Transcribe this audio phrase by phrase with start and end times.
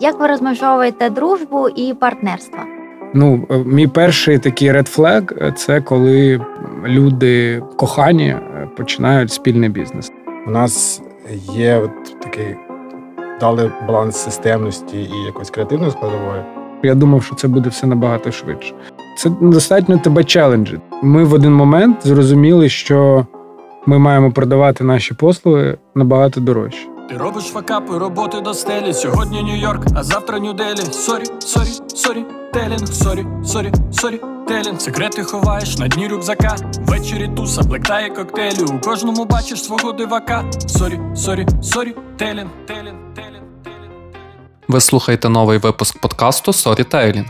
[0.00, 2.58] Як ви розмежовуєте дружбу і партнерство?
[3.14, 6.40] Ну, е, мій перший такий red flag– це коли
[6.84, 10.12] люди кохані е, починають спільний бізнес.
[10.46, 11.02] У нас
[11.52, 12.56] є от такий
[13.40, 16.42] дали баланс системності і якоїсь креативної складової.
[16.82, 18.74] Я думав, що це буде все набагато швидше.
[19.18, 20.80] Це достатньо тебе челенджить.
[21.02, 23.26] Ми в один момент зрозуміли, що
[23.86, 26.88] ми маємо продавати наші послуги набагато дорожче.
[27.08, 28.94] Ти робиш факапи, роботи до стелі.
[28.94, 30.92] Сьогодні Нью-Йорк, а завтра Нью-Делі.
[30.92, 34.80] Sorry, sorry, sorry, telling, sorry, sorry, sorry, telling.
[34.80, 36.56] Секрети ховаєш на дні рюкзака.
[36.78, 38.64] Ввечері туса, хлебтає коктейлі.
[38.64, 40.44] У кожному бачиш свого дивака.
[40.66, 43.92] Sorry, sorry, sorry, telling, telling, telling, telling.
[44.68, 47.26] Ви слухаєте новий випуск подкасту Sorrytelling.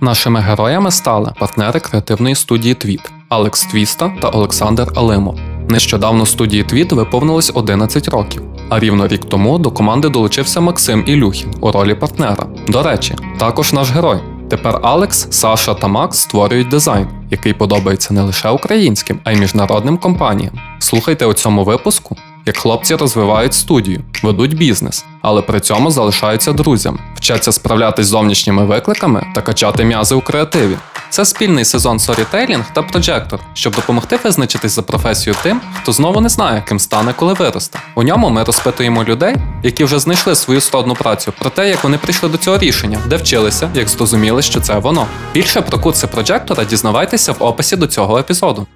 [0.00, 5.38] Нашими героями стали партнери креативної студії TWID Алекс Твіста та Олександр Алимов.
[5.68, 11.54] Нещодавно студії Твіт виповнилось 11 років, а рівно рік тому до команди долучився Максим Ілюхін
[11.60, 12.46] у ролі партнера.
[12.68, 14.18] До речі, також наш герой.
[14.50, 19.98] Тепер Алекс, Саша та Макс створюють дизайн, який подобається не лише українським, а й міжнародним
[19.98, 20.52] компаніям.
[20.78, 26.98] Слухайте у цьому випуску, як хлопці розвивають студію, ведуть бізнес, але при цьому залишаються друзями,
[27.14, 30.76] вчаться справлятись з зовнішніми викликами та качати м'язи у креативі.
[31.16, 36.28] Це спільний сезон Storytelling та Projector, щоб допомогти визначитись за професію тим, хто знову не
[36.28, 37.78] знає, ким стане, коли виросте.
[37.94, 41.98] У ньому ми розпитуємо людей, які вже знайшли свою складну працю, про те, як вони
[41.98, 45.06] прийшли до цього рішення, де вчилися, як зрозуміли, що це воно.
[45.34, 48.66] Більше про курси Projector дізнавайтеся в описі до цього епізоду.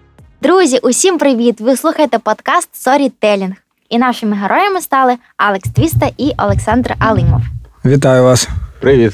[0.42, 1.60] Друзі, усім привіт!
[1.60, 3.52] Ви слухаєте подкаст Storytelling.
[3.88, 7.40] І нашими героями стали Алекс Твіста і Олександр Алимов.
[7.84, 8.48] Вітаю вас!
[8.80, 9.12] Привіт!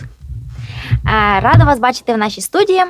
[0.92, 2.83] Е, Рада вас бачити в нашій студії.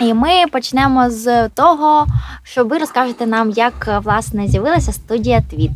[0.00, 2.06] І ми почнемо з того,
[2.42, 5.70] що ви розкажете нам, як е, власне з'явилася студія Твіт.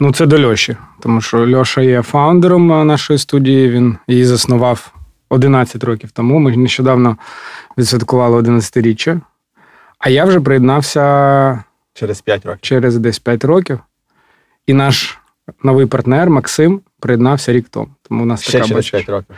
[0.00, 3.70] Ну, це до Льоші, тому що Льоша є фаундером е, нашої студії.
[3.70, 4.92] Він її заснував
[5.28, 6.38] 11 років тому.
[6.38, 7.16] Ми нещодавно
[7.78, 9.20] відсвяткували 11-річчя.
[9.98, 12.60] А я вже приєднався Через 5 років.
[12.60, 13.80] через десь 5 років.
[14.66, 15.18] І наш
[15.62, 17.88] новий партнер Максим приєднався рік тому.
[18.08, 19.36] Тому у нас Ще така через бачиш, 5 років.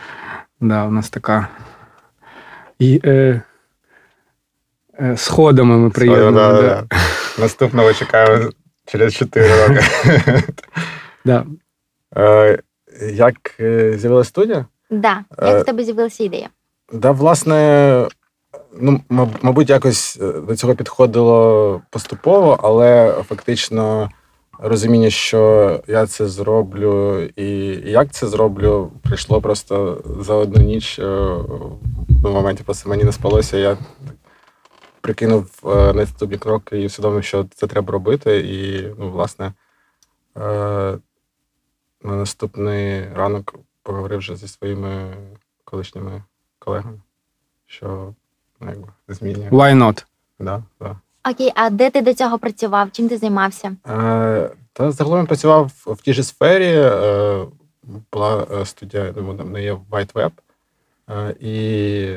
[0.61, 1.49] Да, у нас така.
[2.79, 3.43] І, е,
[5.17, 6.37] сходами ми приєднуємо.
[6.39, 6.85] Да, Да.
[7.39, 8.51] Наступного чекаємо
[8.87, 9.81] через 4 роки.
[11.25, 11.45] Да.
[12.17, 12.59] Е,
[13.13, 14.67] Як е, з'явилася студія?
[14.91, 16.49] Да, Е, як в тебе з'явилася ідея?
[16.93, 18.07] Да, власне,
[18.81, 19.01] ну,
[19.43, 24.11] мабуть, якось е, до цього підходило поступово, але фактично
[24.59, 27.47] розуміння, що я це зроблю і
[27.91, 30.99] як це зроблю, прийшло просто за одну ніч.
[30.99, 31.05] е,
[32.23, 33.57] В моменті просто мені не спалося.
[33.57, 33.79] Я так
[35.01, 38.39] прикинув е, наступні кроки і усвідомив, що це треба робити.
[38.39, 39.53] І, ну, власне,
[40.37, 40.41] е,
[42.03, 45.17] на наступний ранок поговорив вже зі своїми
[45.65, 46.23] колишніми
[46.59, 47.01] колегами,
[47.67, 48.15] що
[48.61, 49.49] ну, якби змінює.
[49.51, 50.05] Why not?
[50.39, 50.97] Да, да.
[51.31, 52.93] Окей, а де ти до цього працював?
[52.93, 53.77] Чим ти займався?
[53.89, 56.73] Е, та загалом я працював в тій же сфері.
[56.77, 57.47] Е,
[58.13, 60.31] була е, студія, ну, вона не є White Web.
[61.11, 62.09] Е, і,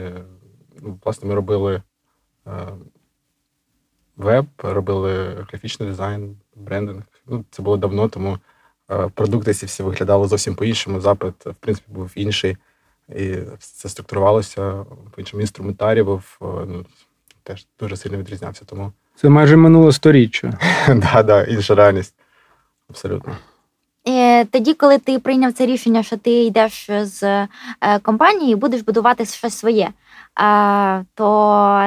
[0.81, 1.81] ну, власне, ми робили
[4.17, 7.03] веб, робили графічний дизайн, брендинг.
[7.27, 8.37] Ну, це було давно, тому
[8.91, 11.01] е, продукти ці всі виглядали зовсім по-іншому.
[11.01, 12.57] Запит, в принципі, був інший.
[13.15, 15.41] І це структурувалося по-іншому.
[15.41, 16.85] Інструментарій був е, ну,
[17.43, 18.65] теж дуже сильно відрізнявся.
[18.65, 20.53] Тому Це майже минуле сторіччя.
[20.87, 22.13] да, да, інша реальність.
[22.89, 23.37] Абсолютно.
[24.07, 27.47] Е, Тоді, коли ти прийняв це рішення, що ти йдеш з е,
[28.01, 29.89] компанії і будеш будувати щось своє,
[31.13, 31.27] то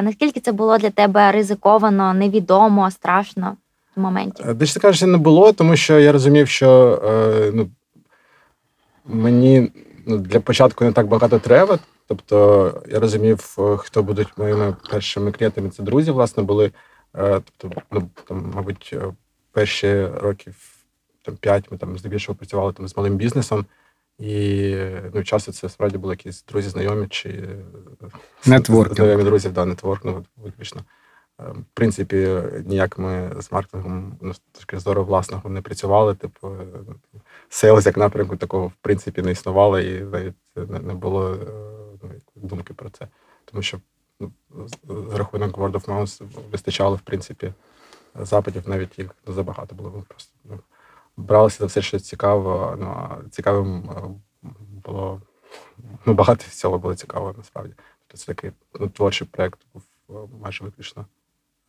[0.03, 3.57] наскільки це було для тебе ризиковано, невідомо, страшно
[3.97, 4.45] в моменті?
[4.47, 7.69] Е, Дещо кажучи, не було, тому що я розумів, що е, ну,
[9.05, 9.73] мені
[10.07, 11.79] ну, для початку не так багато треба.
[12.09, 15.71] Тобто я розумів, е, хто будуть моїми першими клієнтами.
[15.71, 16.71] Це друзі, власне, були.
[17.59, 18.97] Тобто, ну, там, мабуть,
[19.53, 20.55] перші років
[21.23, 23.67] там, 5 ми там здебільшого працювали там, з малим бізнесом.
[24.19, 24.77] І
[25.15, 27.65] ну, часто це справді були якісь друзі, знайомі чи е,
[28.47, 28.97] Нетворкінг.
[28.97, 30.85] знайомі друзів, да, нетворк, ну, виключно.
[31.41, 36.15] Е, В принципі, ніяк ми з маркетингом ну, з точки зору власного не працювали.
[36.15, 36.57] Типу,
[37.49, 41.37] сейлс як напрямку такого в принципі не існувало, і навіть не було е,
[42.03, 43.09] ну, думки про це.
[43.45, 43.79] Тому що
[44.21, 44.33] ну,
[44.69, 46.23] з- рахунок word of mouth
[46.53, 47.53] вистачало, в принципі,
[48.21, 50.05] запитів, навіть їх забагато було.
[50.09, 50.34] Просто
[51.17, 52.77] бралися за все, що цікаво.
[52.81, 54.49] Ну, цікавим е,
[54.85, 55.21] було
[56.07, 57.75] ну, багато всього було цікаво, насправді.
[58.07, 58.51] Тобто це такий
[58.81, 61.07] ну, творчий проєкт був е, майже виключно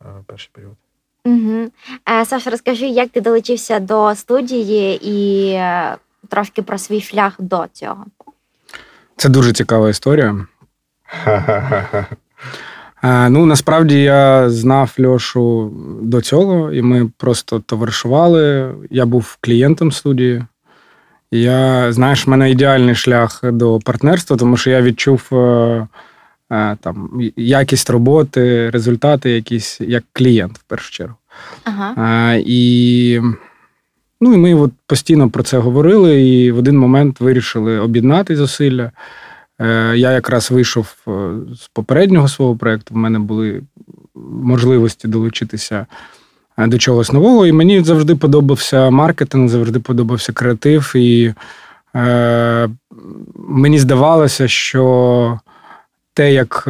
[0.02, 0.76] е, перший період.
[1.24, 1.70] Угу.
[2.24, 5.60] Саша, розкажи, як ти долучився до студії і
[6.28, 8.04] трошки про свій шлях до цього.
[9.16, 10.46] Це дуже цікава історія.
[13.06, 15.72] Е, ну, насправді я знав Льошу
[16.02, 18.74] до цього, і ми просто товаришували.
[18.90, 20.44] Я був клієнтом студії.
[21.30, 25.36] Я, знаєш, в мене ідеальний шлях до партнерства, тому що я відчув е,
[26.52, 31.14] е, там, якість роботи, результати якісь як клієнт в першу чергу.
[31.64, 32.34] Ага.
[32.46, 33.20] І
[34.20, 38.90] ну, і ми от постійно про це говорили, і в один момент вирішили об'єднати зусилля.
[39.60, 41.10] Е, я якраз вийшов е,
[41.54, 43.62] з попереднього свого проєкту, в мене були
[44.42, 45.86] можливості долучитися
[46.58, 47.46] е, до чогось нового.
[47.46, 50.92] І мені завжди подобався маркетинг, завжди подобався креатив.
[50.96, 51.34] І
[51.96, 52.68] е,
[53.34, 55.40] мені здавалося, що
[56.14, 56.68] те, як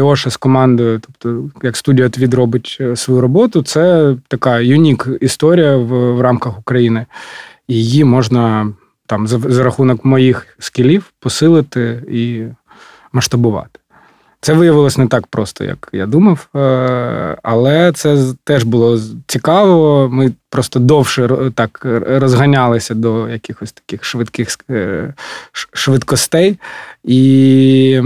[0.00, 6.14] Льоша з командою, тобто як студія Твід робить свою роботу, це така юнік історія в,
[6.14, 7.06] в рамках України.
[7.68, 8.72] І її можна
[9.06, 12.44] там за, за рахунок моїх скілів посилити і
[13.12, 13.80] масштабувати.
[14.40, 20.08] Це виявилось не так просто, як я думав, е, але це теж було цікаво.
[20.12, 25.14] Ми просто довше так розганялися до якихось таких швидких е,
[25.52, 26.58] швидкостей.
[27.04, 28.00] І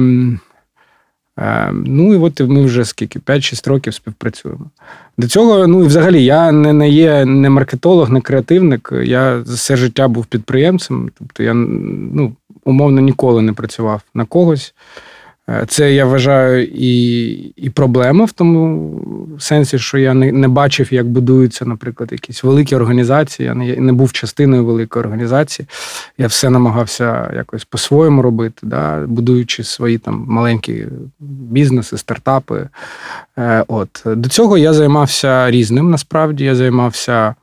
[1.72, 4.70] ну і от ми вже скільки 5-6 років співпрацюємо.
[5.18, 8.92] До цього, ну і взагалі, я не не є не маркетолог, не креативник.
[9.04, 11.10] Я все життя був підприємцем.
[11.18, 12.32] Тобто я ну,
[12.64, 14.74] умовно ніколи не працював на когось.
[15.50, 19.00] Е, це я вважаю і і проблема в тому
[19.38, 23.46] сенсі, що я не не бачив, як будуються, наприклад, якісь великі організації.
[23.46, 25.68] Я не не був частиною великої організації.
[26.18, 30.86] Я все намагався якось по-своєму робити, да, будуючи свої там маленькі
[31.50, 32.68] бізнеси, стартапи.
[33.38, 35.90] Е, от До цього я займався різним.
[35.90, 37.34] Насправді я займався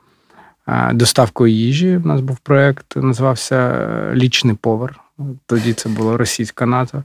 [0.68, 2.00] е, доставкою їжі.
[2.04, 5.00] У нас був проєкт, називався Лічний повар.
[5.46, 7.02] Тоді це була російська НАТО.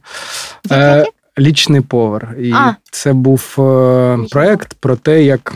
[0.72, 1.06] Е,
[1.40, 2.36] Лічний повар.
[2.40, 2.76] І а.
[2.92, 5.54] це був е, проект про те, як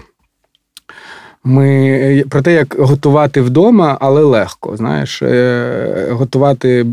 [1.48, 4.78] ми про те, як готувати вдома, але легко.
[4.78, 6.86] Знаєш, е, готувати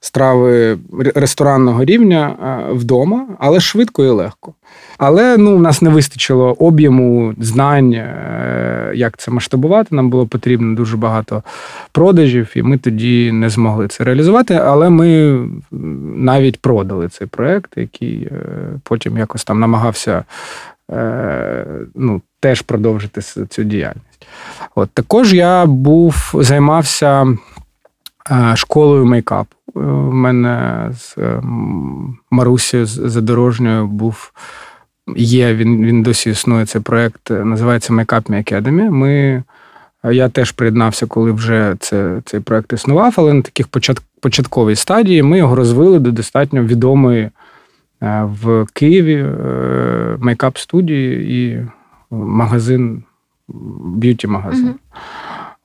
[0.00, 0.78] страви
[1.14, 4.54] ресторанного рівня е, вдома, але швидко і легко.
[5.04, 9.94] Але ну, в нас не вистачило об'єму знань, е, як це масштабувати.
[9.94, 11.42] Нам було потрібно дуже багато
[11.92, 14.54] продажів, і ми тоді не змогли це реалізувати.
[14.54, 15.40] Але ми
[16.16, 18.28] навіть продали цей проект, який
[18.82, 20.24] потім якось там намагався
[21.94, 24.26] ну, теж продовжити цю діяльність.
[24.74, 27.26] От Також я був займався
[28.30, 29.56] е, школою мейкапу.
[29.74, 31.42] У е, мене з е,
[32.30, 34.32] Марусі Задорожньою був.
[35.16, 38.90] Є, він він досі існує цей проєкт, називається Makeup Me Academy.
[38.90, 39.42] Ми,
[40.04, 43.68] Я теж приєднався, коли вже це, цей проєкт існував, але на таких
[44.20, 47.30] початковій стадії ми його розвили до достатньо відомої
[48.22, 49.26] в Києві
[50.18, 51.66] мейкап студії і
[52.10, 53.02] магазин,
[53.94, 54.68] б'юті-магазин.
[54.68, 54.78] Угу.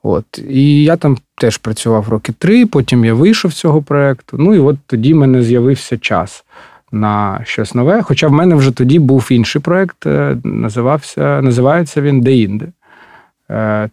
[0.04, 0.26] От.
[0.50, 4.38] І я там теж працював роки три, потім я вийшов з цього проєкту.
[4.40, 6.46] Ну і от тоді в мене з'явився час
[6.92, 8.02] на щось нове.
[8.02, 12.68] Хоча в мене вже тоді був інший проєкт, е, називався, називається він Деінде.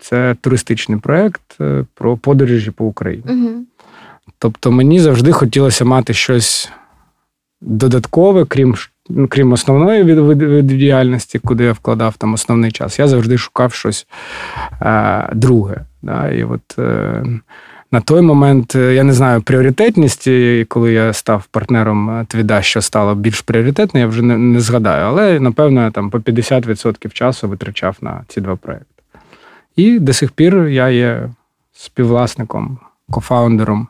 [0.00, 3.24] Це туристичний проєкт е, про подорожі по Україні.
[3.28, 3.64] Угу.
[4.38, 6.72] Тобто мені завжди хотілося мати щось
[7.60, 8.74] додаткове, крім
[9.08, 14.06] Ну, крім основної від діяльності, куди я вкладав там основний час, я завжди шукав щось
[14.82, 15.80] е, друге.
[16.02, 16.28] Да?
[16.28, 17.24] І от е,
[17.94, 20.28] на той момент е, я не знаю пріоритетність,
[20.68, 25.04] коли я став партнером е, Твіда, що стало більш пріоритетне, я вже не, не згадаю.
[25.06, 29.02] Але напевно я там по 50% часу витрачав на ці два проекти.
[29.76, 31.30] І до сих пір я є
[31.72, 32.78] співвласником,
[33.10, 33.88] кофаундером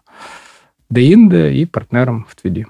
[0.91, 2.67] Деінде і партнером в Твіді.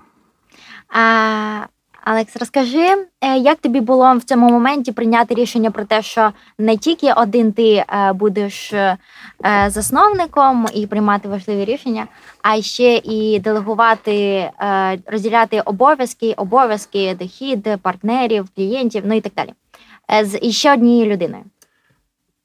[0.88, 1.66] А
[2.04, 2.86] Алекс, розкажи,
[3.20, 7.52] е, як тобі було в цьому моменті прийняти рішення про те, що не тільки один
[7.52, 8.96] ти е, будеш е,
[9.66, 12.06] засновником і приймати важливі рішення,
[12.42, 14.50] а ще і делегувати,
[15.06, 19.52] розділяти обов'язки, обов'язки, дохід, партнерів, клієнтів, ну і так далі.
[20.24, 21.44] З іще однією людиною.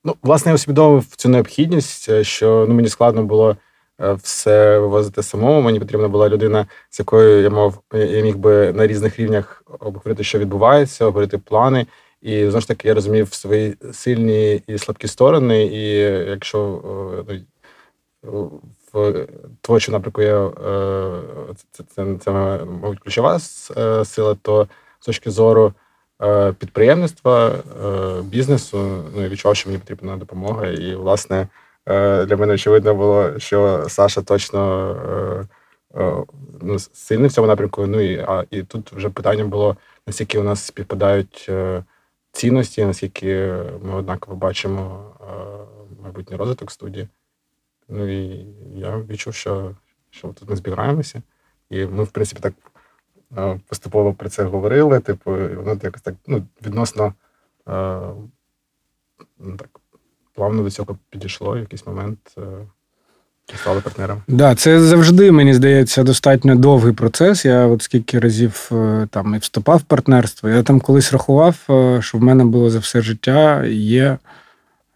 [0.04, 3.58] Ну, власне, я усвідомив цю необхідність, що ну, мені складно було.
[4.02, 5.62] Е, все вивозити самому.
[5.62, 10.24] Мені потрібна була людина, з якою я мав я міг би на різних рівнях обговорити,
[10.24, 11.86] що відбувається, обговорити плани.
[12.22, 15.66] І знову ж таки я розумів свої сильні і слабкі сторони.
[15.66, 15.90] І
[16.30, 16.82] якщо
[17.30, 17.42] е,
[18.24, 18.62] ну,
[18.94, 19.28] в
[19.62, 23.40] творчому напрямку я е, це, це, це, мабуть, ключова
[24.06, 24.68] сила, то
[25.00, 25.74] з точки зору
[26.60, 27.56] підприємництва,
[28.24, 30.68] бізнесу, ну я відчував, що мені потрібна допомога.
[30.68, 31.48] І, власне,
[32.26, 34.92] для мене очевидно було, що Саша точно
[35.96, 36.24] е, е,
[36.62, 37.88] ну, сильний в цьому напрямку.
[37.88, 39.78] Ну і а і тут вже питання було
[40.08, 41.84] наскільки у нас співпадають е,
[42.32, 47.08] цінності, наскільки ми однаково бачимо е, майбутній розвиток студії.
[47.88, 49.76] Ну і я відчув, що
[50.10, 51.22] що тут ми збираємося.
[51.70, 52.54] І ми, в принципі, так
[53.38, 55.00] е, поступово про це говорили.
[55.00, 57.14] Типу, воно якось так ну, відносно
[59.40, 59.80] ну, так,
[60.40, 62.20] плавно до цього підійшло в якийсь момент.
[63.56, 64.22] Стали партнером.
[64.28, 67.46] Да, це завжди, мені здається, достатньо довгий процес.
[67.46, 70.50] Я от скільки разів е, там і вступав в партнерство.
[70.50, 74.18] Я там колись рахував, е, що в мене було за все життя є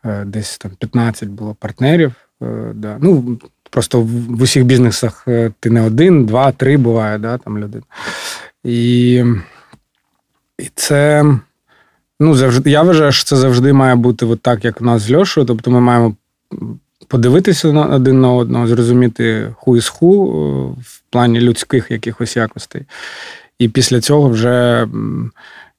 [0.05, 2.13] е, десь там 15 було партнерів.
[2.73, 2.97] Да.
[3.01, 5.27] Ну, Просто в усіх бізнесах
[5.59, 7.83] ти не один, два, три буває, да, там людина.
[8.63, 9.23] І
[10.59, 11.25] і це
[12.19, 15.11] ну, завжди, я вважаю, що це завжди має бути от так, як у нас з
[15.11, 15.47] Льошою.
[15.47, 16.15] Тобто ми маємо
[17.07, 20.25] подивитися один на одного, зрозуміти ху із ху
[20.81, 22.81] в плані людських якихось якостей.
[23.59, 24.87] І після цього вже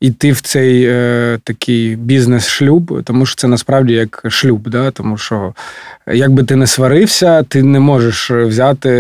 [0.01, 4.69] йти в цей е, такий бізнес-шлюб, тому що це насправді як шлюб.
[4.69, 4.91] Да?
[4.91, 5.55] Тому що
[6.07, 8.91] якби ти не сварився, ти не можеш взяти,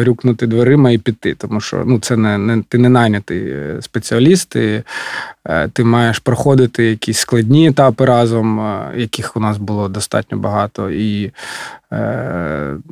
[0.00, 1.34] грюкнути дверима і піти.
[1.34, 4.82] Тому що ну, це не, не ти не найнятий е, спеціаліст, і,
[5.46, 10.90] е, ти маєш проходити якісь складні етапи разом, е, яких у нас було достатньо багато.
[10.90, 11.32] І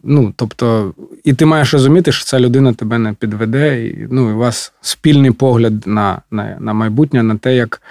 [0.03, 4.33] ну, тобто, і ти маєш розуміти, що ця людина тебе не підведе, і ну, і
[4.33, 7.83] у вас спільний погляд на, на, на майбутнє, на те, як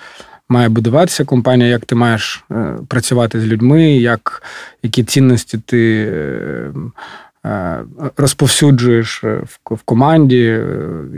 [0.49, 4.43] має будуватися компанія, як ти маєш е, працювати з людьми, як,
[4.83, 6.71] які цінності ти е,
[7.45, 7.79] е,
[8.17, 9.23] розповсюджуєш
[9.71, 10.59] в команді,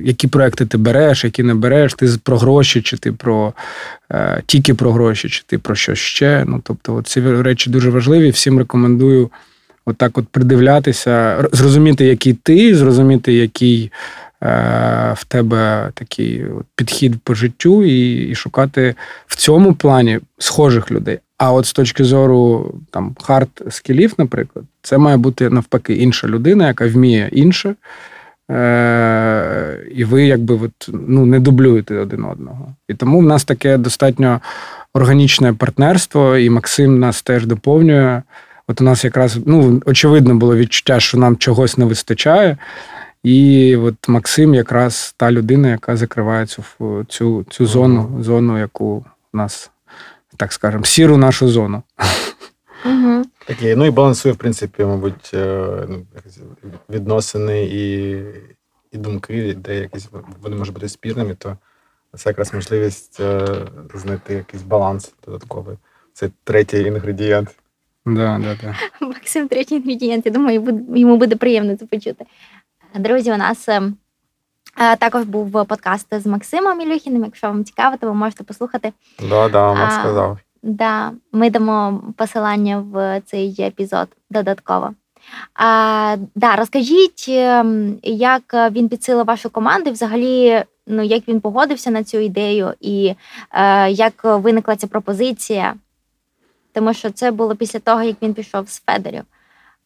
[0.03, 3.53] які проекти ти береш, які не береш, ти про гроші, чи ти про
[4.46, 6.46] тільки про гроші, чи ти про що ще.
[6.48, 8.29] Ну, Тобто, ці речі дуже важливі.
[8.29, 9.29] Всім рекомендую
[9.88, 13.91] отак от придивлятися, зрозуміти, який ти, зрозуміти, який.
[14.44, 18.96] Е, в тебе такий підхід по життю і і шукати
[19.27, 21.20] в цьому плані схожих людей.
[21.38, 26.27] А от з точки зору там hard skill ів, наприклад, це має бути навпаки інша
[26.27, 27.75] людина, яка вміє інше.
[28.51, 32.75] Е- І ви якби от, ну, не дублюєте один одного.
[32.88, 34.41] І тому в нас таке достатньо
[34.94, 38.22] органічне партнерство, і Максим нас теж доповнює.
[38.67, 42.57] От у нас якраз ну, очевидно було відчуття, що нам чогось не вистачає.
[43.24, 46.63] І от Максим якраз та людина, яка закриває цю
[47.07, 49.71] цю, цю зону, зону, яку у нас,
[50.38, 51.83] так скажемо, сіру нашу зону.
[52.86, 53.24] Угу.
[53.47, 55.88] Такі, ну і балансує, в принципі, мабуть, е,
[56.89, 58.17] відносини і
[58.91, 60.09] і думки, де якісь
[60.41, 61.57] вони можуть бути спірними, то
[62.15, 63.47] це якраз можливість е,
[63.93, 65.77] знайти якийсь баланс додатковий.
[66.13, 67.50] Це третій інгредієнт.
[68.15, 68.75] Да, да, да.
[69.07, 70.25] Максим, третій інгредієнт.
[70.25, 72.25] Я думаю, йому буде приємно це почути.
[72.95, 73.81] Друзі, у нас е,
[74.99, 77.23] також був подкаст з Максимом Ілюхіним.
[77.23, 78.93] Якщо вам цікаво, то ви можете послухати.
[79.29, 80.37] Да, да, Макс сказав.
[80.63, 84.93] Да, Ми дамо посилання в цей епізод додатково.
[85.53, 87.27] А, да, Розкажіть,
[88.03, 93.15] як він підсилив вашу команду, і взагалі, ну як він погодився на цю ідею, і
[93.51, 95.73] е, як виникла ця пропозиція.
[96.77, 99.24] Тому що це було після того, як він пішов з Федерів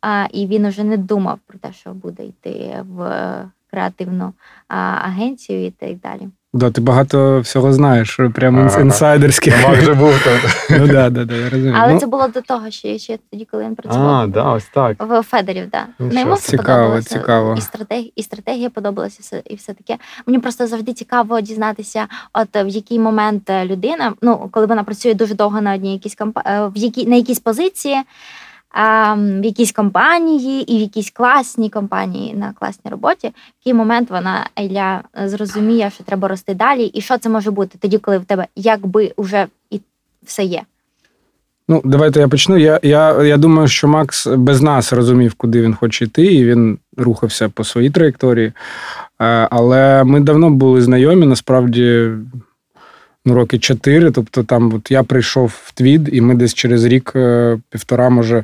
[0.02, 4.34] а, і він уже не думав про те, що буде йти в креативну
[4.68, 6.30] а, агенцію і так далі.
[6.54, 8.82] Да, ти багато всього знаєш, прямо ага.
[8.82, 9.68] інсайдерських.
[9.68, 10.70] Мак вже був тут.
[10.80, 11.76] Ну, да, да, да, я розумію.
[11.78, 14.66] Але ну, це було до того, що ще тоді, коли він працював а, да, ось
[14.74, 14.98] так.
[15.00, 15.70] в Федерів.
[15.70, 15.86] Да.
[16.00, 17.56] Ну, йому все цікаво, цікаво.
[17.58, 19.98] І стратегія, і стратегія подобалася, і все таке.
[20.26, 25.34] Мені просто завжди цікаво дізнатися, от в який момент людина, ну коли вона працює дуже
[25.34, 26.38] довго на одній якійсь комп...
[26.46, 28.02] Е, в якій на якійсь позиції
[29.18, 34.50] в якійсь компанії і в якійсь класній компанії на класній роботі, в який момент вона
[34.60, 38.48] Еля зрозуміє, що треба рости далі, і що це може бути тоді, коли в тебе
[38.56, 39.82] якби вже і
[40.24, 40.62] все є.
[41.68, 42.58] Ну, давайте я почну.
[42.58, 46.78] Я я, я думаю, що Макс без нас розумів, куди він хоче йти, і він
[46.98, 48.54] рухався по своїй траєкторії.
[49.50, 52.10] Але ми давно були знайомі, насправді
[53.26, 54.12] ну, роки чотири.
[54.12, 58.44] Тобто, там от я прийшов в Твід, і ми десь через рік, е, півтора, може,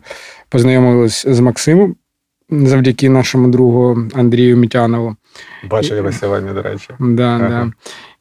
[0.50, 1.96] познайомились з Максимом
[2.50, 5.16] завдяки нашому другу Андрію Мітянову.
[5.70, 6.90] Бачив його сьогодні, до речі.
[7.00, 7.50] Да, ага.
[7.50, 7.72] да.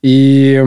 [0.03, 0.61] І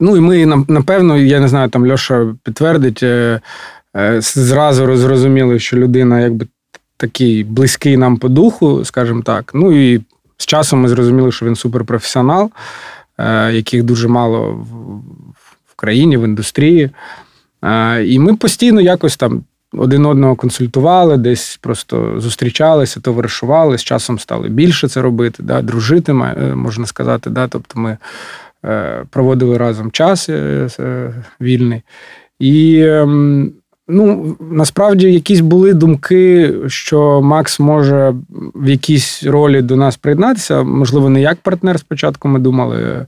[0.00, 3.40] ну, і ми, напевно, я не знаю, там Льоша підтвердить, е,
[3.96, 6.46] е, зразу зрозуміли, що людина якби
[6.96, 9.50] такий близький нам по духу, скажімо так.
[9.54, 10.00] Ну і
[10.36, 12.50] з часом ми зрозуміли, що він суперпрофесіонал.
[13.18, 14.66] Е, яких дуже мало
[15.66, 16.90] в країні, в індустрії.
[17.64, 24.18] Е, і ми постійно якось там один одного консультували, десь просто зустрічалися, товаришували, з часом
[24.18, 27.30] стали більше це робити, да, дружити, е, можна сказати.
[27.30, 27.96] Да, Тобто ми
[29.10, 30.30] проводили разом час
[31.40, 31.82] вільний.
[32.38, 33.52] І ем,
[33.88, 38.14] ну, насправді якісь були думки, що Макс може
[38.54, 40.62] в якійсь ролі до нас приєднатися.
[40.62, 43.06] Можливо, не як партнер спочатку ми думали,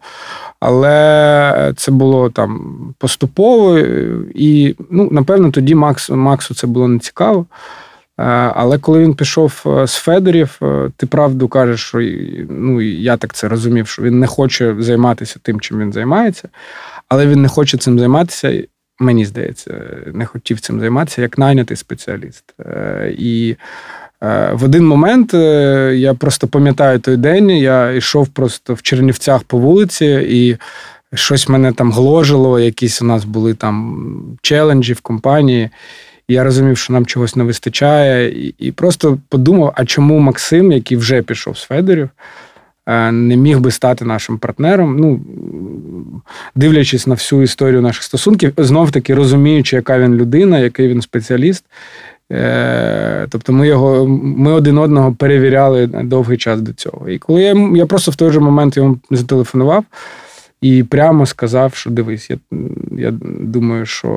[0.60, 3.78] але це було там поступово.
[4.34, 7.46] І, ну, напевно, тоді Макс, Максу це було не цікаво.
[8.18, 8.22] Е,
[8.54, 11.98] але коли він пішов е, з Федорів, е, ти правду кажеш, що
[12.48, 16.48] ну, я так це розумів, що він не хоче займатися тим, чим він займається,
[17.08, 18.62] але він не хоче цим займатися
[18.98, 19.74] мені здається,
[20.12, 22.54] не хотів цим займатися як найнятий спеціаліст.
[22.60, 23.56] Е, і
[24.22, 29.42] е, в один момент е, я просто пам'ятаю той день, я йшов просто в Чернівцях
[29.42, 30.56] по вулиці, і
[31.16, 35.70] щось мене там гложило, якісь у нас були там челенджі в компанії.
[36.28, 40.96] Я розумів, що нам чогось не вистачає, і і просто подумав: а чому Максим, який
[40.96, 42.53] вже пішов з Федорів, Е,
[43.12, 44.96] не міг би стати нашим партнером.
[44.96, 45.20] Ну,
[46.54, 51.64] Дивлячись на всю історію наших стосунків, знов таки розуміючи, яка він людина, який він спеціаліст.
[52.32, 57.08] Е, тобто ми його, ми один одного перевіряли довгий час до цього.
[57.08, 59.84] І коли я я просто в той же момент йому зателефонував
[60.64, 62.36] і прямо сказав, що дивись, я
[62.98, 64.08] я думаю, що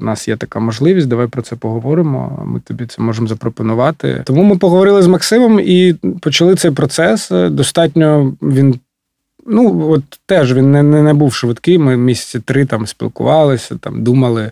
[0.00, 2.42] в нас є така можливість, давай про це поговоримо.
[2.46, 4.22] Ми тобі це можемо запропонувати.
[4.24, 7.30] Тому ми поговорили з Максимом і почали цей процес.
[7.30, 8.80] Достатньо він.
[9.46, 11.78] Ну, от теж він не не, не був швидкий.
[11.78, 14.50] Ми місяці три там спілкувалися, там думали,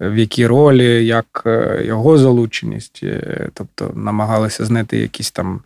[0.00, 5.60] в якій ролі, як е, його залученість, е, тобто намагалися знайти якісь там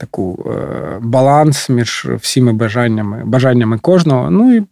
[0.00, 4.30] таку е, баланс між всіми бажаннями бажаннями кожного.
[4.30, 4.62] Ну і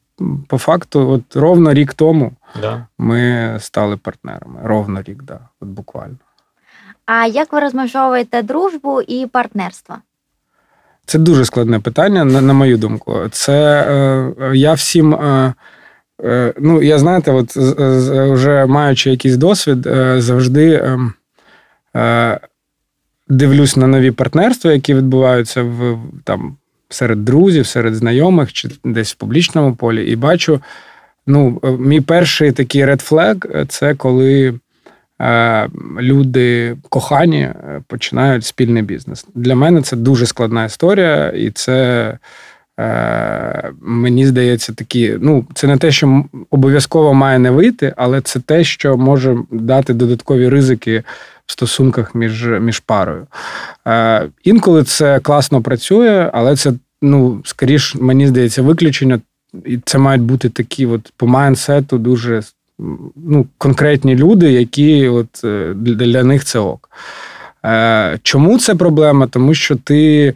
[0.49, 2.87] по факту, от ровно рік тому да.
[2.99, 4.61] ми стали партнерами.
[4.65, 6.17] Ровно рік, да, от буквально.
[7.07, 9.97] А як ви розмежовуєте дружбу і партнерство?
[11.07, 13.29] Це дуже складне питання, на, на мою думку.
[13.31, 15.15] Це е, я всім.
[15.15, 15.55] Е,
[16.25, 17.57] е, Ну, я знаєте, от
[18.33, 21.13] вже маючи якийсь досвід, е, завжди ем,
[23.29, 26.57] дивлюсь на нові партнерства, які відбуваються в там
[26.89, 30.61] серед друзів, серед знайомих чи десь в публічному полі, і бачу.
[31.27, 34.55] Ну, мій перший такий red flag– це коли
[35.21, 35.69] е,
[36.01, 39.27] люди кохані е, починають спільний бізнес.
[39.35, 42.19] Для мене це дуже складна історія, і це.
[42.81, 48.41] Е, мені здається, такі, ну, це не те, що обов'язково має не вийти, але це
[48.41, 51.03] те, що може дати додаткові ризики
[51.53, 53.27] стосунках між між парою.
[53.87, 59.21] Е, Інколи це класно працює, але це, ну, скоріш, мені здається, виключення.
[59.65, 62.43] І це мають бути такі, от по майнсету дуже
[63.17, 66.91] ну, конкретні люди, які от е, для них це ок.
[67.65, 69.27] Е, Чому це проблема?
[69.27, 70.35] Тому що ти.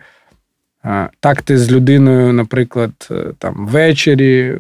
[1.21, 4.59] Так, ти з людиною, наприклад, е, там ввечері,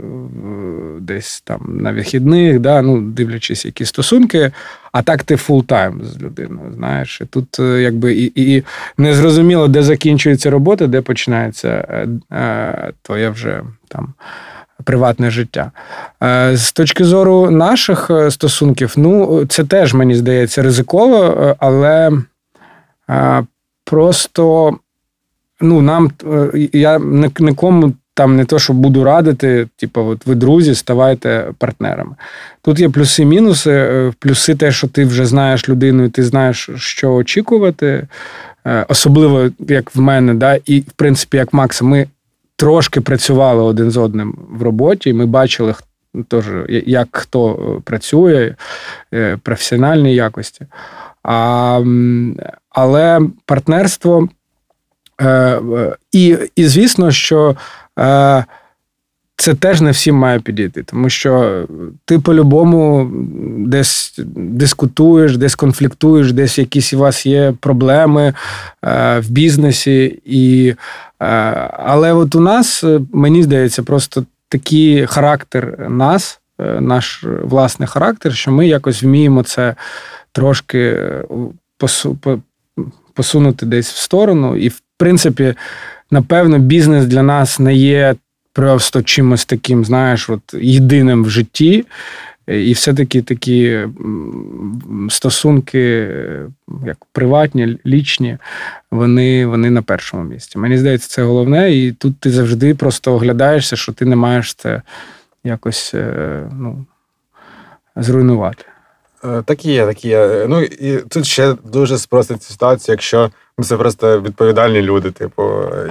[1.00, 4.52] десь там на вихідних, да, ну, дивлячись, які стосунки,
[4.92, 6.72] а так ти full-time з людиною.
[6.74, 8.64] Знаєш, і тут е, якби і і
[8.98, 11.68] не зрозуміло, де закінчується робота, де починається
[12.32, 14.14] е, твоє вже там.
[14.84, 15.70] Приватне життя.
[16.52, 22.10] З точки зору наших стосунків, ну, це теж, мені здається, ризиково, але
[23.84, 24.72] просто
[25.62, 27.00] ну нам е, я
[27.40, 32.14] нікому там не то, що буду радити, типу, от ви друзі, ставайте партнерами.
[32.62, 33.70] Тут є плюси, мінуси.
[33.70, 38.08] Е, плюси, те, що ти вже знаєш людину, і ти знаєш, що очікувати.
[38.66, 42.06] Е, особливо як в мене, да, і в принципі, як Макса, ми
[42.56, 45.10] трошки працювали один з одним в роботі.
[45.10, 45.74] і Ми бачили,
[46.28, 46.44] теж,
[46.86, 48.54] як хто працює,
[49.42, 50.66] професіональні якості.
[51.22, 51.80] А,
[52.70, 54.28] Але партнерство.
[55.22, 57.56] Е, е, і, і звісно, що.
[57.98, 58.44] Е,
[59.36, 61.64] це теж не всім має підійти, тому що
[62.04, 63.10] ти по-любому
[63.58, 68.34] десь дискутуєш, десь конфліктуєш, десь якісь у вас є проблеми
[69.18, 70.20] в бізнесі.
[70.24, 70.74] І,
[71.78, 76.40] Але от у нас, мені здається, просто такий характер нас,
[76.80, 79.74] наш власний характер, що ми якось вміємо це
[80.32, 81.10] трошки
[83.14, 84.56] посунути десь в сторону.
[84.56, 85.54] І, принципі,
[86.10, 88.14] напевно, бізнес для нас не є
[88.52, 91.84] просто чимось таким, знаєш, от єдиним в житті.
[92.46, 93.80] І все-таки такі
[95.08, 96.08] стосунки,
[96.86, 98.38] як приватні, лічні,
[98.90, 100.58] вони вони на першому місці.
[100.58, 104.82] Мені здається, це головне, і тут ти завжди просто оглядаєшся, що ти не маєш це
[105.44, 106.84] якось е, ну,
[107.96, 108.64] зруйнувати.
[109.24, 110.46] Е, так є, так є.
[110.48, 113.30] Ну і тут ще дуже спростить ситуацію, якщо
[113.62, 115.42] це просто відповідальні люди, типу,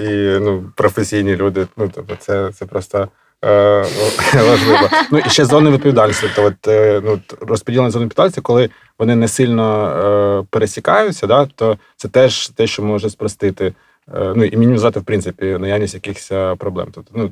[0.01, 1.67] і ну, професійні люди.
[1.77, 3.07] Ну, тобто, це це просто
[3.45, 3.85] е,
[4.33, 4.89] важливо.
[5.11, 6.27] Ну і ще зони відповідальності.
[6.35, 11.77] Тобто, от, е, ну, розподілення зони відповідальності, коли вони не сильно е, пересікаються, да, то
[11.95, 13.73] це теж те, що може спростити.
[14.15, 16.87] Е, ну і мінімізувати, в принципі, наявність якихось е, проблем.
[16.91, 17.31] Тобто, ну,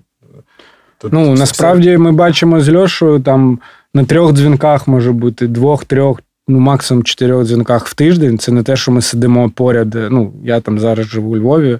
[1.01, 3.59] Тут ну, насправді ми бачимо з Льошою там
[3.93, 8.37] на трьох дзвінках може бути двох-трьох, ну максимум чотирьох дзвінках в тиждень.
[8.37, 9.95] Це не те, що ми сидимо поряд.
[9.95, 11.79] Ну, я там зараз живу у Львові,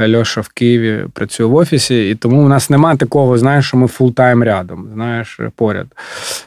[0.00, 3.86] Льоша в Києві працює в офісі, і тому у нас немає такого, знаєш, що ми
[3.86, 5.86] full-time рядом, знаєш, поряд.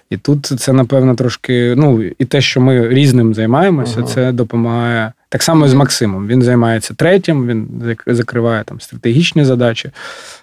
[0.09, 1.73] І тут це, напевно, трошки.
[1.77, 4.07] Ну, і те, що ми різним займаємося, ага.
[4.07, 5.11] це допомагає.
[5.29, 6.27] Так само і з Максимом.
[6.27, 9.91] Він займається третім, він закриває там стратегічні задачі,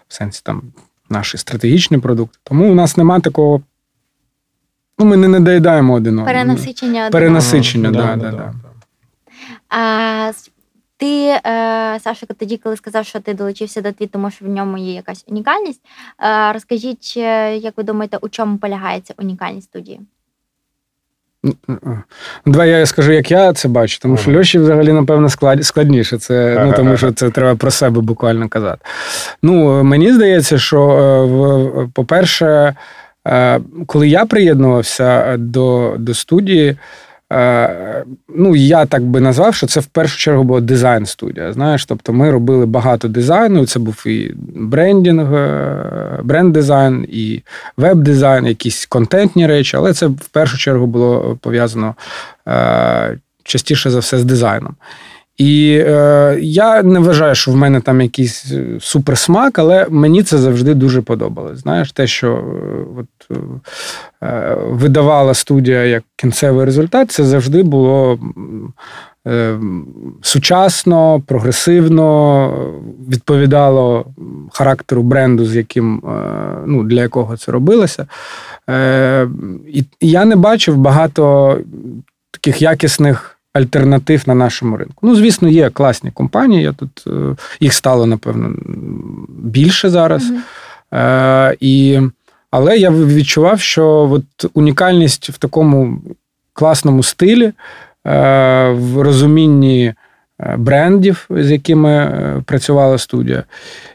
[0.09, 0.63] в сенсі там
[1.11, 2.39] наші стратегічні продукти.
[2.45, 3.61] Тому у нас немає такого.
[5.03, 6.27] Ну, ми не надоїдаємо один одного.
[6.27, 7.11] Перенасичення.
[7.11, 7.95] Перенасичення, так.
[7.95, 8.53] Да, да, да, да.
[9.69, 10.33] А,
[10.97, 14.79] Ти, е, Сашика, тоді, коли сказав, що ти долучився до твіту, тому що в ньому
[14.79, 15.81] є якась унікальність.
[16.25, 20.01] Е, розкажіть, е, як ви думаєте, у чому полягає ця унікальність студії?
[22.47, 25.29] Давай я скажу, як я це бачу, тому що Льоші взагалі, напевно,
[25.63, 26.19] складніше.
[26.19, 28.85] Це, ну, Тому що це треба про себе буквально казати.
[29.43, 32.75] Ну, Мені здається, що, по-перше,
[33.87, 36.77] коли я приєднувався до, до студії.
[37.33, 41.53] Е, ну, я так би назвав, що це в першу чергу була дизайн-студія.
[41.53, 43.67] Знаєш, тобто ми робили багато дизайну.
[43.67, 47.43] Це був і брендінг, е, бренд-дизайн, і
[47.77, 51.95] веб-дизайн, якісь контентні речі, але це в першу чергу було пов'язано
[52.49, 54.75] е, частіше за все з дизайном.
[55.39, 60.39] І е, я не вважаю, що в мене там якийсь е, суперсмак, але мені це
[60.39, 61.59] завжди дуже подобалось.
[61.59, 62.41] Знаєш, те, що е,
[62.99, 63.39] от,
[64.23, 68.19] е, видавала студія як кінцевий результат, це завжди було
[69.27, 69.59] е,
[70.23, 72.73] сучасно, прогресивно,
[73.11, 74.07] відповідало
[74.53, 76.23] характеру бренду, з яким е,
[76.67, 78.07] ну, для якого це робилося.
[78.71, 79.29] Е,
[79.69, 81.59] І я не бачив багато
[82.31, 85.07] таких якісних альтернатив на нашому ринку.
[85.07, 86.63] Ну, звісно, є класні компанії.
[86.63, 88.55] Я тут е, їх стало, напевно,
[89.29, 90.31] більше зараз.
[90.31, 90.99] Mm-hmm.
[90.99, 92.01] Е, і,
[92.51, 96.03] Але я відчував, що от унікальність в такому
[96.53, 97.53] класному стилі, е,
[98.69, 99.95] в розумінні
[100.41, 103.45] е, брендів, з якими е, працювала студія.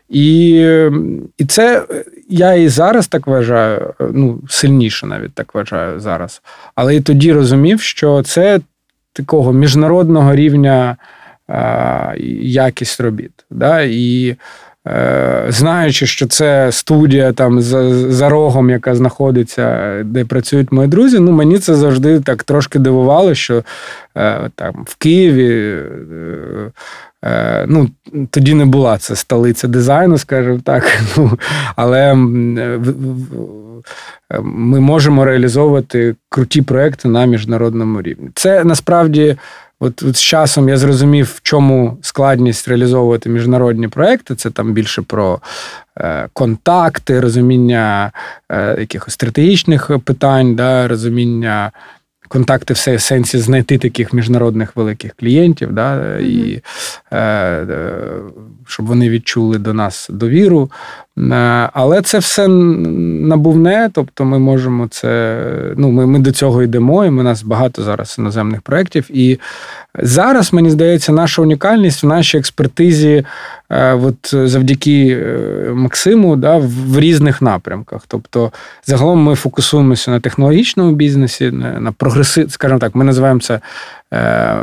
[0.10, 0.50] І
[1.38, 1.86] і це
[2.30, 6.42] я і зараз так вважаю, ну, сильніше навіть так вважаю зараз.
[6.76, 8.60] Але і тоді розумів, що це
[9.18, 10.98] такого міжнародного рівня
[12.42, 13.32] якість робіт.
[13.52, 13.82] Да?
[13.82, 14.36] І
[14.88, 21.20] е, знаючи, що це студія там за, за рогом, яка знаходиться, де працюють мої друзі,
[21.20, 23.64] ну мені це завжди так трошки дивувало, що
[24.18, 25.82] е, там в Києві.
[27.26, 27.90] Е, ну,
[28.30, 30.84] Тоді не була це столиця дизайну, скажімо так.
[31.18, 31.40] Ну,
[31.76, 32.16] Але
[34.42, 38.30] ми можемо реалізовувати круті проекти на міжнародному рівні.
[38.36, 39.38] Це насправді,
[39.80, 44.36] от, от з часом я зрозумів, в чому складність реалізовувати міжнародні проекти.
[44.36, 45.40] Це там більше про
[45.98, 48.12] е, контакти, розуміння
[48.52, 51.72] е, якихось стратегічних питань, да, розуміння
[52.28, 56.20] контакти в сенсі знайти таких міжнародних великих клієнтів, да, mm-hmm.
[56.20, 56.62] і
[57.12, 57.96] е, е,
[58.68, 60.72] щоб вони відчули до нас довіру.
[61.18, 65.38] Е, але це все набувне, тобто ми можемо це.
[65.78, 69.06] Ну, ми ми до цього йдемо, і у нас багато зараз іноземних проєктів.
[69.10, 69.40] І
[70.00, 73.26] зараз, мені здається, наша унікальність в нашій експертизі,
[73.70, 75.26] е, от завдяки
[75.74, 78.02] Максиму, да, в різних напрямках.
[78.08, 78.52] Тобто,
[78.86, 83.60] загалом ми фокусуємося на технологічному бізнесі, на прогресив, скажімо так, ми називаємо це
[84.14, 84.58] Е,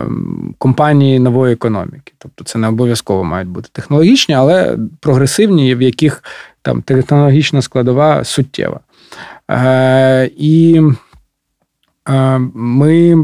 [0.58, 2.12] компанії нової економіки.
[2.18, 6.24] Тобто це не обов'язково мають бути технологічні, але прогресивні, в яких
[6.64, 8.80] там технологічна складова суттєва.
[9.50, 10.82] Е, і
[12.08, 13.16] е, ми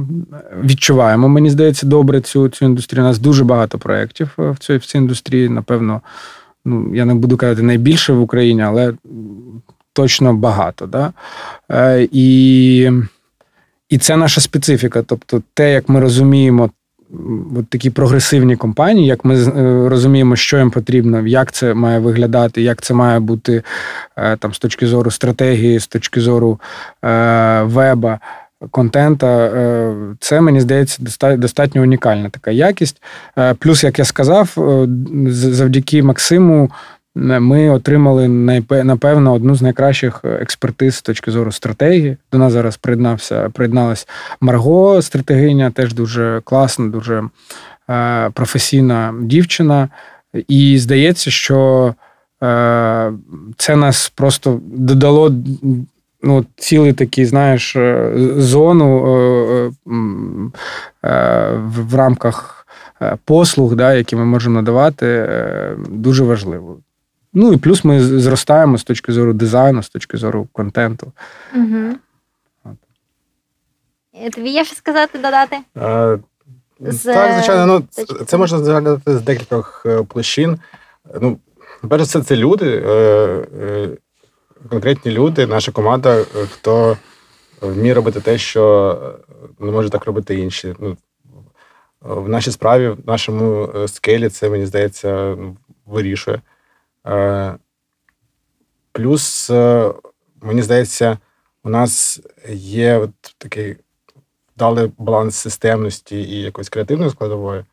[0.65, 3.03] відчуваємо, мені здається, добре цю цю індустрію.
[3.03, 5.49] У нас дуже багато проєктів в цій в цій індустрії.
[5.49, 6.01] Напевно,
[6.65, 8.95] ну я не буду казати найбільше в Україні, але
[9.93, 10.87] точно багато.
[10.87, 11.13] Да?
[12.13, 12.91] І
[13.89, 15.03] і це наша специфіка.
[15.03, 16.71] Тобто, те, як ми розуміємо
[17.57, 22.63] от такі прогресивні компанії, як ми е, розуміємо, що їм потрібно, як це має виглядати,
[22.63, 23.63] як це має бути
[24.17, 26.61] е, там з точки зору стратегії, з точки зору
[27.05, 28.19] е, веба.
[28.71, 29.51] Контента,
[30.21, 31.03] це мені здається
[31.37, 33.03] достатньо унікальна така якість.
[33.59, 34.57] Плюс, як я сказав,
[35.29, 36.71] завдяки Максиму
[37.15, 38.29] ми отримали
[38.71, 42.17] напевно одну з найкращих експертиз з точки зору стратегії.
[42.33, 44.09] До нас зараз приєднався, приєдналась
[44.41, 47.25] Марго, стратегиня, теж дуже класна, дуже
[47.91, 49.89] е, професійна дівчина.
[50.49, 51.95] І здається, що
[52.43, 53.13] е,
[53.57, 55.35] це нас просто додало
[56.23, 59.01] ну, цілий такий, знаєш, е, зону
[61.77, 62.67] в рамках
[63.25, 65.29] послуг, да, які ми можемо надавати,
[65.89, 66.79] дуже важливо.
[67.33, 71.13] Ну і плюс ми зростаємо з точки зору дизайну, з точки зору контенту.
[71.57, 71.95] Угу.
[74.35, 75.57] Тобі є що сказати, додати?
[75.75, 76.17] А,
[76.81, 77.03] з...
[77.03, 80.59] Так, звичайно, ну, це можна зглядати з декількох е, площин.
[81.21, 81.39] Ну,
[81.89, 82.93] перш все, це люди, е,
[83.61, 83.89] е,
[84.69, 86.97] конкретні люди, наша команда, хто
[87.61, 88.99] вміє робити те, що
[89.59, 90.75] не може так робити інші.
[90.79, 90.97] Ну,
[92.01, 96.41] В нашій справі, в нашому скелі, це, мені здається, ну, вирішує.
[97.07, 97.59] Е,
[98.93, 99.93] плюс, е,
[100.43, 101.19] мені здається,
[101.65, 102.21] у нас
[102.53, 103.77] є от такий
[104.57, 107.65] вдалий баланс системності і якоїсь креативної складової,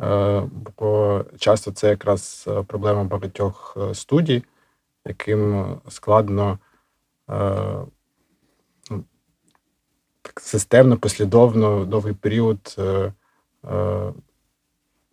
[0.00, 0.42] е,
[0.78, 4.44] бо часто це якраз проблема багатьох студій,
[5.04, 6.58] яким складно
[8.90, 9.04] ну,
[10.36, 12.76] системно, послідовно, довгий період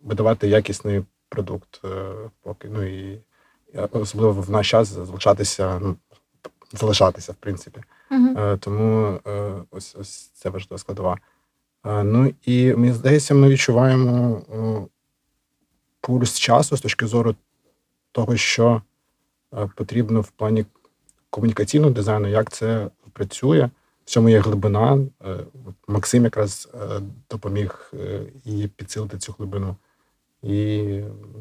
[0.00, 1.82] видавати якісний продукт.
[2.42, 3.20] поки ну і
[3.92, 5.96] особливо в наш час залишатися, ну,
[6.72, 7.80] залишатися, в принципі.
[8.10, 11.18] uh Тому е, ось ось це важлива складова.
[11.86, 14.42] Е, ну і мені здається, ми відчуваємо
[16.00, 17.34] пульс часу з точки зору
[18.12, 18.82] того, що
[19.74, 20.64] потрібно в плані
[21.30, 23.70] комунікаційного дизайну, як це працює.
[24.04, 24.98] В цьому є глибина.
[25.88, 26.68] Максим якраз
[27.30, 27.92] допоміг
[28.44, 29.76] і підсилити цю глибину.
[30.42, 30.82] І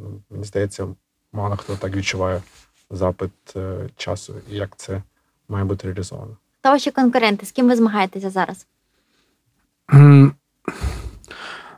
[0.02, 0.88] ну, мені здається,
[1.36, 2.42] мало хто так відчуває
[2.92, 5.02] запит е, часу і як це
[5.50, 6.32] має бути реалізовано.
[6.62, 8.68] Та ваші конкуренти, з ким ви змагаєтеся зараз?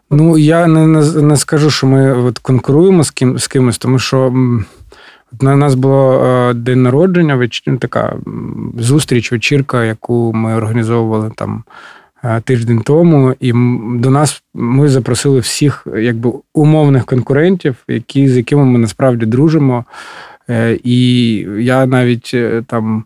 [0.10, 4.00] Ну, я не не, не скажу, що ми от конкуруємо з ким з кимось, тому
[4.00, 4.34] що
[5.42, 7.64] на нас було е, день народження, веч...
[7.68, 8.18] Ну, така
[8.78, 11.64] зустріч, вечірка, яку ми організовували там
[12.44, 13.52] тиждень тому, і
[14.00, 19.86] до нас ми запросили всіх якби умовних конкурентів, які, з якими ми насправді дружимо.
[20.50, 23.06] Е, і я навіть е, там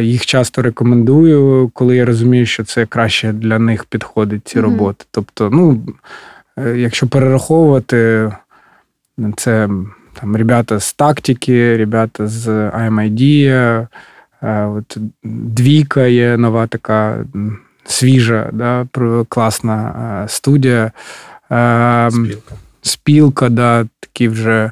[0.00, 5.04] їх часто рекомендую, коли я розумію, що це краще для них підходить ці роботи.
[5.04, 5.08] Mm-hmm.
[5.10, 5.82] Тобто, ну,
[6.76, 8.32] якщо перераховувати,
[9.36, 9.68] це
[10.20, 13.86] там ребята з тактики, ребята з IMID,
[14.42, 17.24] от Двійка є нова така
[17.86, 18.86] свіжа, да,
[19.28, 19.94] класна
[20.24, 20.92] е, студія.
[21.52, 22.54] Е, спілка.
[22.82, 24.70] Спілка, да, такі вже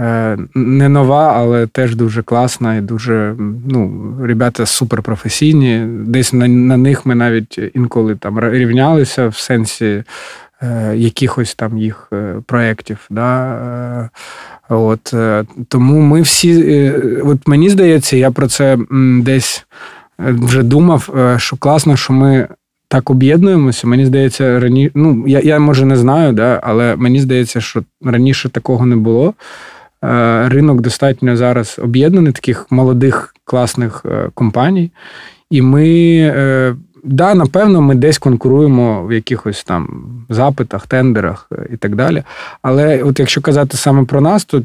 [0.00, 3.34] е, не нова, але теж дуже класна і дуже.
[3.68, 5.86] ну, Ребята суперпрофесійні.
[5.86, 10.04] Десь на на них ми навіть інколи там рівнялися в сенсі
[10.94, 12.10] якихось там їх
[12.46, 12.98] проєктів.
[13.10, 14.10] Да?
[14.68, 15.14] От,
[15.68, 16.90] Тому ми всі,
[17.24, 18.78] от мені здається, я про це
[19.22, 19.66] десь
[20.30, 22.48] вже думав, е, що класно, що ми
[22.88, 23.86] так об'єднуємося.
[23.86, 28.48] Мені здається, раніше, ну я я може не знаю, да, але мені здається, що раніше
[28.48, 29.34] такого не було.
[30.04, 34.90] Е, ринок достатньо зараз об'єднаний, таких молодих класних е, компаній.
[35.50, 42.22] І ми, да, напевно, ми десь конкуруємо в якихось там запитах, тендерах і так далі.
[42.62, 44.62] Але от якщо казати саме про нас, то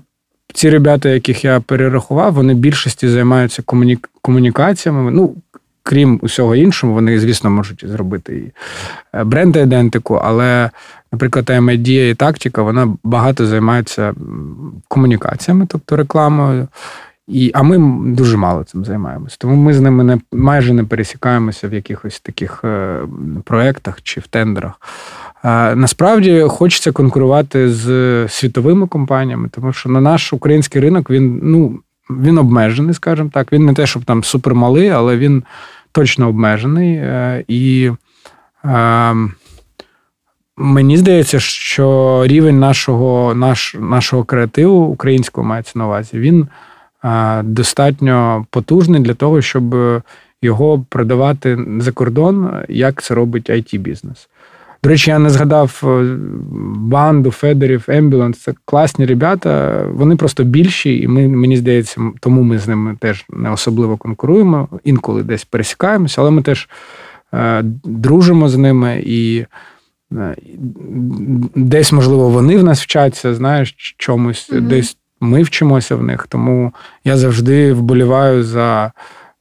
[0.53, 3.97] ці ребята, яких я перерахував, вони більшості займаються комуні...
[4.21, 5.11] комунікаціями.
[5.11, 5.35] Ну,
[5.87, 8.51] крім усього іншого, вони, звісно, можуть зробити і
[9.17, 10.69] е, бренд-ідентику, але,
[11.11, 14.13] наприклад, медіа і тактика, вона багато займається
[14.87, 16.67] комунікаціями, тобто рекламою.
[17.27, 17.77] І, А ми
[18.13, 19.35] дуже мало цим займаємося.
[19.39, 22.99] Тому ми з ними не майже не пересікаємося в якихось таких е,
[23.43, 24.73] проєктах чи в тендерах.
[25.43, 31.79] Е, насправді хочеться конкурувати з світовими компаніями, тому що на наш український ринок він ну,
[32.09, 33.51] він обмежений, скажімо так.
[33.51, 35.43] Він не те, щоб там супермалий, але він
[35.97, 36.95] точно обмежений.
[36.95, 37.91] Е, і
[38.65, 39.15] е,
[40.57, 46.47] мені здається, що рівень нашого наш, нашого креативу українського мається на увазі, він
[47.03, 49.75] е, достатньо потужний для того, щоб
[50.41, 54.29] його продавати за кордон, як це робить it бізнес
[54.83, 56.17] до речі, я не згадав е,
[56.75, 58.39] банду, Федерів, Ембюланс.
[58.39, 59.83] Це класні ребята.
[59.93, 64.67] Вони просто більші, і ми, мені здається, тому ми з ними теж не особливо конкуруємо.
[64.83, 66.69] Інколи десь пересікаємося, але ми теж
[67.33, 69.45] е, дружимо з ними і.
[70.13, 70.35] Е,
[71.55, 74.61] десь, можливо, вони в нас вчаться, знаєш, чомусь, mm-hmm.
[74.61, 76.27] десь ми вчимося в них.
[76.29, 78.91] Тому я завжди вболіваю за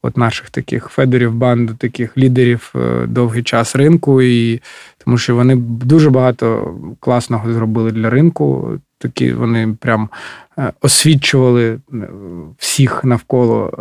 [0.02, 2.74] от наших таких федерів, банду, таких лідерів
[3.06, 4.60] довгий час ринку, і
[5.06, 8.70] тому що вони дуже багато класного зробили для ринку.
[8.98, 10.08] Такі вони прям
[10.58, 11.78] е, освічували е,
[12.58, 13.72] всіх навколо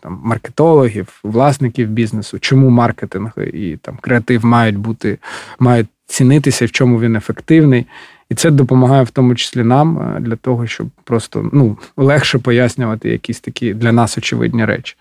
[0.00, 5.18] там маркетологів, власників бізнесу, чому маркетинг і там креатив мають бути,
[5.58, 7.86] мають цінитися, в чому він ефективний.
[8.30, 13.08] І це допомагає в тому числі нам е, для того, щоб просто ну, легше пояснювати
[13.08, 14.96] якісь такі для нас очевидні речі.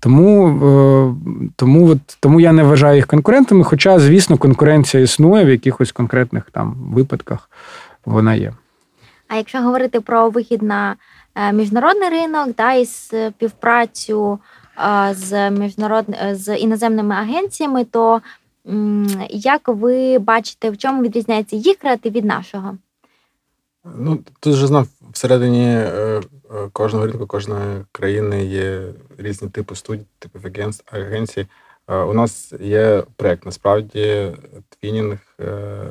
[0.00, 5.48] Тому е, тому, от, тому я не вважаю їх конкурентами, хоча, звісно, конкуренція існує в
[5.48, 7.50] якихось конкретних там випадках,
[8.04, 8.52] вона є.
[9.28, 10.96] А якщо говорити про вихід на
[11.34, 14.38] е, міжнародний ринок, да, і співпрацю
[15.10, 18.20] з міжнародними з іноземними агенціями, то
[19.30, 22.78] як ви бачите, в чому відрізняється їх креатив від нашого?
[23.84, 26.22] Ну, тут же знов всередині е, е,
[26.72, 30.46] кожного ринку, кожної країни є різні типи студій, типів
[30.92, 31.46] агенцій.
[31.88, 34.32] Е, у нас є проєкт, насправді,
[34.68, 35.18] твінінг,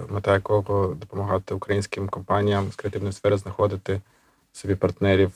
[0.10, 4.02] мета якого допомагати українським компаніям з креативної сфери знаходити
[4.54, 5.32] собі партнерів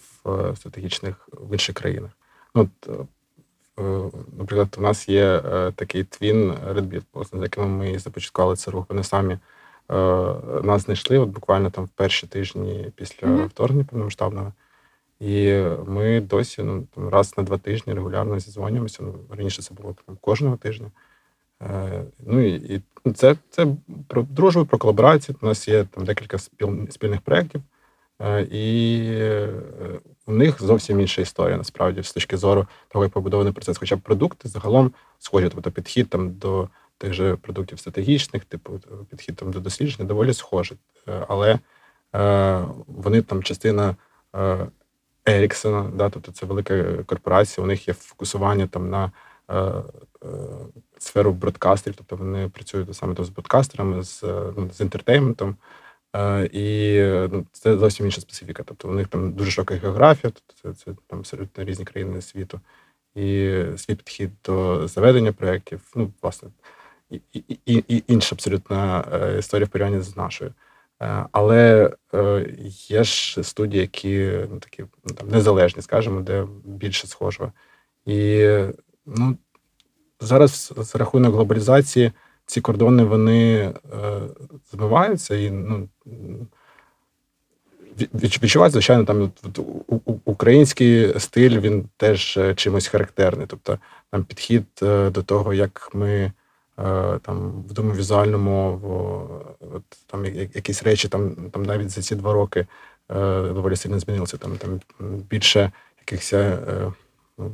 [0.55, 2.11] стратегічних в інших країнах.
[2.55, 2.69] Ну,
[4.37, 8.85] наприклад, у нас є е, такий твін Redbit, з якими ми започаткували це рух.
[8.89, 9.39] Вони самі е,
[10.63, 13.47] нас знайшли от буквально там в перші тижні після mm-hmm.
[13.47, 14.53] вторгнення повномасштабного.
[15.19, 19.03] І ми досі ну, там, раз на два тижні регулярно зізвонюємося.
[19.03, 20.91] Ну, Раніше це було там, кожного тижня.
[21.61, 23.67] Е, Ну і і це це
[24.07, 25.35] про дружбу, про колаборацію.
[25.41, 27.61] У нас є там декілька спіл, спільних проєктів.
[28.21, 29.49] Е, і е,
[30.25, 33.77] у них зовсім інша історія, насправді, з точки зору того, як побудований процес.
[33.77, 39.51] Хоча продукти загалом схожі, тобто підхід там до тих же продуктів стратегічних, типу підхід там
[39.51, 40.77] до дослідження доволі схожий.
[41.07, 41.59] Е, але
[42.15, 43.95] е, вони там частина
[45.27, 49.11] Еріксона, да, тобто це велика корпорація, у них є фокусування там на
[49.49, 49.83] е, е,
[50.97, 54.23] сферу бродкастерів, тобто вони працюють саме з бродкастерами, з,
[54.57, 55.55] ну, з інтертейментом.
[56.17, 56.99] Е, і
[57.31, 58.63] ну, це зовсім інша специфіка.
[58.63, 62.59] Тобто у них там дуже широка географія, тобто це, це там абсолютно різні країни світу,
[63.15, 66.49] і свій підхід до заведення проєктів, ну, власне,
[67.09, 70.53] і, і, і, інша абсолютно е, історія в порівнянні з нашою.
[71.01, 71.91] Е, але
[72.87, 77.51] є ж студії, які ну, такі ну, там, незалежні, скажімо, де більше схожого.
[78.05, 78.49] І
[79.05, 79.37] ну,
[80.19, 82.11] зараз за рахунок глобалізації
[82.47, 83.73] ці кордони вони е,
[84.71, 85.87] збиваються і ну,
[88.13, 89.31] відчувають, звичайно, там
[90.25, 93.47] український стиль він теж е, чимось характерний.
[93.47, 93.79] Тобто
[94.11, 96.31] там підхід е, до того, як ми
[97.21, 98.37] там в візуальну
[99.59, 102.67] от, там якісь речі там там навіть за ці два роки
[103.53, 104.37] доволі сильно змінилися.
[104.37, 104.79] Там там
[105.29, 106.33] більше якихось
[107.37, 107.51] ну,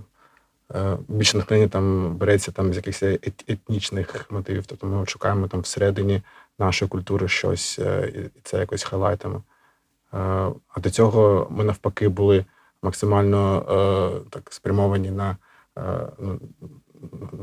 [1.07, 3.03] більше натхнення там береться там з якихось
[3.47, 4.65] етнічних мотивів.
[4.65, 6.21] Тобто ми шукаємо там всередині
[6.59, 9.35] нашої культури щось, е, і це якось хайлайтимо.
[9.35, 10.17] Е,
[10.67, 12.45] а до цього ми навпаки були
[12.81, 15.37] максимально так спрямовані на
[16.19, 16.39] ну,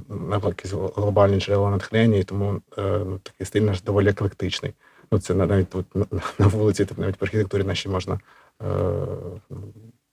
[0.09, 4.72] на якісь глобальні джерела натхнення, і тому ну, такий стиль наш доволі еклектичний.
[5.11, 5.87] Ну, це навіть тут
[6.38, 8.20] на вулиці, тобто навіть в архітектурі нашій можна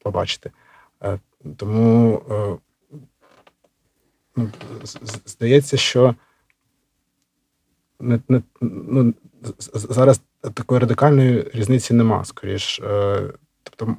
[0.03, 0.51] побачити.
[1.57, 2.21] Тому
[4.37, 4.49] ну,
[5.25, 6.15] здається, що
[7.99, 9.13] не, не, ну,
[9.73, 10.21] зараз
[10.53, 12.79] такої радикальної різниці нема, скоріш.
[12.79, 13.21] Е,
[13.63, 13.95] тобто,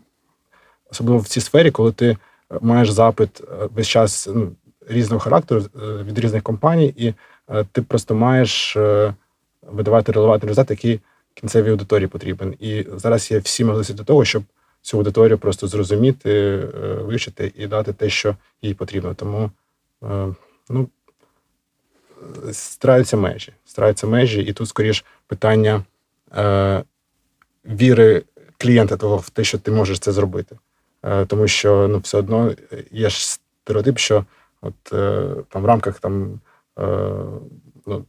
[0.91, 2.17] особливо в цій сфері, коли ти
[2.61, 4.53] маєш запит е, весь час ну,
[4.89, 7.15] різного характеру е, від різних компаній, і
[7.73, 8.77] ти просто маєш
[9.63, 11.01] видавати релевантний результат, який
[11.35, 12.55] кінцевій аудиторії потрібен.
[12.59, 14.43] І зараз є всі можливості до того, щоб
[14.83, 16.57] цю аудиторію просто зрозуміти,
[17.01, 19.15] вивчити і дати те, що їй потрібно.
[19.15, 19.51] Тому
[20.69, 20.89] ну,
[22.53, 23.53] стараються межі.
[23.65, 25.85] Стараються межі, і тут, скоріш, питання
[26.37, 26.83] е,
[27.65, 28.23] віри
[28.59, 30.59] клієнта того в те, що ти можеш це зробити.
[31.03, 32.55] Е, Тому що ну, все одно
[32.91, 34.25] є ж стереотип, що
[34.61, 36.41] от е, там в рамках там.
[36.79, 36.85] Е,
[37.87, 38.05] ну,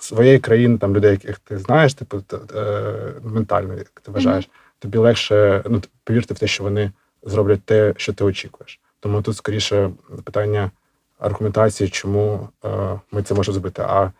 [0.00, 2.22] Своєї країни, там людей, яких ти знаєш, типу
[2.54, 4.78] е, ментально, як ти вважаєш, mm-hmm.
[4.82, 6.92] тобі легше ну, повірити в те, що вони
[7.22, 8.80] зроблять те, що ти очікуєш.
[9.00, 9.90] Тому тут скоріше
[10.24, 10.70] питання
[11.20, 14.10] аргументації, чому е, ми це можемо зробити, а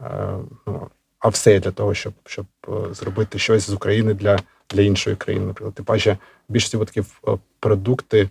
[0.00, 4.38] е, ну, а все для того, щоб щоб е, зробити щось з України для
[4.70, 5.46] для іншої країни.
[5.46, 7.20] Наприклад, тим паче більшості випадків
[7.60, 8.28] продукти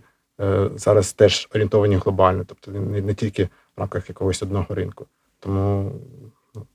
[0.74, 5.06] зараз теж орієнтовані глобально, тобто не, не тільки в рамках якогось одного ринку.
[5.40, 5.92] Тому
[6.54, 6.66] ну,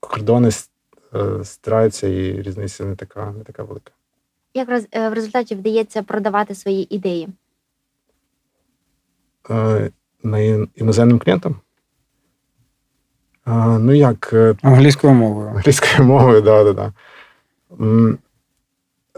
[0.00, 0.50] кордони
[1.42, 3.92] стираються і різниця не така, не така велика.
[4.54, 7.28] Як е, в результаті вдається продавати свої ідеї?
[9.50, 9.90] Е,
[10.74, 11.56] іноземним клієнтам?
[13.80, 15.48] Ну як, е, Англійською мовою.
[15.48, 16.92] англійською мовою, да, да, да.
[17.80, 18.18] М,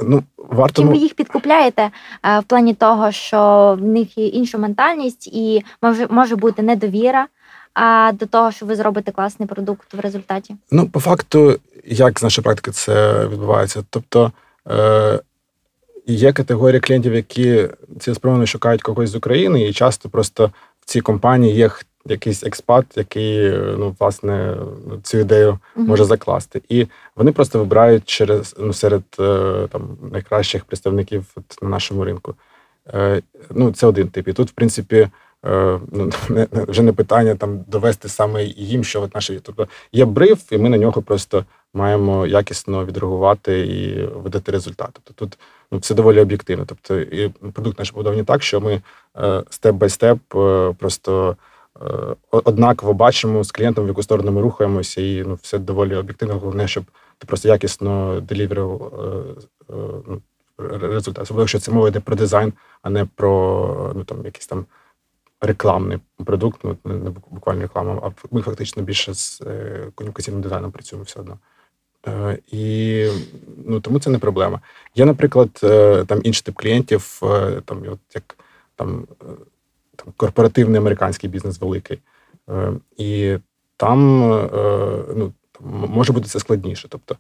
[0.03, 1.91] Ну, варто Чим ви ну, їх підкупляєте
[2.23, 7.27] е, в плані того, що в них є інша ментальність, і може, може бути недовіра
[7.75, 10.57] а, до того, що ви зробите класний продукт в результаті?
[10.71, 13.83] Ну, по факту, як з нашої практики це відбувається?
[13.91, 14.33] Тобто
[14.71, 15.21] е,
[16.15, 17.69] є категорія клієнтів, які
[18.01, 20.51] цілеспрямовано шукають когось з України, і часто просто
[20.81, 21.71] в цій компанії є
[22.07, 24.57] якийсь експат, який е, ну, власне
[25.03, 25.87] цю ідею Мгм.
[25.87, 26.63] може закласти.
[26.69, 26.87] І
[27.17, 31.25] вони просто вибирають через ну, серед е, там найкращих представників
[31.63, 32.35] на нашому ринку.
[32.95, 34.29] Е, ну, це один тип.
[34.29, 35.09] І тут, в принципі,
[35.93, 39.41] ну, не, не- вже не питання там довести саме їм, що от наші.
[39.43, 41.45] Тобто є бриф, і ми на нього просто
[41.75, 44.89] маємо якісно відреагувати і видати результат.
[44.93, 45.39] Тобто тут
[45.73, 46.65] ну, все доволі об'єктивно.
[46.67, 48.83] Тобто, і продукт наш побудований так, що ми
[49.51, 50.19] степ бай степ
[50.79, 51.37] просто.
[51.83, 56.39] е, Однаково бачимо з клієнтом, в яку сторону ми рухаємося, і ну, все доволі об'єктивно.
[56.39, 56.85] Головне, щоб
[57.19, 59.75] ти просто якісно деліверив е,
[60.09, 60.23] ну,
[60.59, 61.23] результат.
[61.23, 62.53] Особливо, якщо це мова йде про дизайн,
[62.83, 64.67] а не про ну, там, якийсь там
[65.41, 71.05] рекламний продукт, ну, не буквально реклама, а ми фактично більше з е, комунікаційним дизайном працюємо
[71.05, 71.39] все одно.
[72.07, 73.07] Е, І
[73.67, 74.61] ну, тому це не проблема.
[74.95, 78.37] Є, наприклад, е, там інший тип клієнтів, е, там, от як
[78.77, 79.07] там,
[79.97, 81.99] там корпоративний американський бізнес великий.
[82.97, 83.37] І
[83.77, 84.29] там
[85.17, 85.33] ну,
[85.89, 86.89] може бути це складніше.
[86.89, 87.17] Тобто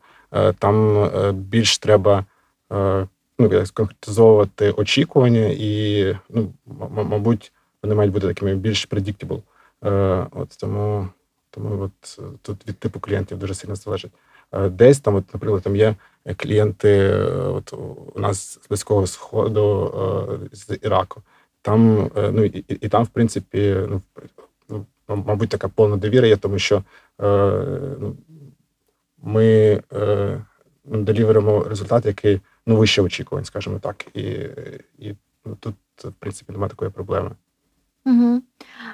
[0.58, 2.24] там більш треба
[3.38, 6.52] ну, конкретизовувати очікування, і, ну,
[6.90, 7.52] мабуть,
[7.82, 9.42] вони мають бути такими більш predictable.
[10.30, 11.08] От тому,
[11.50, 14.12] тому от тут від типу клієнтів дуже сильно залежить.
[14.52, 15.94] Е, Десь там, от, наприклад, там є
[16.36, 17.72] клієнти, е, от
[18.14, 19.94] у нас з близького сходу
[20.42, 21.22] е, з Іраку.
[21.62, 24.02] Там, ну і, і там, в принципі, ну,
[24.68, 26.82] ну, мабуть, така повна довіра є, тому що
[27.98, 28.16] ну,
[29.22, 29.80] ми
[30.84, 34.06] ну, деліверимо результат, який ну, вище очікувань, скажімо так.
[34.14, 34.22] І,
[34.98, 35.74] і ну, тут,
[36.04, 37.30] в принципі, немає такої проблеми.
[38.10, 38.42] Угу.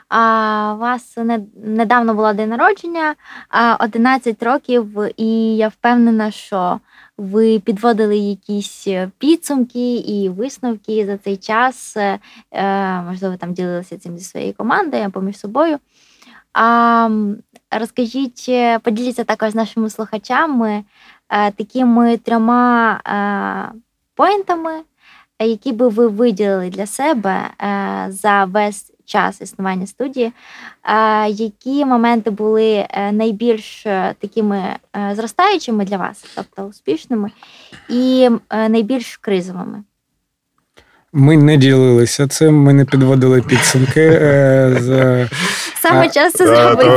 [0.09, 3.15] А у вас не, недавно було день народження,
[3.49, 4.87] а 11 років,
[5.17, 6.81] і я впевнена, що
[7.19, 8.89] ви підводили якісь
[9.19, 11.97] підсумки і висновки за цей час.
[11.97, 12.19] Е,
[13.03, 15.79] можливо, там ділилися цим зі своєю командою або між собою.
[16.53, 17.11] А
[17.71, 20.85] розкажіть, е, поділіться також з нашими слухачами
[21.31, 23.79] е, такими трьома е,
[24.15, 24.81] поінтами,
[25.39, 30.33] е, які би ви виділили для себе е, за весь час існування студії,
[31.29, 34.63] які моменти були е, найбільш е, такими
[34.97, 37.31] е, зростаючими для вас, тобто успішними,
[37.89, 39.83] і найбільш кризовими?
[41.13, 44.11] Ми не ділилися цим, ми не підводили підсумки.
[44.81, 45.29] з,
[45.75, 46.91] Саме час це да, зробити.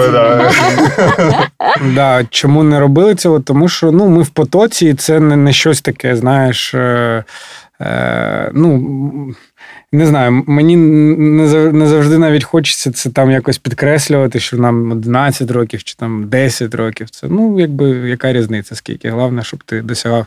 [2.29, 3.39] чому не робили цього?
[3.39, 6.75] Тому що ну, ми в потоці, і це не, не щось таке, знаєш.
[7.81, 9.33] Е, ну,
[9.91, 15.83] не знаю, мені не завжди навіть хочеться це там якось підкреслювати, що нам 11 років
[15.83, 17.09] чи там 10 років.
[17.09, 19.09] Це ну, якби яка різниця, скільки.
[19.09, 20.25] Головне, щоб ти досягав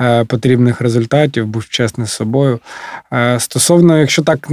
[0.00, 2.58] е, потрібних результатів, був чесний з собою.
[3.12, 4.48] Е, стосовно, якщо так,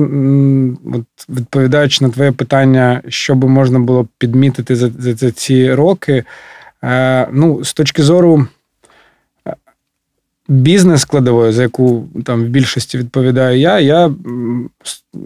[0.93, 6.23] от, відповідаючи на твоє питання, що би можна було підмітити за, за, ці роки,
[7.31, 8.47] ну, з точки зору
[10.51, 14.11] бізнес складової, за яку там в більшості відповідаю я, я,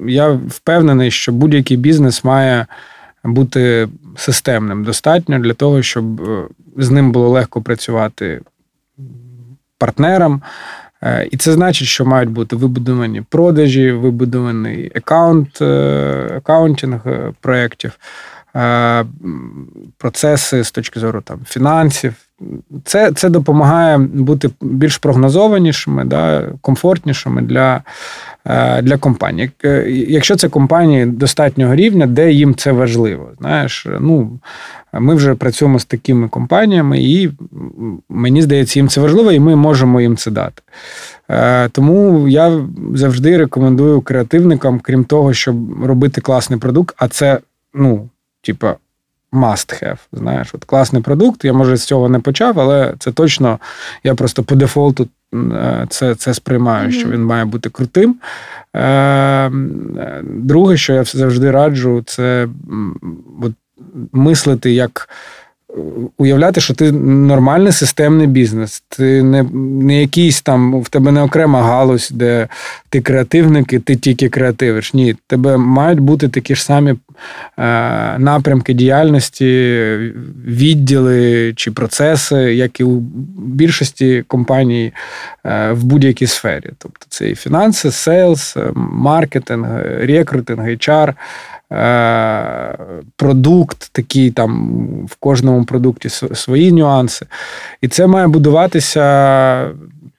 [0.05, 2.65] я впевнений, що будь-який бізнес має
[3.23, 6.43] бути системним достатньо для того, щоб е,
[6.78, 8.41] з ним було легко працювати
[9.78, 10.41] партнерам.
[11.03, 17.99] Е, І це значить, що мають бути вибудовані продажі, вибудований аккаунт, е, аккаунтинг е, проєктів,
[19.97, 22.14] процеси з точки зору там, фінансів.
[22.84, 27.84] Це, це допомагає бути більш прогнозованішими, да, комфортнішими для,
[28.45, 29.51] е, для компаній.
[29.66, 33.30] Е, Якщо це компанії достатнього рівня, де їм це важливо.
[33.39, 34.39] Знаєш, ну,
[34.93, 37.32] ми вже працюємо з такими компаніями, і
[38.10, 40.62] мені здається, їм це важливо, і ми можемо їм це дати.
[41.30, 47.39] Е, Тому я завжди рекомендую креативникам, крім того, щоб робити класний продукт, а це,
[47.74, 48.10] ну,
[48.45, 48.75] типа.
[49.31, 51.45] Must have, знаєш, от класний продукт.
[51.45, 53.59] Я може з цього не почав, але це точно
[54.03, 58.15] я просто по дефолту е, це, це сприймаю, що він має бути крутим.
[58.73, 59.51] Е, е,
[60.23, 62.47] Друге, що я завжди раджу, це
[63.41, 63.51] от,
[64.11, 65.09] мислити як
[66.17, 68.84] уявляти, що ти нормальний системний бізнес.
[68.89, 72.47] Ти не не якийсь там, в тебе не окрема галузь, де
[72.89, 74.93] ти креативник і ти тільки креативиш.
[74.93, 76.95] Ні, в тебе мають бути такі ж самі е,
[78.17, 79.45] напрямки діяльності,
[80.45, 82.99] відділи чи процеси, як і у
[83.38, 84.93] більшості компаній
[85.45, 86.69] е, в будь-якій сфері.
[86.78, 89.67] Тобто це і фінанси, сейлс, маркетинг,
[90.01, 91.13] рекрутинг, HR–
[91.55, 91.55] Е,
[93.16, 97.26] продукт, такий там в кожному продукті свої нюанси.
[97.82, 99.72] І це має будуватися.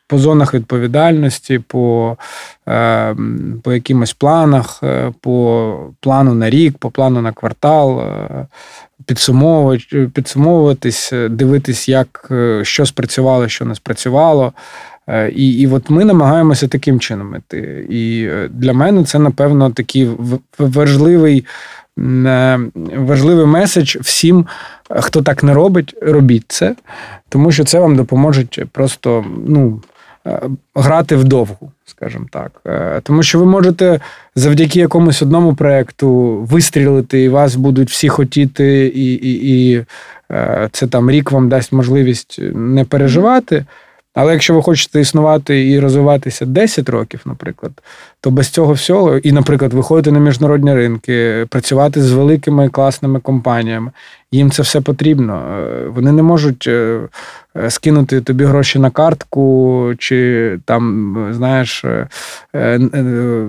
[0.09, 2.17] По зонах відповідальності, по
[2.69, 3.17] е,
[3.63, 8.03] по якимось планах, е, по плану на рік, по плану на квартал,
[10.13, 12.31] підсумовуватись, дивитись, як
[12.63, 14.53] що спрацювало, що не спрацювало.
[15.09, 17.87] Е, і і от ми намагаємося таким чином іти.
[17.91, 20.11] І е, для мене це, напевно, такий
[20.59, 21.45] важливий
[21.99, 22.61] е,
[22.97, 24.47] важливий меседж всім,
[24.91, 26.75] хто так не робить, робіть це,
[27.29, 29.83] тому що це вам допоможе просто ну,
[30.75, 32.61] грати вдовгу, скажімо так.
[33.03, 34.01] Тому що ви можете
[34.35, 39.85] завдяки якомусь одному проєкту вистрілити, і вас будуть всі хотіти, і, і, і
[40.73, 43.65] це там рік вам дасть можливість не переживати.
[44.17, 47.73] Але якщо ви хочете існувати і розвиватися 10 років, наприклад,
[48.21, 53.91] то без цього всього, і, наприклад, виходити на міжнародні ринки, працювати з великими класними компаніями,
[54.33, 55.35] їм це все потрібно.
[55.35, 57.01] Е, вони не можуть е,
[57.57, 61.85] е, скинути тобі гроші на картку, чи там, знаєш,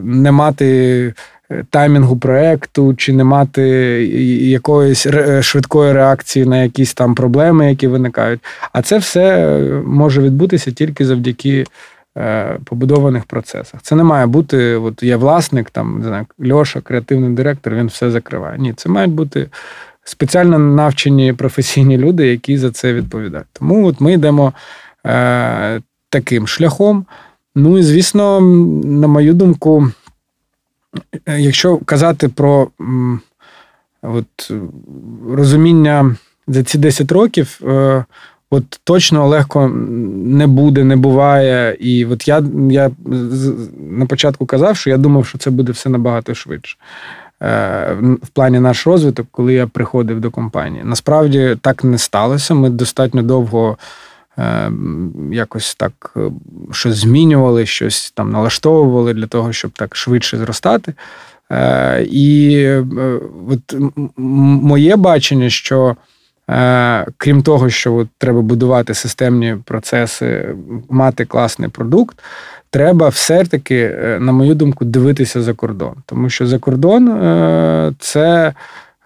[0.04, 1.14] не мати
[1.70, 3.62] таймінгу проекту, чи не мати
[4.50, 5.08] якоїсь
[5.42, 8.40] швидкої реакції на якісь там проблеми, які виникають.
[8.74, 11.66] А це все може відбутися тільки завдяки
[12.18, 13.82] е, побудованих процесах.
[13.82, 18.12] Це не має бути, от є власник, там не знаю, Льоша, креативний директор, він все
[18.12, 18.58] закриває.
[18.60, 19.48] Ні, це мають бути.
[20.04, 23.48] Спеціально навчені професійні люди, які за це відповідають.
[23.54, 24.54] Тому от ми йдемо
[25.06, 27.06] е, таким шляхом.
[27.56, 28.42] Ну і звісно,
[28.84, 29.97] на мою думку, Е,
[31.38, 32.68] якщо казати про
[34.02, 34.52] от,
[35.32, 36.16] розуміння
[36.48, 38.06] за ці 10 років, е,
[38.50, 41.78] от точно легко не буде, не буває.
[41.80, 42.92] І от я я
[43.90, 46.78] на початку казав, що я думав, що це буде все набагато швидше.
[47.42, 50.84] Е, в плані наш розвиток, коли я приходив до компанії.
[50.86, 52.54] Насправді так не сталося.
[52.54, 53.78] Ми достатньо довго
[55.32, 56.32] якось так е,
[56.72, 60.94] щось змінювали, щось там налаштовували для того, щоб так швидше зростати.
[61.52, 62.86] Е, і е,
[63.50, 63.76] от
[64.18, 65.96] моє бачення, що
[67.18, 70.56] крім того, що от треба будувати системні процеси,
[70.90, 72.18] мати класний продукт,
[72.70, 75.94] треба все-таки, на мою думку, дивитися за кордон.
[76.06, 77.06] Тому що за кордон
[78.00, 78.54] це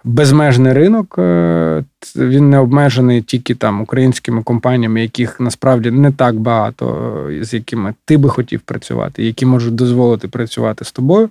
[0.03, 1.15] безмежний ринок.
[1.17, 1.83] Е,
[2.15, 7.93] він не обмежений тільки там українськими компаніями, яких насправді не так багато, е, з якими
[8.05, 11.29] ти би хотів працювати, які можуть дозволити працювати з тобою.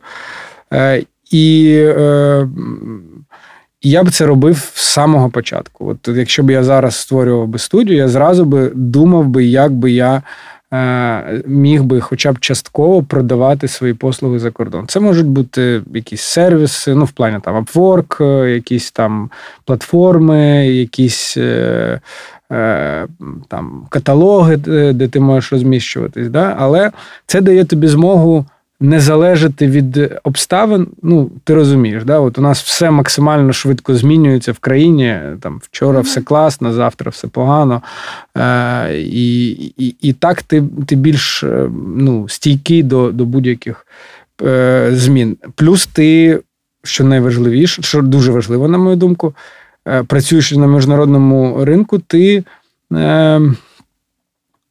[0.72, 1.62] Е, і
[3.82, 5.88] я б це робив з самого початку.
[5.88, 9.90] От якщо б я зараз створював би студію, я зразу би думав би, як би
[9.90, 10.22] я
[11.46, 14.84] міг би хоча б частково продавати свої послуги за кордон.
[14.88, 19.30] Це можуть бути якісь сервіси, ну в плані там Upwork, е, якісь там
[19.64, 22.00] платформи, якісь е,
[23.48, 24.56] там каталоги,
[24.92, 26.28] де ти можеш розміщуватись.
[26.28, 26.56] Да?
[26.58, 26.90] Але
[27.26, 28.46] це дає тобі змогу
[28.80, 30.86] не залежати від обставин.
[31.02, 32.18] Ну, ти розумієш, да?
[32.18, 35.20] От у нас все максимально швидко змінюється в країні.
[35.40, 37.82] Там вчора все класно, завтра все погано.
[38.36, 43.86] Е, І і, і так ти ти більш е, ну, стійкий до до будь-яких
[44.42, 45.36] е, змін.
[45.54, 46.40] Плюс ти,
[46.84, 49.34] що найважливіше, що дуже важливо, на мою думку,
[49.88, 52.44] е, працюючи на міжнародному ринку, ти
[52.92, 53.40] е,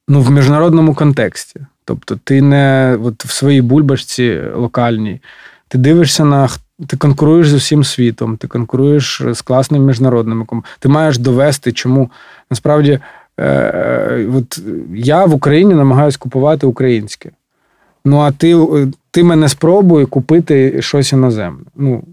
[0.07, 1.59] ну, в міжнародному контексті.
[1.89, 5.21] Тобто ти не от в своїй бульбашці локальній,
[5.67, 6.49] ти дивишся на
[6.87, 10.45] ти конкуруєш з усім світом, ти конкуруєш з класними міжнародними.
[10.79, 12.09] Ти маєш довести, чому
[12.49, 12.99] насправді
[13.39, 14.61] е, от
[14.95, 17.29] я в Україні намагаюся купувати українське.
[18.05, 18.57] Ну, а ти
[19.11, 21.65] ти мене спробуй купити щось іноземне.
[21.75, 22.03] Ну,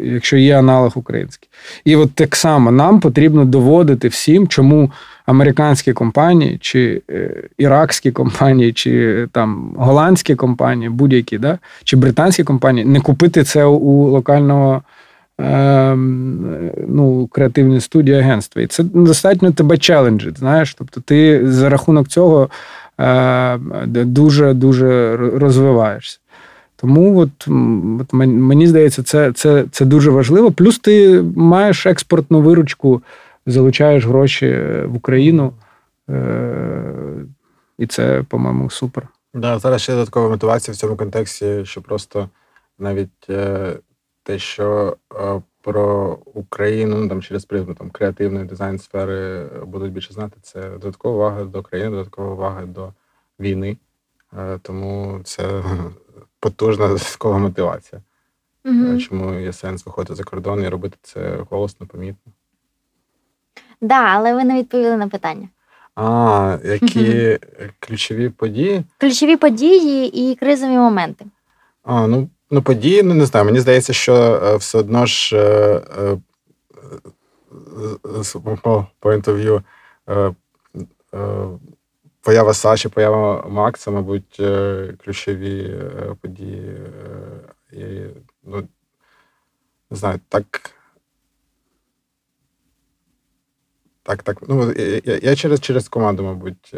[0.00, 1.48] якщо є аналог український.
[1.84, 4.90] І от так само нам потрібно доводити всім, чому
[5.26, 12.86] американські компанії, чи е, іракські компанії, чи там голландські компанії, будь-які, да, чи британські компанії,
[12.86, 14.82] не купити це у локального.
[15.42, 18.62] Ем, ну, креативні студії агентства.
[18.62, 20.74] І це достатньо тебе челенджить, знаєш.
[20.74, 22.48] Тобто ти за рахунок цього
[23.86, 26.18] дуже дуже розвиваєшся.
[26.76, 27.30] Тому от,
[28.00, 30.50] от мені здається, це це, це дуже важливо.
[30.50, 33.02] Плюс ти маєш експортну виручку
[33.46, 35.52] залучаєш гроші в Україну.
[37.78, 39.08] І це, по-моєму, супер.
[39.34, 42.28] Да, зараз ще додаткова мотивація в цьому контексті, що просто
[42.78, 43.28] навіть
[44.22, 44.96] те, що
[45.62, 50.36] про Україну ну, там через призму там креативної дизайн сфери будуть більше знати.
[50.42, 52.92] Це додаткова увага до країни, додаткова увага до
[53.40, 53.76] війни.
[54.38, 55.64] Е, тому це
[56.40, 58.02] потужна додаткова мотивація.
[58.64, 58.98] Угу.
[58.98, 62.32] Чому є сенс виходити за кордон і робити це голосно, помітно?
[63.80, 65.48] Да, але ви не відповіли на питання.
[65.94, 67.38] А, які
[67.78, 68.84] ключові події?
[68.98, 71.24] Ключові події і кризові моменти.
[71.84, 73.46] А, ну Ну, події, ну не знаю.
[73.46, 76.18] Мені здається, що е, все одно ж е, е,
[78.22, 79.62] з мого point of view,
[82.20, 84.42] поява Саші, поява Макса, мабуть,
[85.04, 85.80] ключові
[86.20, 86.76] події.
[87.72, 87.84] І,
[88.44, 88.68] ну,
[89.90, 90.70] Не знаю, так.
[94.02, 94.48] Так, так.
[94.48, 94.72] Ну,
[95.04, 96.74] я я через через команду, мабуть,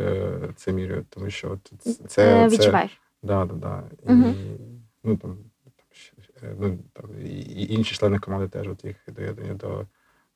[0.56, 1.72] це мірюю, тому що от
[2.08, 2.48] це.
[2.48, 2.90] Відчуваєш?
[2.90, 3.82] Так, да, да, да.
[4.12, 4.28] Угу.
[4.28, 4.60] І,
[5.04, 5.36] ну, там,
[6.42, 9.86] Е, ну, там, і інші члени команди теж от їх доєднання до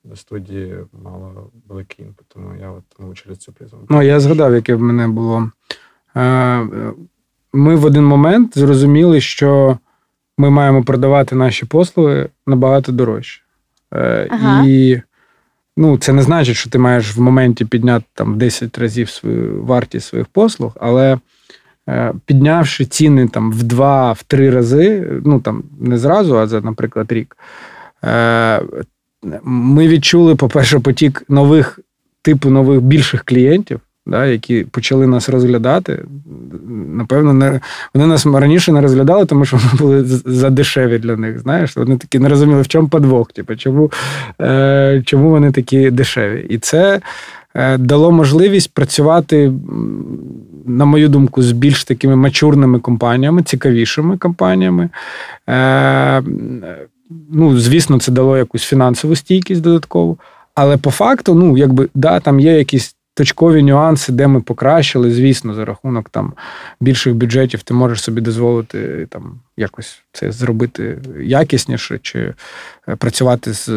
[0.05, 3.81] до студії мало великий інпут, тому я от тому через цю призму.
[3.89, 5.51] Ну, я згадав, яке в мене було.
[6.17, 6.69] Е,
[7.53, 9.79] ми в один момент зрозуміли, що
[10.39, 13.43] ми маємо продавати наші послуги набагато дорожче.
[13.95, 14.65] Е, ага.
[14.67, 15.03] І
[15.77, 20.09] ну, це не значить, що ти маєш в моменті підняти там 10 разів свою вартість
[20.09, 21.19] своїх послуг, але
[21.89, 27.37] Е, піднявши ціни там в два-три рази, ну там не зразу, а за, наприклад, рік,
[28.05, 28.63] е,
[29.43, 31.79] ми відчули, по-перше, потік нових
[32.23, 36.03] типу нових більших клієнтів, да, які почали нас розглядати.
[36.93, 37.61] Напевно, не,
[37.95, 41.39] вони нас раніше не розглядали, тому що ми були задешеві для них.
[41.39, 43.93] Знаєш, вони такі не розуміли, в чому подвох, типу, чому,
[44.41, 46.47] е, чому вони такі дешеві.
[46.49, 47.01] І це
[47.55, 49.53] е, дало можливість працювати
[50.67, 54.89] на мою думку, з більш такими мачурними компаніями, цікавішими компаніями.
[55.49, 56.23] Е,
[57.31, 60.19] Ну, звісно, це дало якусь фінансову стійкість додаткову.
[60.55, 65.13] Але по факту, ну, якби, да, там є якісь точкові нюанси, де ми покращили.
[65.13, 66.33] Звісно, за рахунок там
[66.81, 72.35] більших бюджетів ти можеш собі дозволити там якось це зробити якісніше чи
[72.89, 73.69] е, працювати з,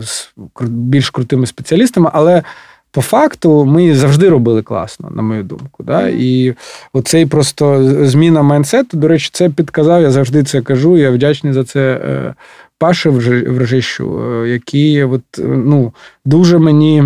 [0.00, 2.10] з більш крутими спеціалістами.
[2.12, 2.42] Але
[2.90, 5.82] по факту ми завжди робили класно, на мою думку.
[5.82, 6.08] Да?
[6.08, 6.54] І
[6.92, 10.98] оцей просто зміна майнсету, до речі, це підказав, я завжди це кажу.
[10.98, 12.34] Я вдячний за це е,
[12.78, 15.92] Паші Врежищу, е, який от, ну,
[16.24, 17.04] дуже мені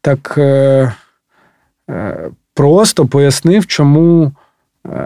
[0.00, 0.92] так е,
[2.54, 4.32] просто пояснив, чому.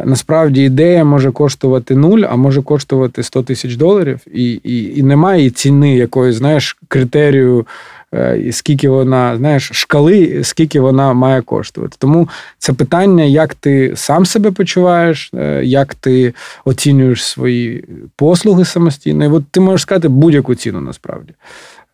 [0.04, 5.50] Насправді ідея може коштувати нуль, а може коштувати 100 тисяч доларів, і і, і немає
[5.50, 7.66] ціни якоїсь, знаєш, критерію
[8.14, 11.96] Е, і скільки вона, знаєш, шкали, скільки вона має коштувати.
[11.98, 12.28] Тому
[12.58, 17.84] це питання, як ти сам себе почуваєш, е, як ти оцінюєш свої
[18.16, 19.24] послуги самостійно.
[19.24, 21.32] І от ти можеш сказати будь-яку ціну насправді.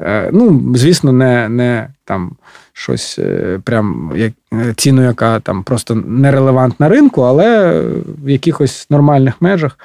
[0.02, 2.32] Е, ну, звісно, не не там
[2.72, 3.18] щось
[3.64, 4.32] прям як
[4.76, 7.80] ціну, яка там просто нерелевантна ринку, але
[8.24, 9.78] в якихось нормальних межах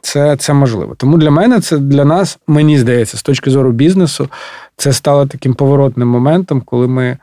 [0.00, 0.94] це це можливо.
[0.96, 4.28] Тому для мене це для нас, мені здається, з точки зору бізнесу,
[4.80, 7.18] це стало таким поворотним моментом, коли ми,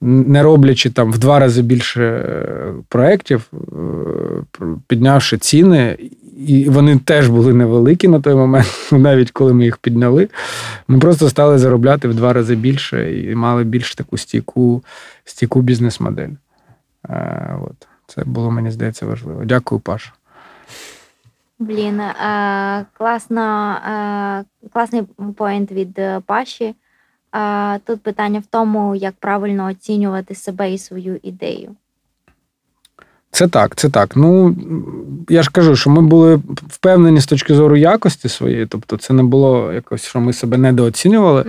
[0.00, 5.96] не роблячи там в два рази більше е, проєктів, е, піднявши ціни,
[6.36, 10.28] і вони теж були невеликі на той момент, навіть коли ми їх підняли,
[10.88, 14.82] ми просто стали заробляти в два рази більше і мали більш таку стійку
[15.24, 16.30] стійку бізнес-модель.
[17.08, 17.88] Е, от.
[18.06, 19.44] Це було, мені здається, важливо.
[19.44, 20.12] Дякую, Паша.
[21.58, 25.02] Блін, е, класно, е, класний
[25.36, 26.74] поінт від Паші.
[27.84, 31.76] Тут питання в тому, як правильно оцінювати себе і свою ідею.
[33.34, 34.16] Це так, це так.
[34.16, 34.56] Ну
[35.28, 39.22] я ж кажу, що ми були впевнені з точки зору якості своєї, тобто це не
[39.22, 41.44] було якось, що ми себе недооцінювали.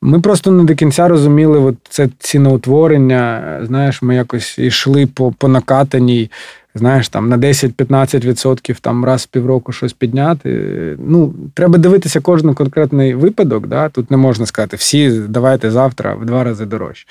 [0.00, 3.60] Ми просто не до кінця розуміли от це ціноутворення.
[3.62, 6.30] Знаєш, ми якось йшли по по накатаній
[6.74, 10.50] знаєш, там на 10-15% там раз в півроку щось підняти.
[10.98, 13.66] Ну, треба дивитися кожен конкретний випадок.
[13.66, 13.88] Да?
[13.88, 17.06] Тут не можна сказати, всі давайте завтра в два рази дорожче.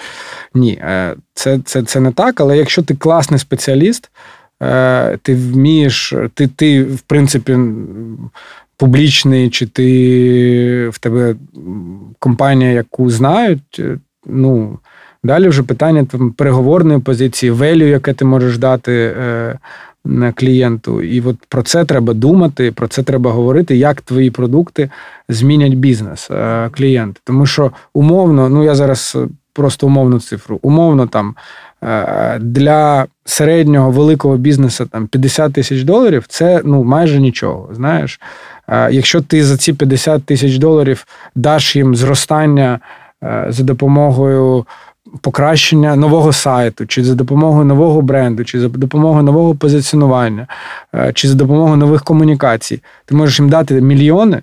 [0.53, 4.11] Ні, е, це, це, це не так, але якщо ти класний спеціаліст,
[4.61, 7.57] е, ти вмієш, ти, ти в принципі.
[8.77, 11.35] Публічний, чи ти в тебе
[12.19, 14.79] компанія, яку знають, е, ну
[15.23, 19.59] Далі вже питання там переговорної позиції, велю, яке ти можеш дати е,
[20.35, 21.01] клієнту.
[21.01, 24.89] І от про це треба думати, про це треба говорити, як твої продукти
[25.29, 27.19] змінять бізнес е, клієнта.
[27.23, 29.17] Тому що умовно, ну я зараз
[29.53, 31.35] просто умовну цифру, умовно там
[31.83, 37.69] е, для середнього великого бізнесу там 50 тисяч доларів це ну майже нічого.
[37.73, 38.19] Знаєш,
[38.67, 41.05] е, якщо ти за ці 50 тисяч доларів
[41.35, 42.79] даш їм зростання
[43.49, 44.65] за допомогою
[45.21, 50.47] покращення нового сайту, чи за допомогою нового бренду, чи за допомогою нового позиціонування,
[50.95, 52.81] е, чи за допомогою нових комунікацій.
[53.05, 54.41] Ти можеш їм дати мільйони,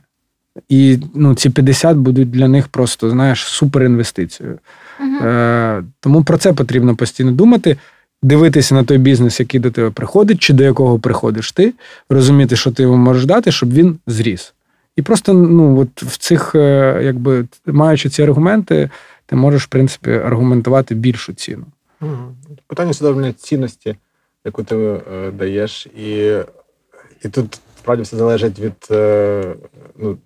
[0.69, 4.59] і ну, ці 50 будуть для них просто, знаєш, суперінвестицією.
[5.01, 5.29] Угу.
[5.29, 7.77] Е, Тому про це потрібно постійно думати.
[8.23, 11.73] Дивитися на той бізнес, який до тебе приходить, чи до якого приходиш ти,
[12.11, 14.55] розуміти, що ти йому можеш дати, щоб він зріс.
[14.97, 18.91] І просто ну, от в цих, е, якби маючи ці аргументи,
[19.31, 21.67] ти можеш, в принципі, аргументувати більшу ціну.
[22.67, 23.97] Питання судовної цінності,
[24.45, 26.39] яку ти е, даєш, і
[27.25, 29.55] і тут справді все залежить від е,
[29.97, 30.19] ну,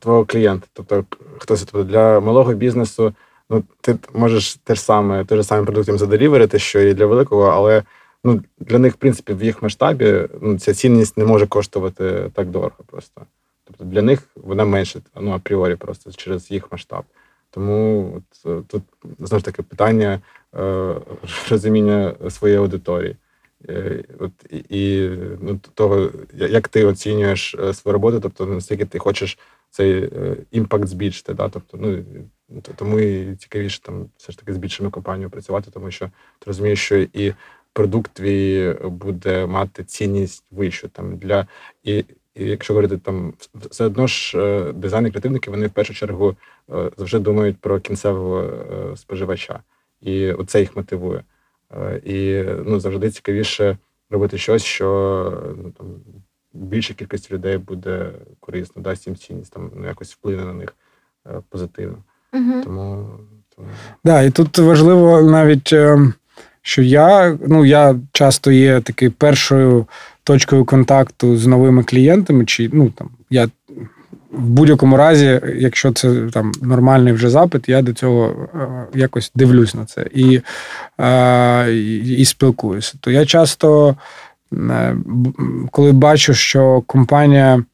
[0.00, 0.66] твого клієнта.
[0.72, 1.04] Тобто,
[1.38, 3.14] хтось тобто, для малого бізнесу,
[3.50, 7.06] ну, ти можеш те ж саме, той же самий продукт їм заделіверити, що і для
[7.06, 7.82] великого, але
[8.24, 12.50] ну, для них, в принципі, в їх масштабі ну, ця цінність не може коштувати так
[12.50, 13.22] дорого просто.
[13.64, 17.04] Тобто для них вона менше, ну апріорі, просто через їх масштаб.
[17.56, 18.82] Тому от, е, тут
[19.18, 20.20] знову ж таки питання
[20.54, 20.94] е,
[21.50, 23.16] розуміння своєї аудиторії.
[23.68, 29.38] Е, от, І ну, того, як ти оцінюєш е, свою роботу, тобто наскільки ти хочеш
[29.70, 31.34] цей е, імпакт збільшити.
[31.34, 31.48] Да?
[31.48, 32.04] Тобто, ну,
[32.76, 36.06] Тому і цікавіше там все ж таки з більшими компаніями працювати, тому що
[36.38, 37.34] ти розумієш, що і
[37.72, 41.46] продукт твій буде мати цінність вищу там для
[41.84, 42.04] і
[42.36, 46.36] і якщо говорити там, все одно ж е, дизайни креативники, вони в першу чергу
[46.70, 49.60] е, завжди думають про кінцевого е, споживача,
[50.00, 51.22] і оце їх мотивує.
[52.04, 53.78] І ну, завжди цікавіше
[54.10, 55.86] робити щось, що ну, там,
[56.52, 60.74] більша кількість людей буде корисно, дасть їм цінність, там ну, якось вплине на них
[61.48, 61.98] позитивно.
[62.32, 62.62] Угу.
[62.64, 63.10] Тому,
[63.56, 63.68] тому...
[64.04, 65.74] Да, і тут важливо навіть,
[66.62, 69.86] що я ну, я часто є такий першою
[70.26, 73.48] точкою контакту з новими клієнтами, чи ну там я
[74.32, 79.74] в будь-якому разі, якщо це там нормальний вже запит, я до цього е, якось дивлюсь
[79.74, 80.40] на це і,
[81.00, 81.72] е,
[82.18, 82.94] і спілкуюся.
[83.00, 83.96] То я часто,
[84.52, 84.96] е,
[85.70, 87.64] коли бачу, що компанія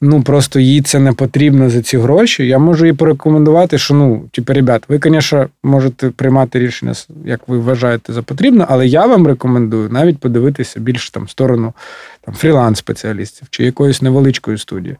[0.00, 2.46] ну просто їй це не потрібно за ці гроші.
[2.46, 6.92] Я можу їй порекомендувати, що ну, типу, ребят, ви, звісно, можете приймати рішення,
[7.24, 11.72] як ви вважаєте за потрібно, але я вам рекомендую навіть подивитися більш там сторону
[12.20, 14.96] там фріланс-спеціалістів чи якоїсь невеличкої студії.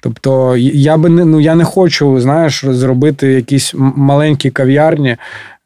[0.00, 5.16] Тобто, я би не ну я не хочу, знаєш, зробити якісь маленькі кав'ярні.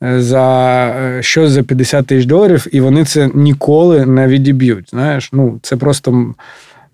[0.03, 4.91] Е, за е, щось за 50 тисяч доларів, і вони це ніколи не відіб'ють.
[4.91, 6.35] Знаєш, ну це просто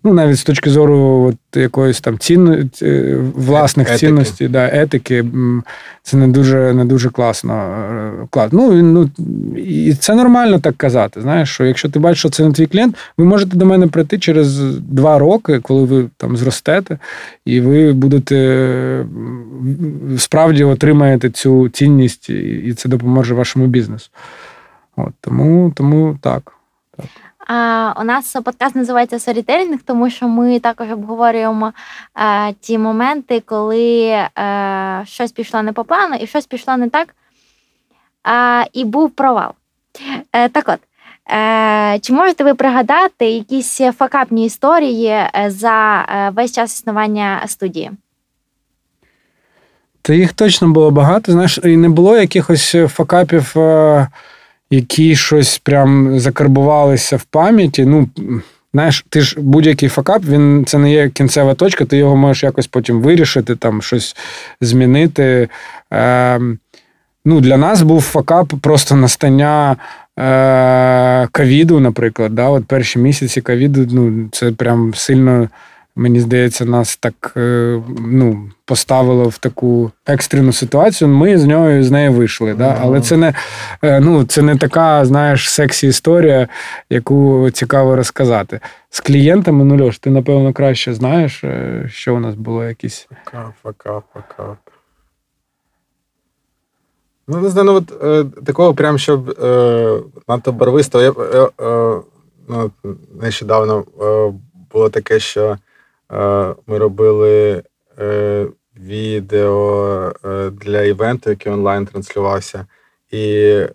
[0.07, 4.07] ну навіть з точки зору от якоїсь там цін, е, власних етики.
[4.07, 5.25] цінностей, да, етики,
[6.03, 7.55] це не дуже не дуже класно.
[8.37, 9.11] Е, ну, ну,
[9.57, 11.21] І це нормально так казати.
[11.21, 14.19] Знаєш, що якщо ти бачиш, що це не твій клієнт, ви можете до мене прийти
[14.19, 16.99] через два роки, коли ви там зростете,
[17.45, 19.07] і ви будете
[20.19, 24.11] справді отримаєте цю цінність, і це допоможе вашому бізнесу.
[24.97, 26.56] От, Тому, Тому так.
[28.01, 31.73] У нас подкаст називається Sorrytelling, тому що ми також обговорюємо
[32.15, 37.15] а, ті моменти, коли а, щось пішло не по плану і щось пішло не так,
[38.73, 39.53] і був провал.
[40.33, 40.79] Е, так от,
[41.37, 46.05] е, чи можете ви пригадати якісь факапні історії е, за
[46.37, 47.91] весь час існування студії?
[50.03, 51.33] Та їх точно було багато.
[51.33, 53.55] Знаєш, і не було якихось факапів
[54.71, 57.85] які щось прям закарбувалися в пам'яті.
[57.85, 58.09] Ну,
[58.75, 62.67] знаєш, ти ж будь-який факап, він це не є кінцева точка, ти його можеш якось
[62.67, 64.17] потім вирішити, там щось
[64.61, 65.49] змінити.
[65.93, 66.41] Е,
[67.29, 69.77] Ну, Для нас був факап просто настання
[70.19, 71.29] е,
[71.81, 72.35] наприклад.
[72.35, 72.49] Да?
[72.49, 75.49] От Перші місяці ковіду, ну, це прям сильно
[75.97, 81.09] мені здається, нас так е, ну, поставило в таку екстрену ситуацію.
[81.09, 82.55] Ми з нього з нею вийшли.
[82.55, 82.79] Да?
[82.81, 83.35] Але це не
[83.83, 86.49] е, ну, це не така, знаєш, сексі історія,
[86.91, 88.61] яку цікаво розказати.
[88.91, 93.09] З клієнтами, ну Льош, ти, напевно, краще знаєш, е, що у нас було якісь.
[93.25, 94.57] Факап, факап, факап.
[97.29, 101.03] Ну, не знаю, ну от е, такого прям, щоб е, надто барвисто.
[101.03, 102.01] Я, е, е,
[102.49, 102.71] ну,
[103.23, 104.33] Нещодавно е,
[104.73, 105.57] було таке, що
[106.67, 107.63] ми робили
[107.99, 108.47] е,
[108.81, 112.67] відео е, для івенту, який онлайн транслювався.
[113.11, 113.23] і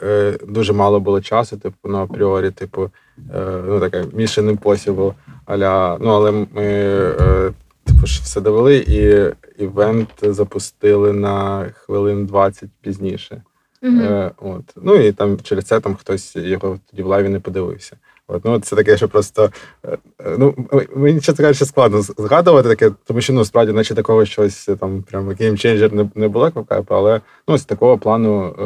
[0.04, 2.90] е, дуже мало було часу, типу, на апріорі, типу,
[3.34, 5.14] е, ну таке Mission Impossible,
[5.46, 7.52] аля, ну, але ми е,
[7.86, 9.26] типу, ж все довели, і
[9.64, 13.42] івент запустили на хвилин 20 пізніше.
[13.84, 14.64] Е, от.
[14.76, 17.98] Ну і там через це там хтось його тоді в лайві не подивився.
[18.32, 19.52] От, ну, це таке, що просто
[19.86, 20.56] е, е, ну,
[20.96, 25.04] мені чесно кажучи, складно згадувати таке, тому що ну, справді, наче такого щось е, там
[25.04, 28.64] прям game changer не, не було факапу, але ну, з такого плану е,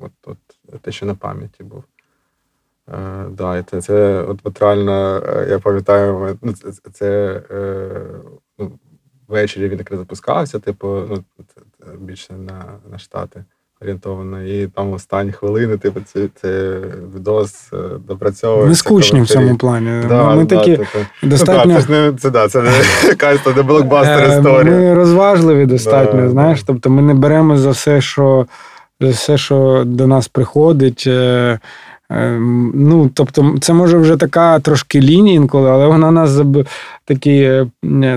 [0.00, 1.84] от, от, те, що на пам'яті був.
[2.88, 8.00] Е, да, і це, це от, от реально, я пам'ятаю, ну, це, це- е,
[8.58, 8.78] ну,
[9.28, 11.24] ввечері він так запускався, типу, ну,
[11.98, 13.44] більше на, на штати
[13.82, 14.42] орієнтовано.
[14.42, 16.78] І там останні хвилини, типу, це, це
[17.16, 17.76] відос е,
[18.08, 18.68] допрацьовується.
[18.68, 20.02] Ми скучні в цьому плані.
[20.08, 20.98] Да, ми, ми да, такі типу.
[21.22, 21.64] достатньо.
[21.66, 22.70] Ну, да, це ж не це, да, це не
[23.08, 24.76] якась там не блокбастер Е, історія.
[24.76, 26.62] Ми розважливі достатньо, Да, знаєш.
[26.62, 28.46] Тобто ми не беремо за все, що
[29.00, 31.04] за все, що до нас приходить.
[31.06, 31.58] е,
[32.74, 36.40] Ну, тобто, це може вже така трошки лінія інколи, але вона нас
[37.04, 37.62] такі,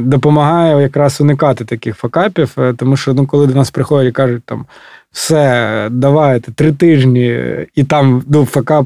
[0.02, 4.66] допомагає якраз уникати таких факапів, тому що ну, коли до нас приходять і кажуть, там,
[5.14, 7.40] все, давайте три тижні,
[7.76, 8.86] і там ну, факап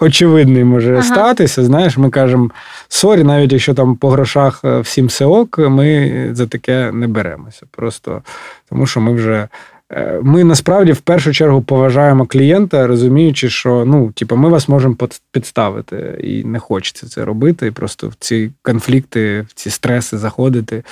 [0.00, 1.02] очевидний може Ага.
[1.02, 1.64] статися.
[1.64, 2.50] Знаєш, ми кажемо,
[2.88, 7.62] sorry, навіть якщо там по грошах е, всім все ок, ми за таке не беремося.
[7.70, 8.22] Просто
[8.70, 9.48] тому, що ми вже.
[9.92, 14.96] е, Ми насправді в першу чергу поважаємо клієнта, розуміючи, що ну, типу, ми вас можемо
[15.32, 20.82] підставити, і не хочеться це робити, і просто в ці конфлікти, в ці стреси заходити.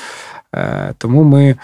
[0.54, 1.56] Е, Тому ми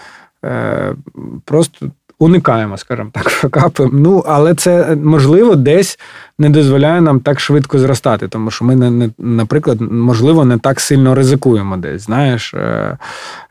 [1.45, 1.91] просто
[2.21, 3.89] уникаємо, скажімо так, факапи.
[3.91, 5.99] Ну, але це можливо десь
[6.39, 10.79] не дозволяє нам так швидко зростати, тому що ми не, не наприклад, можливо, не так
[10.79, 12.01] сильно ризикуємо десь.
[12.01, 12.97] Знаєш, Е,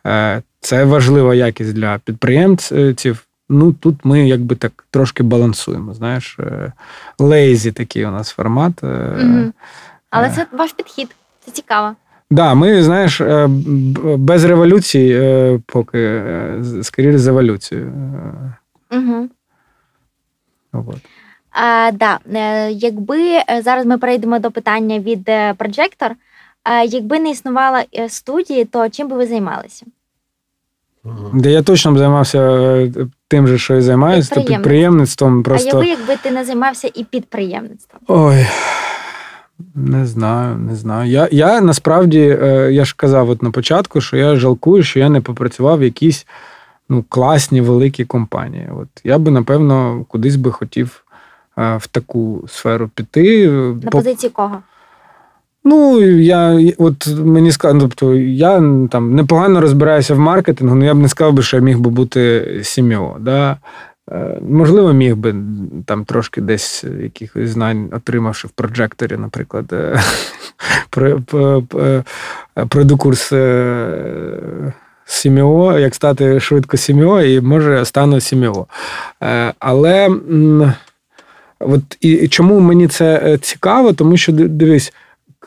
[0.06, 3.24] е, це важлива якість для підприємців.
[3.48, 5.94] Ну, тут ми якби так трошки балансуємо.
[5.94, 6.38] Знаєш,
[7.18, 8.84] лейзі такий у нас формат.
[8.84, 8.86] Е,
[9.18, 9.52] Мгм.
[10.10, 10.32] Але е.
[10.36, 11.08] це ваш підхід.
[11.44, 11.94] Це цікаво.
[12.30, 13.48] Да, ми, знаєш, е,
[14.16, 17.92] без революції, е, поки е, скоріше з еволюцією.
[18.90, 19.28] Угу.
[20.72, 20.96] от.
[21.50, 22.18] А, да.
[22.34, 26.10] е, Якби е, зараз ми перейдемо до питання від Projector,
[26.64, 29.86] е, якби не існувала студії, то чим би ви займалися?
[31.34, 32.90] Де я точно б займався
[33.28, 34.62] тим же, що і займаюся, то Підприємництвом.
[34.62, 35.40] підприємництвом.
[35.40, 38.00] А Просто якби, якби ти не займався і підприємництвом?
[38.06, 38.46] ой.
[39.74, 41.10] Не знаю, не знаю.
[41.10, 42.18] Я, я насправді,
[42.70, 46.26] я ж казав от на початку, що я жалкую, що я не попрацював в якійсь
[46.90, 48.68] ну, класні великі компанії.
[48.80, 51.04] От я би, напевно, кудись би хотів
[51.58, 53.50] е, в таку сферу піти.
[53.50, 54.58] На По- позиції кого?
[55.64, 58.56] Ну, я от мені сказали, тобто я
[58.90, 61.90] там непогано розбираюся в маркетингу, але я б не сказав би, що я міг би
[61.90, 63.16] бути сім'єо.
[63.20, 63.56] Да?
[64.10, 65.34] Е, Можливо, міг би
[65.86, 70.00] там трошки десь якихось знань, отримавши в проджекторі, наприклад, е,
[75.10, 78.66] сім'єо, як стати швидко сім'єо, і може стану сім'єо.
[79.22, 80.08] Е, Але
[81.60, 84.92] от і і чому мені це е, цікаво, тому що дивись.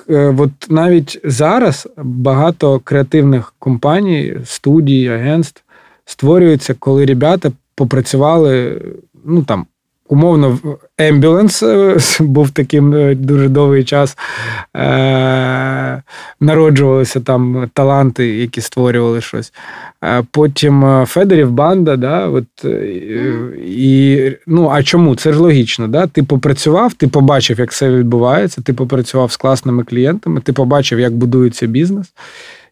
[0.10, 5.64] Е, От навіть зараз багато креативних компаній, студій, агентств
[6.06, 8.82] створюються, коли ребята попрацювали,
[9.26, 9.66] ну там.
[10.10, 10.60] Умовно,
[10.98, 11.64] Ембюленс
[12.20, 14.18] був таким е, дуже довгий час.
[14.76, 16.02] Е-
[16.40, 19.54] народжувалися там таланти, які створювали щось.
[20.04, 22.66] Е, Потім Федорів банда, да, от,
[23.68, 25.16] і, ну, а чому?
[25.16, 25.88] Це ж логічно.
[25.88, 26.08] Да?
[26.08, 31.14] Ти попрацював, ти побачив, як все відбувається, ти попрацював з класними клієнтами, ти побачив, як
[31.14, 32.14] будується бізнес.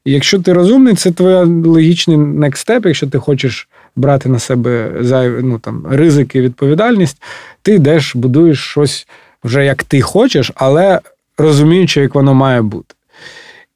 [0.05, 4.91] І якщо ти розумний, це твоя логічний next step, якщо ти хочеш брати на себе
[4.99, 7.21] зайві, ну, там, ризики, відповідальність,
[7.61, 9.07] ти йдеш, будуєш щось
[9.43, 10.99] вже як ти хочеш, але
[11.37, 12.95] розуміючи, як воно має бути.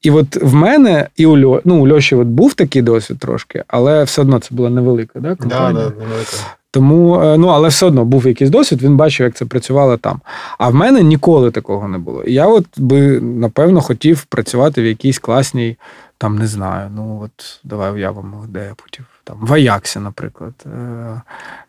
[0.02, 3.64] І от в мене і у Льо, ну, у Льоші от був такий досвід трошки,
[3.68, 5.72] але все одно це була невелика да, Да, компанія.
[5.98, 6.36] да, невелика.
[6.70, 10.20] Тому, е, ну, але все одно був якийсь досвід, він бачив, як це працювало там.
[10.58, 12.22] А в мене ніколи такого не було.
[12.22, 15.76] І я от би, напевно, хотів працювати в якійсь класній,
[16.18, 19.04] там, не знаю, ну от давай уявимо, де я хотів.
[19.26, 20.54] Там, в Аяксі, наприклад.
[20.66, 21.20] Е,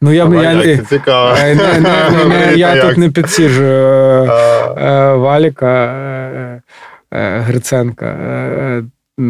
[0.02, 1.36] Ну, я, я, я, цікаво.
[1.38, 3.10] не, не, не, не, я тут не
[3.60, 3.66] е,
[4.78, 6.62] е, Валіка е,
[7.12, 8.06] е, Гриценка.
[8.06, 8.84] Е,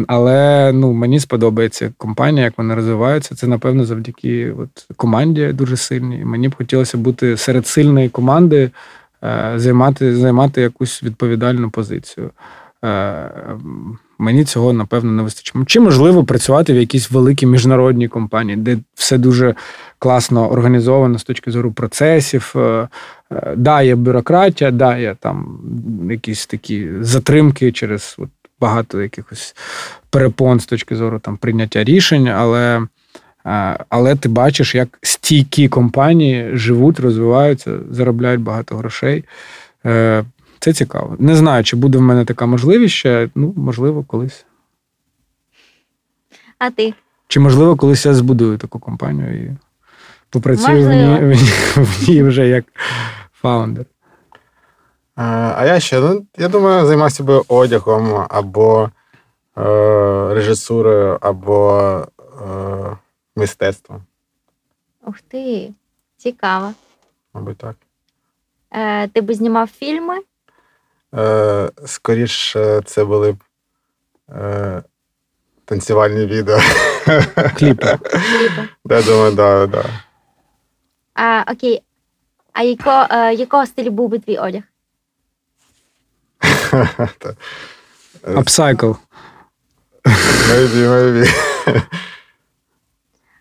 [0.08, 3.34] Але ну, мені сподобається компанія, як вони розвиваються.
[3.34, 6.24] Це, напевно, завдяки от, команді дуже сильній.
[6.24, 8.70] Мені б хотілося бути серед сильної команди,
[9.24, 12.30] е, займати, займати якусь відповідальну позицію.
[12.84, 13.30] Е,
[14.20, 15.54] Мені цього, напевно, не вистачить.
[15.66, 19.54] Чи можливо працювати в якійсь великій міжнародній компанії, де все дуже
[19.98, 22.52] класно організовано з точки зору процесів.
[22.56, 22.88] Е,
[23.32, 25.60] е, да, є бюрократія, да, є там
[26.10, 28.28] якісь такі затримки через от,
[28.60, 29.56] багато якихось
[30.10, 32.86] перепон з точки зору там прийняття рішень, але.
[33.88, 39.24] Але ти бачиш, як стійкі компанії живуть, розвиваються, заробляють багато грошей.
[40.60, 41.16] Це цікаво.
[41.18, 44.46] Не знаю, чи буде в мене така можливість ще, ну, можливо, колись.
[46.58, 46.94] А ти?
[47.28, 49.56] Чи можливо, колись я збудую таку компанію і
[50.30, 51.34] попрацюю в ній,
[51.76, 52.64] в ній вже як
[53.32, 53.86] фаундер.
[55.14, 58.90] А я ще, ну, я думаю, займався би одягом або
[59.58, 59.62] е,
[60.34, 61.80] режисурою, або
[62.42, 62.96] е,
[63.36, 64.02] мистецтвом.
[65.06, 65.72] Ух ти,
[66.16, 66.72] цікаво.
[67.34, 67.76] Мабуть, так.
[68.72, 70.14] Е, Ти би знімав фільми?
[71.14, 73.44] Е, Скоріше, це були б
[74.30, 74.82] е,
[75.64, 76.58] танцювальні відео.
[77.56, 77.98] Кліпи.
[78.90, 79.84] Я думаю, да, да.
[81.14, 81.82] А, Окей.
[82.52, 84.62] А яко, е, якого стилю був би твій одяг?
[88.36, 88.92] Апсайкл.
[90.48, 91.34] Maybe, maybe.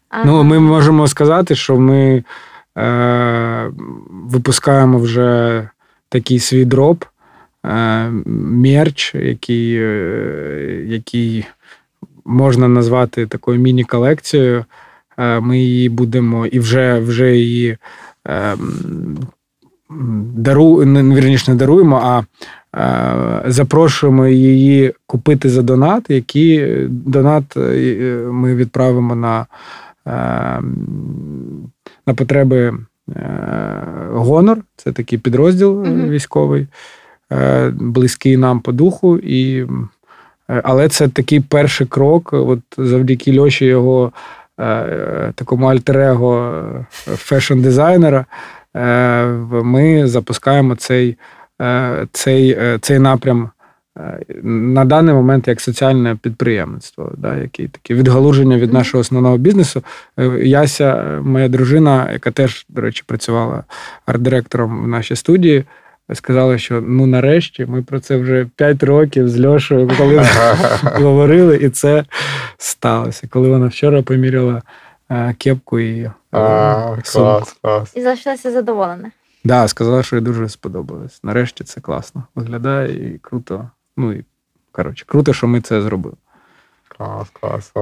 [0.09, 0.23] Ага.
[0.25, 2.23] Ну, ми можемо сказати, що ми
[2.77, 3.71] е,
[4.09, 5.69] випускаємо вже
[6.09, 7.07] такий свій дроп, е,
[8.25, 11.45] мерч, який, е, який
[12.25, 14.65] можна назвати такою міні-колекцією.
[15.17, 17.77] Е, ми її будемо і вже вже її
[18.27, 18.55] е,
[20.35, 22.23] дару, вірніше, не даруємо, а
[22.77, 27.99] е, запрошуємо її купити за донат, який донат е,
[28.31, 29.45] ми відправимо на
[30.07, 30.61] е,
[32.07, 32.73] на потреби
[34.11, 36.67] Гонор, це такий підрозділ mm військовий,
[37.71, 39.17] близький нам по духу.
[39.17, 39.67] І,
[40.47, 44.11] Але це такий перший крок, от завдяки Льоші його
[45.35, 48.25] такому альтер-его фешн-дизайнера.
[49.63, 51.17] Ми запускаємо цей
[52.11, 53.49] цей, цей напрям
[54.43, 59.83] на даний момент як соціальне підприємництво, да, який таке відгалуження від нашого основного бізнесу.
[60.19, 63.63] Е, Яся, моя дружина, яка теж, до речі, працювала
[64.05, 65.63] арт-директором в нашій студії,
[66.15, 70.27] сказала, що ну нарешті ми про це вже 5 років з Льошою, коли
[70.83, 72.05] говорили, і це
[72.57, 73.27] сталося.
[73.29, 74.61] Коли вона вчора поміряла
[75.09, 77.95] е, кепку і е, клас, клас.
[77.95, 79.03] І залишилася задоволена.
[79.03, 79.11] Так,
[79.43, 81.23] да, сказала, що їй дуже сподобалось.
[81.23, 82.23] Нарешті це класно.
[82.35, 83.69] Виглядає і круто.
[83.97, 84.25] Ну і
[84.71, 86.15] коротше, круто, що ми це зробили.
[86.87, 87.73] Клас, клас.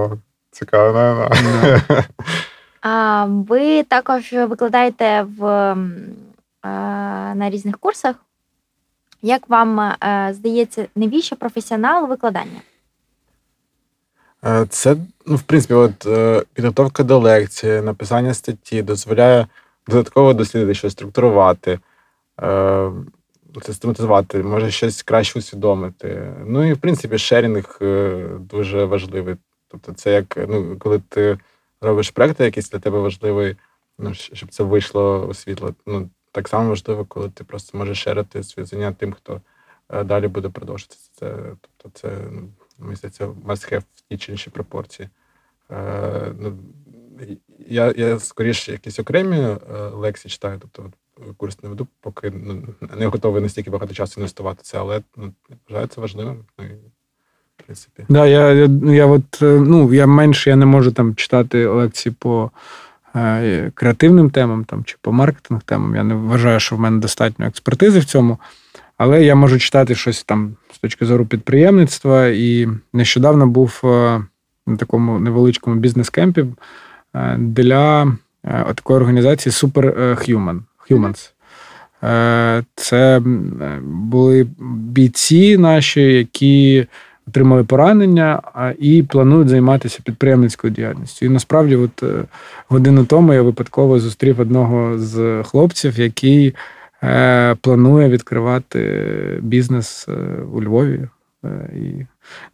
[0.51, 0.91] Цікаво.
[0.93, 2.03] Да.
[2.81, 5.75] А ви також викладаєте в,
[7.35, 8.15] на різних курсах.
[9.21, 12.61] Як вам е, здається, навіщо професіонал викладання?
[14.45, 14.95] Е, це,
[15.25, 19.47] ну, в принципі, от е, підготовка до лекції, написання статті дозволяє
[19.87, 21.79] додатково дослідити, що структурувати
[23.61, 26.33] систематизувати, може щось краще усвідомити.
[26.45, 29.35] Ну і в принципі шерінг е, дуже важливий.
[29.67, 31.37] Тобто, це як ну, коли ти
[31.81, 33.55] робиш проекти, якийсь для тебе важливий,
[33.99, 35.73] ну, щоб це вийшло у світло.
[35.85, 39.41] Ну, так само важливо, коли ти просто можеш шерити свої заняття тим, хто
[39.89, 41.35] е, далі буде продовжувати це.
[41.61, 45.09] Тобто, це ну, мені здається, must have в тій чи іншій пропорції.
[45.71, 46.57] Е, ну,
[47.67, 49.57] Я я скоріше якісь окремі е,
[49.93, 50.61] лекції читаю.
[50.61, 50.91] Тобто,
[51.37, 52.63] курс не веду, поки ну,
[52.97, 55.33] не готовий настільки багато часу інвестувати це, але ну,
[55.69, 56.45] вважаю це важливим.
[56.57, 56.65] Ну,
[57.57, 58.05] в принципі.
[58.09, 62.51] Да, я, я, я от, ну, я менше я не можу там читати лекції по
[63.73, 65.95] креативним темам там, чи по маркетинг темам.
[65.95, 68.37] Я не вважаю, що в мене достатньо експертизи в цьому.
[68.97, 72.27] Але я можу читати щось там з точки зору підприємництва.
[72.27, 74.21] І нещодавно був е,
[74.67, 76.45] на такому невеличкому бізнес-кемпі
[77.15, 78.03] е, для
[78.43, 80.59] е, такої організації Superhuman.
[80.89, 81.31] Humans.
[82.03, 83.21] Е, це
[83.83, 86.87] були бійці наші, які
[87.27, 88.41] отримали поранення
[88.79, 91.25] і планують займатися підприємницькою діяльністю.
[91.25, 92.23] І насправді, от е,
[92.69, 96.55] годину тому я випадково зустрів одного з хлопців, який
[97.03, 100.07] е, планує відкривати бізнес
[100.53, 101.07] у Львові.
[101.75, 102.05] І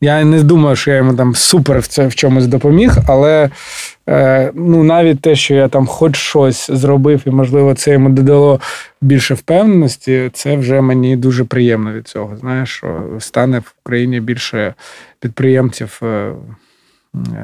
[0.02, 3.50] Я не думаю, що я йому там супер в це в чомусь допоміг, але
[4.10, 8.60] е, ну, навіть те, що я там хоч щось зробив, і, можливо, це йому додало
[9.02, 12.38] більше впевненості, це вже мені дуже приємно від цього.
[12.38, 14.74] Знаєш, що стане в Україні більше
[15.20, 16.34] підприємців, е,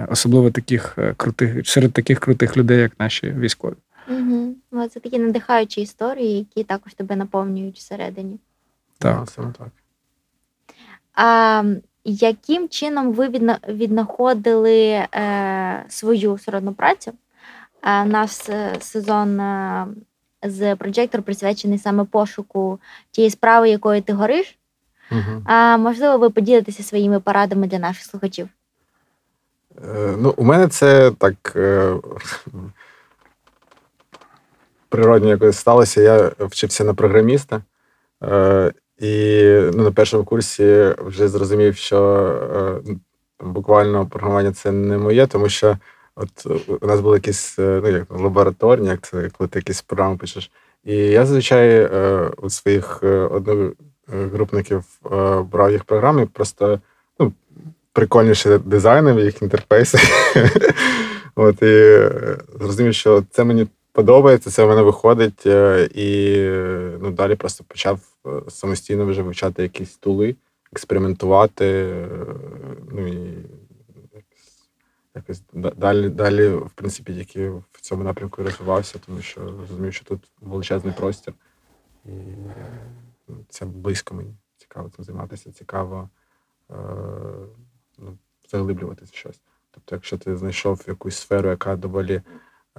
[0.10, 3.76] особливо таких е, крутих, серед таких крутих людей, як наші військові.
[4.10, 4.56] Угу.
[4.94, 8.40] Це такі надихаючі історії, які також тебе наповнюють всередині.
[9.00, 9.30] Так.
[9.30, 9.68] Саме так.
[11.14, 11.64] А,
[12.12, 17.12] яким чином ви відна- віднаходили е, свою сродну працю?
[17.84, 19.88] Е, наш е, сезон е,
[20.44, 22.80] з Projector присвячений саме пошуку
[23.12, 24.58] тієї справи, якою ти гориш.
[25.12, 25.42] Угу.
[25.46, 28.50] А можливо, ви поділитеся своїми порадами для наших слухачів.
[29.86, 31.94] Е, Ну, у мене це так е,
[34.90, 36.02] природньо якось сталося.
[36.02, 37.62] Я вчився на програміста,
[38.24, 39.44] е, і
[39.74, 42.00] ну, на першому курсі вже зрозумів, що
[42.88, 42.96] е,
[43.40, 45.78] буквально програмування це не моє, тому що
[46.16, 46.30] от
[46.82, 50.52] у нас були якісь е, ну, як лабораторні, як це, коли ти якісь програми пишеш.
[50.86, 54.84] І я зазвичай е, у своїх одногрупників
[55.52, 56.80] брав їх програми, просто
[57.20, 57.34] ну,
[57.94, 59.98] прикольніше дизайнив їх інтерфейси.
[61.36, 62.10] От, і
[62.60, 63.68] зрозумів, що це мені
[63.98, 65.46] подобається, це в мене виходить.
[65.46, 66.40] е, І
[67.02, 70.36] ну, далі просто почав е, самостійно вже вивчати якісь тули,
[70.74, 71.66] експериментувати.
[71.66, 72.08] е,
[72.92, 73.38] Ну і
[75.16, 80.32] якось, далі, далі, в принципі, тільки в цьому напрямку розвивався, тому що розумів, що тут
[80.42, 81.34] величезний простір.
[82.06, 84.34] І е, це близько мені.
[84.58, 86.10] Цікаво цим займатися, цікаво
[87.98, 88.18] ну,
[88.50, 89.42] заглиблюватися в щось.
[89.72, 92.22] Тобто, якщо ти знайшов якусь сферу, яка доволі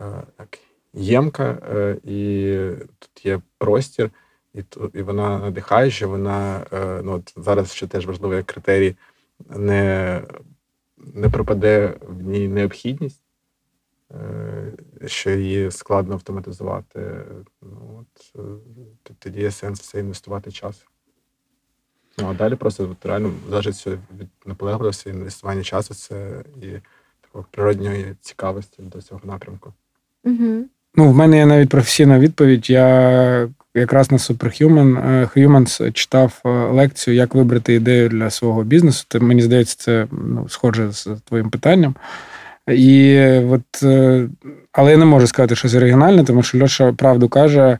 [0.00, 0.58] е, так,
[0.98, 2.56] ємка, е, і
[2.98, 4.10] тут є простір,
[4.54, 4.62] і,
[4.94, 8.96] і вона надихає, що вона е, ну, от зараз ще теж важливо як критерій,
[9.48, 10.22] не,
[10.98, 13.22] не пропаде в ній необхідність,
[14.10, 14.72] е,
[15.06, 17.24] що її складно автоматизувати.
[17.62, 18.34] Ну, от,
[19.18, 20.86] тоді є сенс в це інвестувати час.
[22.18, 26.72] Ну, а далі просто от, реально залежить все від наполегливості, інвестування часу, це і
[27.20, 29.72] такої природньої цікавості до цього напрямку.
[30.24, 30.64] Угу.
[30.96, 32.70] Ну, в мене є навіть професійна відповідь.
[32.70, 39.04] Я якраз на Superhuman е, Humans читав е, лекцію, як вибрати ідею для свого бізнесу.
[39.08, 41.94] Це, мені здається, це ну, схоже з твоїм питанням.
[42.68, 43.20] І
[43.50, 44.28] от, е,
[44.72, 47.78] але я не можу сказати щось оригінальне, тому що Льоша правду каже.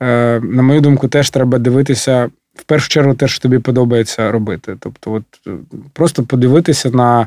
[0.00, 4.76] На мою думку, теж треба дивитися в першу чергу те, що тобі подобається робити.
[4.80, 5.22] Тобто, от
[5.92, 7.26] просто подивитися на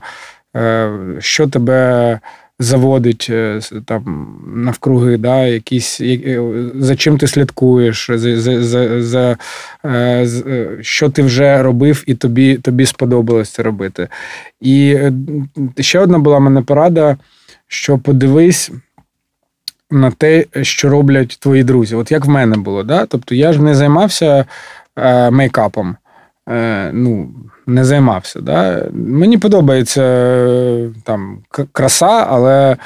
[1.20, 2.20] що тебе
[2.60, 6.42] заводить е, там навкруги, да, якісь, е,
[6.76, 9.38] за чим ти слідкуєш, за, за, за, за
[9.86, 10.28] е,
[10.82, 14.08] що ти вже робив, і тобі, тобі сподобалось це робити.
[14.62, 14.98] І
[15.80, 17.18] ще одна була мене порада,
[17.68, 18.72] що подивись.
[19.92, 21.96] На те, що роблять твої друзі.
[21.96, 23.06] От як в мене було, да?
[23.06, 24.46] Тобто я ж не займався
[24.96, 25.96] е, мейкапом.
[26.50, 27.30] Е, ну,
[27.68, 28.42] не займався.
[28.42, 28.86] Да?
[28.94, 31.38] Мені подобається е, там
[31.72, 32.78] краса, але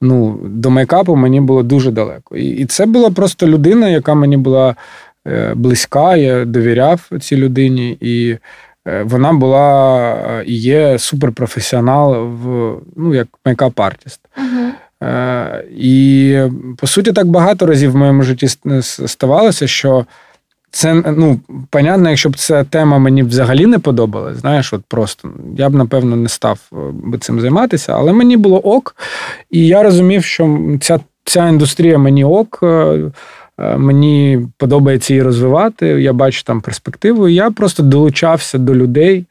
[0.00, 2.36] ну, до мейкапу мені було дуже далеко.
[2.36, 4.74] І, і це була просто людина, яка мені була
[5.26, 8.36] е, близька, я довіряв цій людині, і
[9.04, 14.20] вона була і є суперпрофесіонал в ну, як мейкап-артист.
[14.38, 14.72] Угу.
[15.02, 16.38] Е, І
[16.78, 18.48] по суті, так багато разів в моєму житті
[19.06, 20.06] ставалося, що
[20.74, 25.68] це ну, понятно, якщо б ця тема мені взагалі не подобалась, знаєш, от просто я
[25.68, 28.96] б напевно не став е, би цим займатися, але мені було ок,
[29.50, 32.58] і я розумів, що ця, ця індустрія мені ок.
[32.62, 32.66] е,
[33.58, 37.28] е, Мені подобається її розвивати, я бачу там перспективу.
[37.28, 39.24] і Я просто долучався до людей,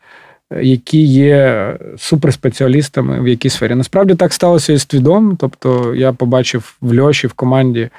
[0.62, 3.76] які є суперспеціалістами в якій сфері.
[3.76, 5.38] Насправді так сталося і з твідом.
[5.40, 7.90] Тобто я побачив в Льоші в команді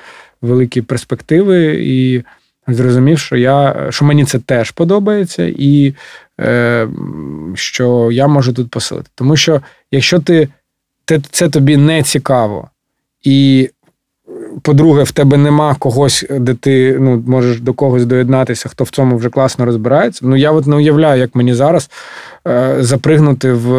[0.42, 2.22] великі перспективи і
[2.68, 5.94] зрозумів, що я що мені це теж подобається, і
[6.40, 6.88] е,
[7.54, 9.10] що я можу тут посилити.
[9.14, 9.60] Тому що
[9.90, 10.48] якщо ти
[11.04, 12.68] те, це тобі не цікаво,
[13.22, 13.70] і
[14.62, 19.16] по-друге, в тебе нема когось, де ти ну, можеш до когось доєднатися, хто в цьому
[19.16, 20.20] вже класно розбирається.
[20.26, 21.90] Ну я от не уявляю, як мені зараз
[22.48, 23.72] е, запригнути в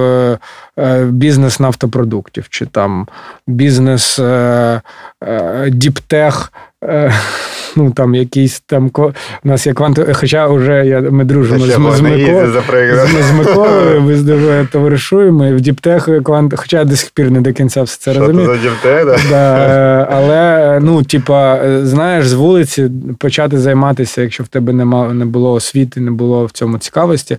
[0.80, 3.08] е, бізнес нафтопродуктів, чи там
[3.48, 4.82] бізнес е,
[5.24, 6.54] е, діптех.
[6.90, 7.14] Е,
[7.76, 9.12] ну там якийсь там у
[9.44, 12.52] нас є квант, хоча вже я, ми дружимо з, з, Миколою.
[12.52, 15.46] З, з Миколою, ми з дуже товаришуємо.
[15.46, 18.48] І в Діптех квант, хоча я до сих пір не до кінця все це розумію.
[18.48, 19.18] за дівте, да?
[19.30, 25.54] Да, але ну, типа, знаєш, з вулиці почати займатися, якщо в тебе нема, не було
[25.54, 27.38] освіти, не було в цьому цікавості.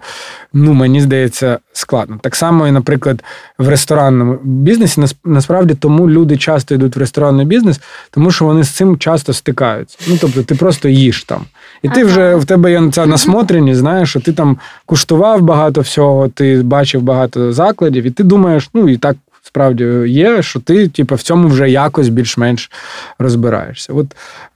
[0.52, 2.18] Ну, мені здається, складно.
[2.22, 3.24] Так само, і, наприклад,
[3.58, 7.80] в ресторанному бізнесі насправді тому люди часто йдуть в ресторанний бізнес,
[8.10, 9.98] тому що вони з цим часто стикаються.
[10.08, 11.44] Ну, тобто, ти просто їш там.
[11.82, 16.28] І ти вже в тебе є ця насмотреність, знаєш, що ти там куштував багато всього,
[16.28, 19.16] ти бачив багато закладів, і ти думаєш, ну і так
[19.46, 22.70] справді є, що ти, типу, в цьому вже якось більш-менш
[23.18, 23.92] розбираєшся.
[23.92, 24.06] От,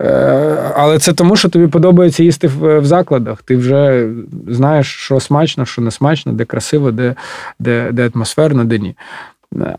[0.03, 3.43] е, Але це тому, що тобі подобається їсти в, в закладах.
[3.43, 4.09] Ти вже
[4.49, 7.15] знаєш, що смачно, що не смачно, де красиво, де,
[7.59, 8.95] де, де атмосферно, де ні.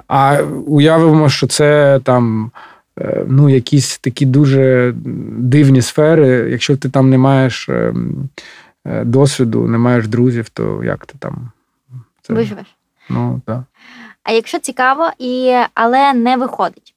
[0.08, 2.52] А уявимо, що це там.
[3.02, 4.94] Е, ну, якісь такі дуже
[5.38, 6.28] дивні сфери.
[6.52, 8.30] Якщо ти там не маєш ем,
[8.86, 11.52] е, досвіду, не маєш друзів, то як ти там
[12.22, 12.34] це...
[12.34, 12.76] виживеш?
[13.10, 13.64] Ну, так.
[14.24, 16.94] А якщо цікаво, і, але не виходить,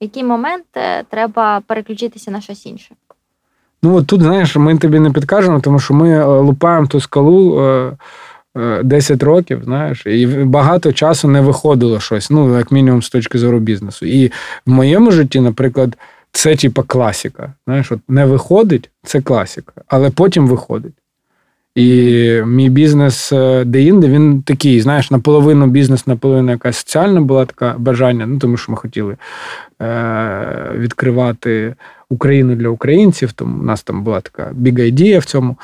[0.00, 2.94] в який момент е, треба переключитися на щось інше?
[3.82, 7.60] Ну, от тут, знаєш, ми тобі не підкажемо, тому що ми лупаємо ту скалу
[8.84, 13.58] 10 років, знаєш, і багато часу не виходило щось, ну, як мінімум, з точки зору
[13.58, 14.06] бізнесу.
[14.06, 14.32] І
[14.66, 15.96] в моєму житті, наприклад,
[16.32, 17.52] це типа класіка.
[17.66, 20.94] Знаєш, от не виходить, це класіка, але потім виходить.
[21.74, 27.74] І мій бізнес е, де-інде, він такий, знаєш, наполовину бізнес, наполовину якась соціальна була така
[27.78, 29.16] бажання, ну тому що ми хотіли
[29.82, 31.74] е- відкривати
[32.08, 33.32] Україну для українців.
[33.32, 35.56] Тому у нас там була така big idea в цьому.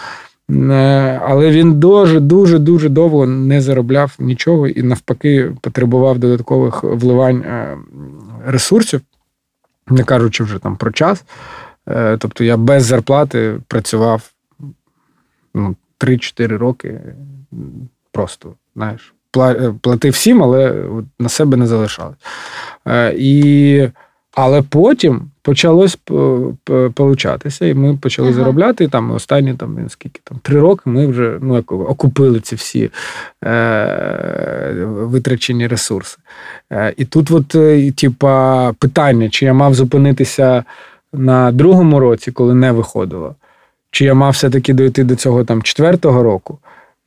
[0.52, 7.40] Е, але він дуже дуже дуже довго не заробляв нічого і навпаки потребував додаткових вливань
[7.40, 7.78] е,
[8.46, 9.00] ресурсів,
[9.88, 11.24] не кажучи вже там про час.
[11.88, 14.30] Е, тобто я без зарплати працював
[15.54, 17.00] ну, 3-4 роки
[18.12, 19.14] просто, знаєш,
[19.80, 20.84] платив всім, але
[21.18, 22.16] на себе не залишалось.
[23.14, 23.88] І
[24.34, 25.98] але потім почалось
[26.94, 28.36] получатися, і ми почали ага.
[28.36, 28.84] заробляти.
[28.84, 32.90] І там останні там скільки там три роки ми вже ну, окупили ці всі
[33.44, 36.18] е, витрачені ресурси.
[36.72, 40.64] Е, І тут, от, е, типа, питання, чи я мав зупинитися
[41.12, 43.34] на другому році, коли не виходило,
[43.90, 46.58] чи я мав все-таки дойти до цього там четвертого року,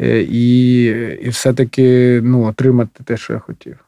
[0.01, 0.83] е, і,
[1.21, 3.84] і все-таки ну, отримати те, що я хотів.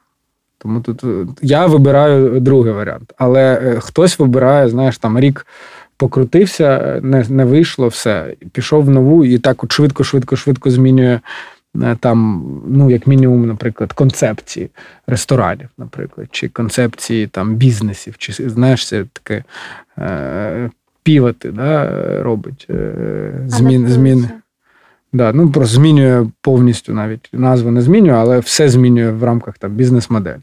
[0.58, 3.14] Тому тут е, я вибираю другий варіант.
[3.18, 5.46] Але е, хтось вибирає, знаєш, там рік
[5.98, 11.20] покрутився, не не вийшло, все, пішов в нову і так от швидко, швидко, швидко змінює
[11.84, 14.70] е, там, ну, як мінімум, наприклад, концепції
[15.08, 19.44] ресторанів, наприклад, чи концепції там бізнесів, чи знаєш, це таке
[19.98, 20.70] е,
[21.04, 21.90] півати да,
[22.24, 24.30] робить е, змін, зміни.
[25.14, 29.72] Да, ну просто змінює повністю навіть назву не змінює, але все змінює в рамках там
[29.72, 30.40] бізнес-модель.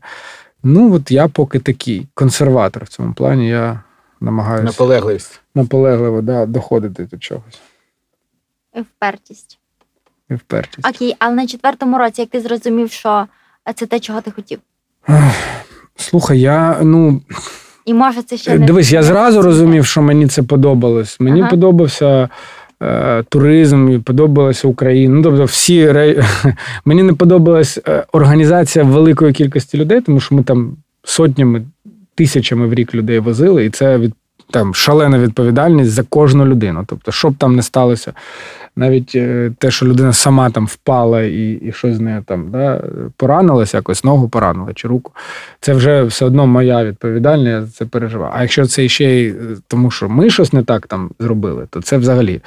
[0.63, 3.49] Ну, от я поки такий консерватор в цьому плані.
[3.49, 3.83] Я
[4.21, 5.41] намагаюся наполегливість.
[5.55, 7.61] Наполегливо да, доходити до чогось.
[8.75, 9.59] І впертість.
[10.31, 10.89] І впертість.
[10.89, 13.27] Окей, але на четвертому році, як ти зрозумів, що
[13.75, 14.59] це те, чого ти хотів?
[15.97, 17.23] Слухай, я ну.
[17.85, 21.21] І може це ще не дивись, я зразу розумів, що мені це подобалось.
[21.21, 21.51] Мені ага.
[21.51, 22.29] подобався.
[22.85, 23.25] Е,
[23.95, 25.15] і подобалася Україна.
[25.15, 25.87] Ну, тобто, всі
[26.85, 31.63] мені не подобалась е, організація великої кількості людей, тому що ми там сотнями,
[32.15, 34.15] тисячами в рік людей возили, і це від
[34.51, 36.85] там шалена відповідальність за кожну людину.
[36.87, 38.13] Тобто, що б там не сталося,
[38.77, 42.83] навіть е, те, що людина сама там впала і і щось з нею там да,
[43.17, 45.13] поранилась, якось ногу поранила чи руку,
[45.61, 48.33] це вже все одно моя відповідальність, я це переживаю.
[48.35, 49.35] А якщо це ще й е,
[49.69, 52.41] тому, що ми щось не так там зробили, то це взагалі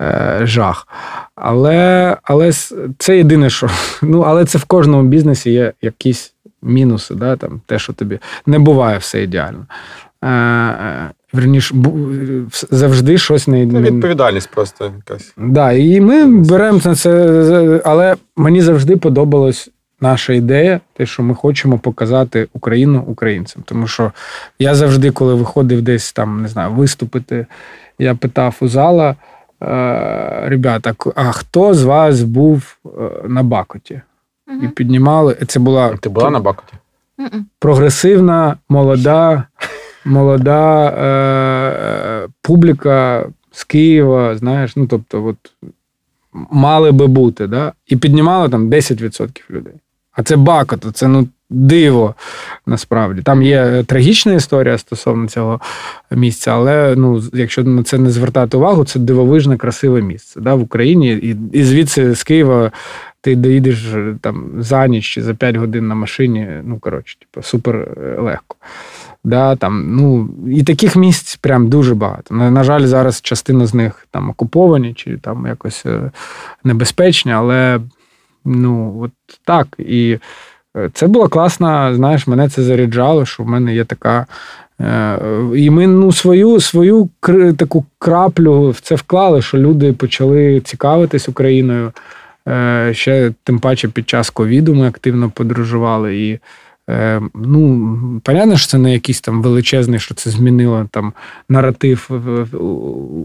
[0.00, 0.88] е, жах.
[1.34, 2.52] Але але
[2.98, 3.68] це єдине, що
[4.02, 8.58] ну, але це в кожному бізнесі є якісь мінуси, да, там, те, що тобі не
[8.58, 9.66] буває все ідеально.
[10.24, 11.74] Е, Верніше,
[12.70, 15.32] завжди щось не Це відповідальність просто якась.
[15.36, 19.70] Да, І ми беремо на це, але мені завжди подобалась
[20.00, 23.62] наша ідея, те, що ми хочемо показати Україну українцям.
[23.66, 24.12] Тому що
[24.58, 27.46] я завжди, коли виходив десь там, не знаю, виступити,
[27.98, 29.16] я питав у зала:
[30.44, 32.88] ребята, а хто з вас був е,
[33.28, 34.00] на Бакоті?
[34.48, 34.58] Угу.
[34.62, 35.36] І піднімали.
[35.46, 36.72] Це була Ти була на Бакоті?
[37.58, 39.44] Прогресивна, молода
[40.04, 45.36] молода е, публіка з Києва, знаєш, ну тобто, от
[46.50, 47.72] мали би бути, да?
[47.86, 49.74] і піднімали там 10% людей.
[50.12, 52.14] А це бакото, це ну диво
[52.66, 53.22] насправді.
[53.22, 55.60] Там є трагічна історія стосовно цього
[56.10, 60.62] місця, але ну, якщо на це не звертати увагу, це дивовижне, красиве місце да, в
[60.62, 61.12] Україні.
[61.12, 62.70] І і звідси з Києва
[63.20, 63.86] ти доїдеш
[64.20, 66.48] там за ніч чи за 5 годин на машині.
[66.64, 68.56] Ну, коротше, типу, супер е, легко.
[69.24, 72.34] Да, там, ну, І таких місць прям дуже багато.
[72.34, 76.10] На, на жаль, зараз частина з них там окуповані чи там якось е,
[76.64, 77.80] небезпечні, але
[78.44, 79.10] ну, от
[79.44, 79.66] так.
[79.78, 80.18] І
[80.76, 84.26] е, це була класна, знаєш, мене це заряджало, що в мене є така.
[84.80, 85.18] Е,
[85.56, 87.08] і ми ну, свою свою
[87.56, 91.92] таку краплю в це вклали, що люди почали цікавитись Україною.
[92.92, 96.16] Ще тим паче під час ковіду ми активно подорожували.
[96.16, 96.38] І
[97.34, 101.12] ну, понятно, що це не якийсь там величезний, що це змінило там
[101.48, 102.10] наратив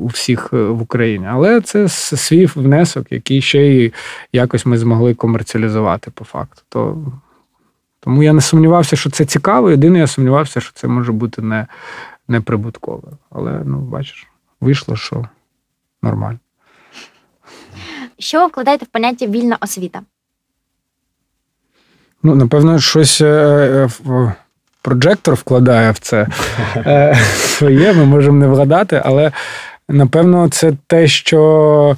[0.03, 3.93] у всіх е, в Україні, але це свій внесок, який ще й
[4.33, 6.61] якось ми змогли комерціалізувати по факту.
[6.69, 6.97] То,
[7.99, 9.71] Тому я не сумнівався, що це цікаво.
[9.71, 11.67] Єдине, я сумнівався, що це може бути не,
[12.27, 13.07] не прибуткове.
[13.31, 14.27] Але ну, бачиш,
[14.61, 15.25] вийшло, що
[16.01, 16.39] нормально.
[18.19, 20.01] Що ви вкладаєте в поняття вільна освіта?
[22.23, 24.33] Ну, напевно, щось е, е,
[24.81, 26.27] проджектор вкладає в це
[26.75, 29.31] е, своє, ми можемо не вгадати, але
[29.89, 31.97] напевно, це те, що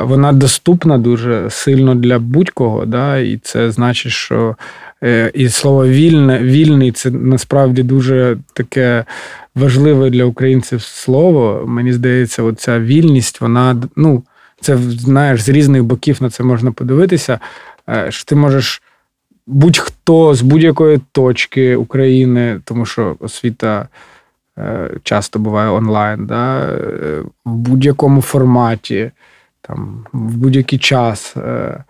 [0.00, 2.86] вона доступна дуже сильно для будь-кого.
[2.86, 4.56] да, І це значить, що
[5.34, 9.04] і слово вільне, вільний це насправді дуже таке
[9.54, 11.64] важливе для українців слово.
[11.66, 14.22] Мені здається, оця вільність, вона ну,
[14.60, 17.38] це знаєш, з різних боків на це можна подивитися.
[18.08, 18.82] що Ти можеш
[19.48, 23.88] будь-хто з будь-якої точки України, тому що освіта
[24.58, 29.10] е, часто буває онлайн, да, е, в будь-якому форматі,
[29.60, 31.36] там, в будь-який час.
[31.36, 31.84] Е,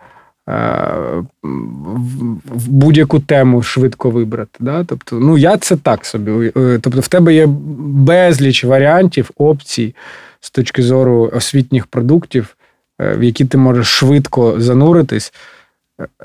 [2.45, 4.57] в будь-яку тему швидко вибрати.
[4.59, 4.83] Да?
[4.83, 6.51] Тобто, ну я це так собі.
[6.53, 9.95] Тобто, в тебе є безліч варіантів, опцій
[10.39, 12.55] з точки зору освітніх продуктів,
[12.99, 15.33] в які ти можеш швидко зануритись.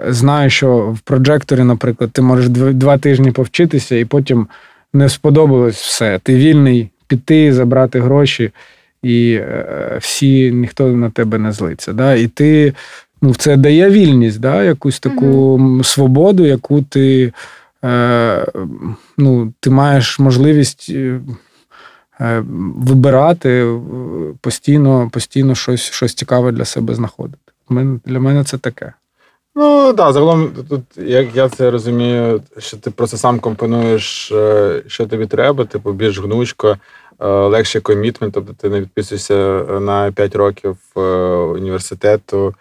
[0.08, 4.46] Знаю, що в проджекторі, наприклад, ти можеш два тижні повчитися, і потім
[4.92, 6.20] не сподобалось все.
[6.22, 8.50] Ти вільний піти, забрати гроші,
[9.02, 11.92] і е, всі ніхто на тебе не злиться.
[11.92, 12.14] Да?
[12.14, 12.74] І ти
[13.22, 14.64] ну, це дає вільність, да?
[14.64, 17.32] якусь таку mm свободу, яку ти
[17.84, 18.46] е,
[19.18, 21.20] ну, ти маєш можливість е,
[22.20, 22.42] е
[22.76, 23.78] вибирати
[24.40, 27.38] постійно, постійно щось, щось цікаве для себе знаходити.
[28.04, 28.92] Для мене це таке.
[29.56, 34.82] Ну так, да, загалом тут, як я це розумію, що ти просто сам компонуєш, е,
[34.86, 36.76] що тобі треба, типу більш гнучко,
[37.20, 39.34] е, легше комітмент, тобто ти не відписуєшся
[39.80, 41.00] на 5 років е,
[41.36, 42.54] університету,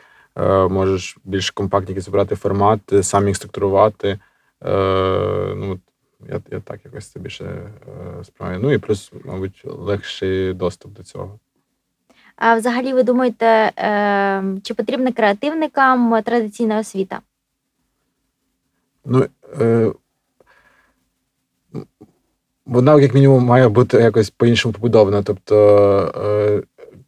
[0.70, 4.20] можеш більш компактні зібрати формат, сам їх структурувати.
[5.56, 5.80] Ну,
[6.30, 7.70] Я я так якось це більше
[8.24, 8.60] справляю.
[8.64, 11.40] Ну і плюс, мабуть, легший доступ до цього.
[12.36, 17.20] А взагалі, ви думаєте, ем, чи потрібна креативникам традиційна освіта?
[19.06, 19.26] Ну,
[19.62, 19.92] е,
[22.66, 25.24] вона, як мінімум, має бути якось по-іншому побудована.
[25.24, 25.56] Тобто,
[26.26, 26.64] е,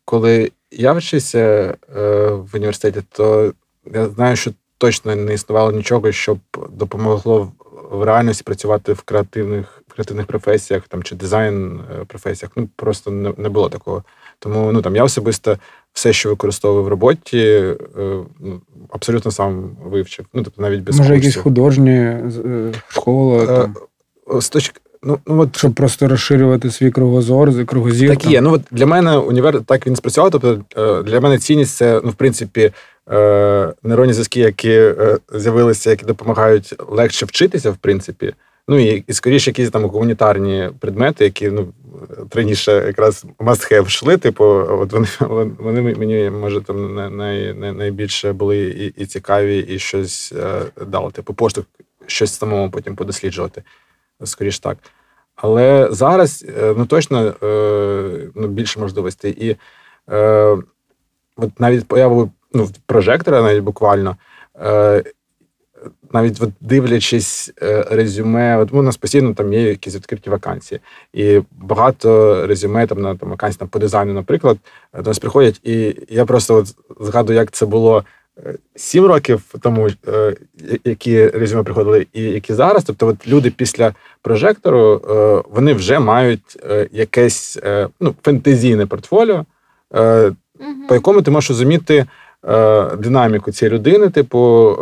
[0.05, 3.53] коли я вчився е, в університеті, то
[3.93, 6.39] я знаю, що точно не існувало нічого, щоб
[6.69, 7.51] допомогло
[7.91, 12.51] в реальності працювати в креативних в креативних професіях там, чи дизайн е, професіях.
[12.55, 14.03] Ну, просто не, не було такого.
[14.39, 15.57] Тому ну там я особисто
[15.93, 17.75] все, що використовую в роботі, е,
[18.39, 20.25] ну, абсолютно сам вивчив.
[20.33, 21.25] Ну тобто навіть без може курсів.
[21.25, 23.75] якісь художні е, школи е, там.
[24.41, 28.09] З точки Ну, ну от щоб просто розширювати свій кругозор, кругозір.
[28.09, 28.41] Так є.
[28.41, 30.31] Ну от для мене універ так він спрацював.
[30.31, 32.71] Тобто для мене цінність це ну, в принципі
[33.83, 34.91] нейронні зв'язки, які
[35.33, 38.33] з'явилися, які допомагають легше вчитися, в принципі.
[38.67, 41.73] Ну і, і скоріше, якісь там гуманітарні предмети, які ну
[42.31, 44.17] раніше якраз must-have йшли.
[44.17, 45.07] Типу, от вони
[45.59, 51.11] вони мені може там най, най, найбільше були і і цікаві, і щось е, дали.
[51.11, 51.67] Типу, поштовх
[52.07, 53.63] щось самому потім подосліджувати.
[54.23, 54.77] Скоріше так.
[55.35, 59.31] Але зараз е, ну точно е, ну, більше можливостей.
[59.31, 59.55] І
[60.09, 60.57] е,
[61.37, 64.15] от навіть появу ну, прожектора, навіть буквально.
[64.61, 65.03] Е,
[66.13, 70.81] навіть от дивлячись е, резюме, от у нас постійно там є якісь відкриті вакансії,
[71.13, 74.57] і багато резюме там на там вакансії там, по дизайну, наприклад,
[74.93, 78.03] до нас приходять, і я просто от згадую, як це було.
[78.45, 80.35] Е, сім років тому, е,
[80.83, 82.83] які резюме приходили, і які зараз.
[82.83, 85.01] Тобто, от люди після прожектору
[85.49, 86.57] вони вже мають
[86.91, 87.59] якесь
[87.99, 89.45] ну, фентезійне портфоліо,
[90.87, 92.05] по якому ти можеш розуміти
[92.97, 94.77] динаміку цієї людини, типу,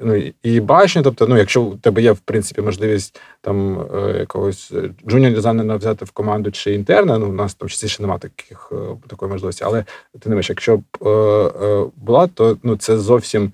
[0.00, 1.02] ну, і бачення.
[1.02, 4.72] Тобто, ну, якщо у тебе є в принципі можливість там е, якогось
[5.08, 8.76] джуніор дизайнера взяти в команду чи інтерна, ну у нас там частіше немає таких е,
[9.08, 9.84] такої можливості, але
[10.20, 13.52] ти не менш, якщо б е, була, то ну це зовсім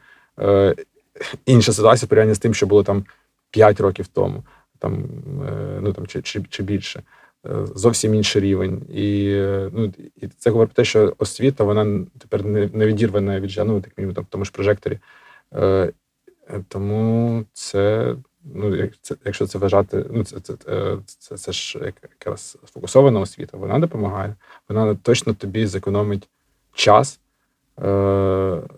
[1.46, 3.04] інша ситуація порівняння з тим, що було там
[3.50, 4.42] 5 років тому,
[4.78, 5.04] там
[5.80, 7.02] ну там чи, чи, чи більше.
[7.74, 9.34] Зовсім інший рівень, і
[9.72, 13.80] ну і це говорить про те, що освіта вона тепер не не відірвана від ну,
[13.80, 14.98] так мінімум, тому ж прожекторі.
[15.56, 15.92] Е,
[16.68, 18.14] тому це,
[18.54, 18.88] ну,
[19.24, 24.34] якщо це вважати, ну це це, е, це, це ж якраз сфокусована освіта, вона допомагає,
[24.68, 26.28] вона точно тобі зекономить
[26.74, 27.20] час
[27.78, 27.82] е,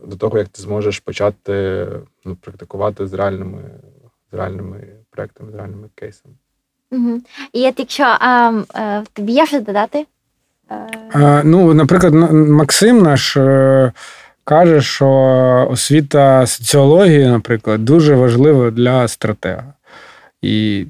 [0.05, 1.87] до того, як ти зможеш почати
[2.25, 3.71] ну, практикувати з реальними
[4.33, 6.35] з реальними проектами, з реальними кейсами.
[6.91, 7.21] Угу.
[7.53, 10.07] І от якщо а, а, тобі є що додати?
[11.13, 13.37] А, ну, наприклад, Максим наш
[14.45, 15.09] каже, що
[15.71, 19.73] освіта соціології, наприклад, дуже важлива для стратега.
[20.43, 20.87] І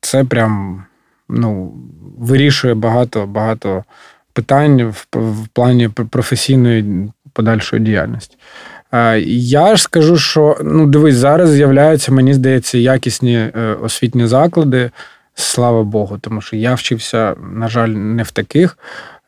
[0.00, 0.84] це прям
[1.28, 1.72] ну,
[2.18, 3.84] вирішує багато багато
[4.32, 8.36] питань в, в плані професійної подальшої діяльності.
[9.26, 14.90] Я ж скажу, що ну дивись, зараз з'являються, мені здається, якісні е, освітні заклади,
[15.34, 18.78] слава Богу, тому що я вчився, на жаль, не в таких.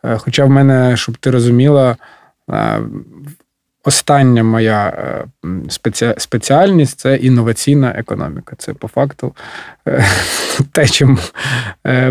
[0.04, 1.96] Е, хоча в мене, щоб ти розуміла,
[2.50, 2.80] е,
[3.86, 4.92] остання моя
[6.18, 8.56] спеціальність це інноваційна економіка.
[8.58, 9.34] Це по факту
[10.72, 11.18] те, чим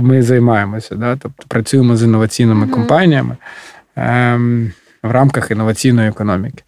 [0.02, 0.96] ми займаємося.
[0.96, 1.16] Да?
[1.16, 3.38] Тобто працюємо з інноваційними компаніями
[3.96, 4.72] ем,
[5.04, 6.64] в рамках інноваційної економіки.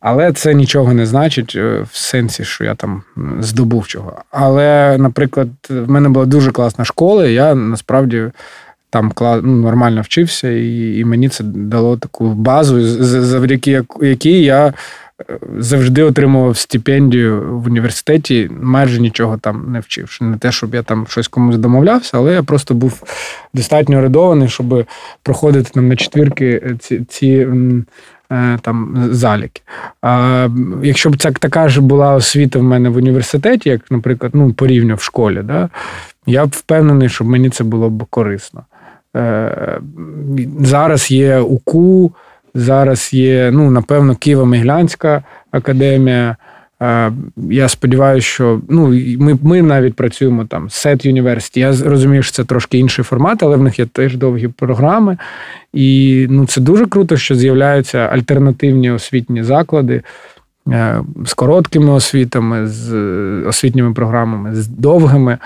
[0.00, 3.02] Але це нічого не значить е, в сенсі, що я там
[3.40, 4.22] здобув чого.
[4.30, 8.30] Але, наприклад, в мене була дуже класна школа, і я насправді
[8.92, 14.72] там ну, нормально вчився, і і мені це дало таку базу, завдяки якій я е,
[15.58, 20.24] завжди отримував стипендію в університеті, майже нічого там не вчивши.
[20.24, 23.02] Не те, щоб я там щось комусь домовлявся, але я просто був
[23.54, 24.86] достатньо орендований, щоб
[25.22, 27.04] проходити там на четвірки ці.
[27.08, 27.46] ці
[28.32, 29.62] Е, там заліки.
[30.02, 30.48] А
[30.82, 34.94] якщо б це така ж була освіта в мене в університеті, як, наприклад, ну, порівняно
[34.94, 35.68] в школі, да,
[36.26, 38.62] я б впевнений, що мені це було б корисно.
[39.16, 39.80] Е,
[40.60, 42.12] зараз є УКУ,
[42.54, 46.36] зараз є, ну, напевно, Києво-Миглянська академія.
[47.36, 51.58] Я сподіваюся, що ну, ми ми навіть працюємо там з Set University.
[51.58, 55.16] Я розумію, що це трошки інший формат, але в них є теж довгі програми.
[55.72, 60.02] І ну, це дуже круто, що з'являються альтернативні освітні заклади
[60.68, 62.94] е, з короткими освітами, з
[63.46, 65.38] освітніми програмами, з довгими.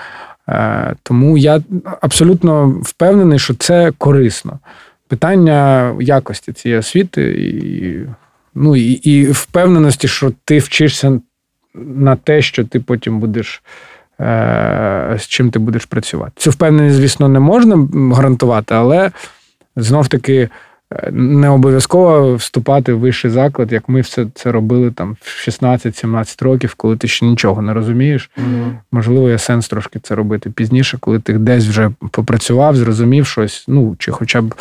[0.49, 1.61] Е, тому я
[2.01, 4.59] абсолютно впевнений, що це корисно.
[5.07, 7.99] Питання якості цієї освіти і
[8.55, 11.19] ну, і, і впевненості, що ти вчишся
[11.75, 13.63] на те, що ти потім будеш.
[14.19, 16.31] Е, з чим ти будеш працювати.
[16.35, 19.11] Цю впевненість, звісно, не можна гарантувати, але
[19.75, 20.49] знов таки
[21.11, 26.73] не обов'язково вступати в вищий заклад, як ми все це робили там в 16-17 років,
[26.73, 28.29] коли ти ще нічого не розумієш.
[28.37, 28.77] Mm-hmm.
[28.91, 33.95] Можливо, є сенс трошки це робити пізніше, коли ти десь вже попрацював, зрозумів щось, ну
[33.99, 34.55] чи хоча б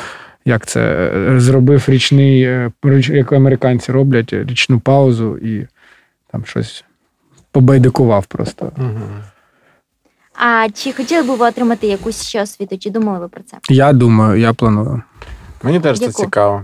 [0.44, 2.70] як це зробив річний, е,
[3.09, 5.66] як американці роблять, річну паузу і
[6.32, 6.85] там щось
[7.53, 8.73] побайдикував просто.
[10.35, 12.78] А чи хотіли б ви отримати якусь ще освіту?
[12.78, 13.57] Чи думали ви про це?
[13.69, 15.03] Я думаю, я планую.
[15.62, 16.62] Мені теж це цікаво.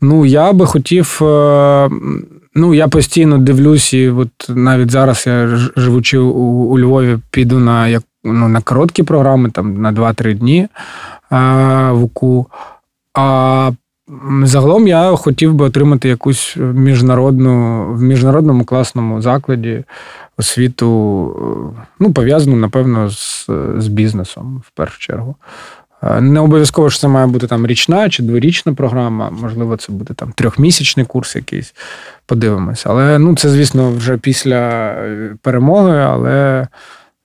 [0.00, 1.18] Ну, я би хотів.
[1.22, 1.90] Е,
[2.54, 5.46] ну, я постійно дивлюсь, і от навіть зараз я
[5.76, 10.68] живучи у, у Львові, піду на як, ну, на короткі програми, там на 2-3 дні
[11.30, 12.46] а, в УКУ.
[13.14, 13.70] А
[14.42, 19.84] загалом я хотів би отримати якусь міжнародну в міжнародному класному закладі
[20.36, 20.86] освіту,
[21.98, 25.36] ну, пов'язану, напевно, з, з бізнесом в першу чергу.
[26.02, 30.32] Не обов'язково що це має бути там річна чи дворічна програма, можливо, це буде там
[30.32, 31.74] трьохмісячний курс якийсь.
[32.26, 32.90] Подивимося.
[32.90, 36.68] Але ну, це, звісно, вже після е, перемоги, але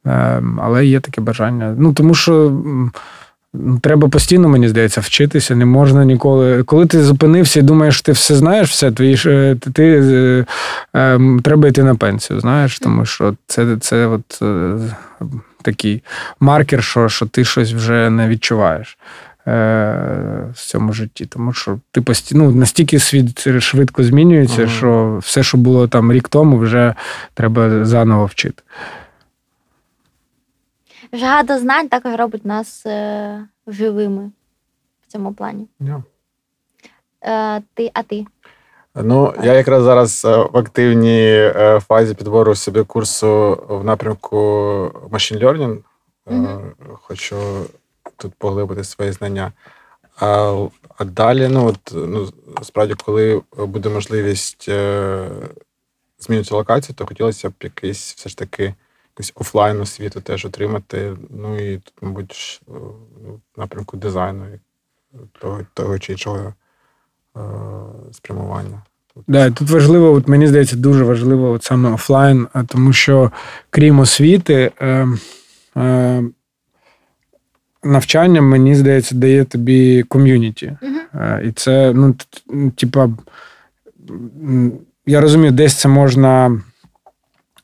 [0.05, 1.75] ем, але є таке бажання.
[1.77, 2.61] Ну, Тому що
[3.81, 5.55] Треба постійно, мені здається, вчитися.
[5.55, 6.63] Не можна ніколи.
[6.63, 9.17] Коли ти зупинився і думаєш, ти все знаєш, все, твої
[9.55, 10.45] ти, ти е,
[10.95, 14.73] е, треба йти на пенсію, знаєш, тому що це це от е,
[15.61, 16.03] такий
[16.39, 18.97] маркер, що що ти щось вже не відчуваєш
[19.47, 19.51] е,
[20.53, 21.25] в цьому житті.
[21.25, 24.71] Тому що ти постійно ну, настільки світ швидко змінюється, ага.
[24.71, 26.93] що все, що було там рік тому, вже
[27.33, 28.63] треба заново вчити.
[31.15, 34.31] Жага до знань також робить нас е, живими
[35.07, 35.67] в цьому плані.
[35.81, 36.03] Yeah.
[37.21, 38.25] Е, ти, А ти?
[38.95, 44.37] Ну, я якраз зараз е, в активній е, фазі підбору собі курсу в напрямку
[45.11, 45.77] Machine Learning.
[46.25, 46.71] Mm-hmm.
[47.01, 47.35] Хочу
[48.17, 49.51] тут поглибити свої знання.
[50.19, 50.57] А
[50.97, 52.29] а далі, ну от ну
[52.61, 54.69] справді, коли буде можливість
[56.19, 58.73] змінити локацію, то хотілося б якийсь все ж таки
[59.15, 61.17] якусь офлайн освіту теж отримати.
[61.29, 64.45] Ну і тут, мабуть, в напрямку дизайну
[65.39, 66.53] того, того чи іншого
[67.37, 67.41] е,
[68.11, 68.81] спрямування.
[69.27, 73.31] Да, тут важливо, от мені здається, дуже важливо от саме офлайн, тому що
[73.69, 75.07] крім освіти, е,
[75.77, 76.23] е,
[77.83, 80.77] навчання, мені здається, дає тобі ком'юніті.
[80.81, 81.41] Uh-huh.
[81.41, 82.15] І це, ну,
[82.75, 83.09] типа,
[85.05, 86.61] я розумію, десь це можна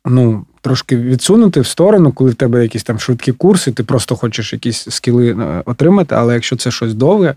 [0.06, 4.54] ну, трошки відсунути в сторону, коли в тебе якісь там швидкі курси, ти просто хочеш
[4.54, 7.36] якісь скіли е, отримати, але якщо це щось довге,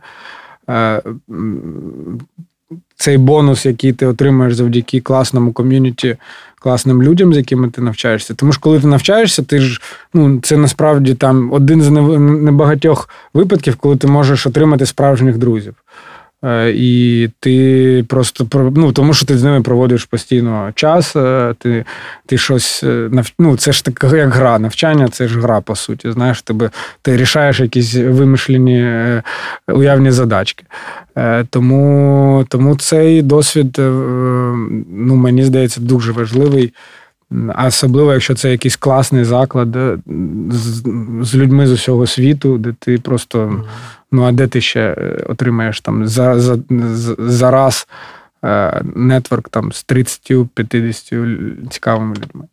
[0.69, 1.03] е,
[2.97, 6.17] цей бонус, який ти отримаєш завдяки класному ком'юніті,
[6.61, 8.35] класним людям, з якими ти навчаєшся.
[8.35, 9.81] Тому що коли ти навчаєшся, ти ж
[10.15, 15.75] ну це насправді там один з небагатьох випадків, коли ти можеш отримати справжніх друзів.
[16.45, 18.47] Е, і ти просто
[18.77, 21.85] ну, тому що ти з ними проводиш постійно час, е, ти
[22.27, 26.11] ти щось е, ну, це ж так як гра, навчання це ж гра, по суті.
[26.11, 26.71] Знаєш, тебе
[27.03, 28.87] ти рішаєш якісь вимишлені
[29.69, 30.65] уявні задачки.
[31.51, 33.75] Тому тому цей досвід,
[34.89, 36.73] ну, мені здається, дуже важливий.
[37.67, 39.77] Особливо, якщо це якийсь класний заклад
[40.51, 40.83] з,
[41.23, 43.65] з людьми з усього світу, де ти просто
[44.15, 46.59] Ну, а де ти ще е, отримаєш там за за,
[47.19, 47.89] за раз
[48.45, 52.45] е, нетворк там з 30-50 цікавими людьми?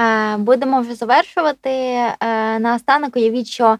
[0.00, 1.96] Е, будемо вже завершувати.
[2.60, 3.78] Наостанок уявіть, що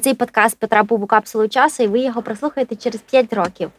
[0.00, 3.70] цей подкаст потрапив у капсулу часу, і ви його прослухаєте через 5 років.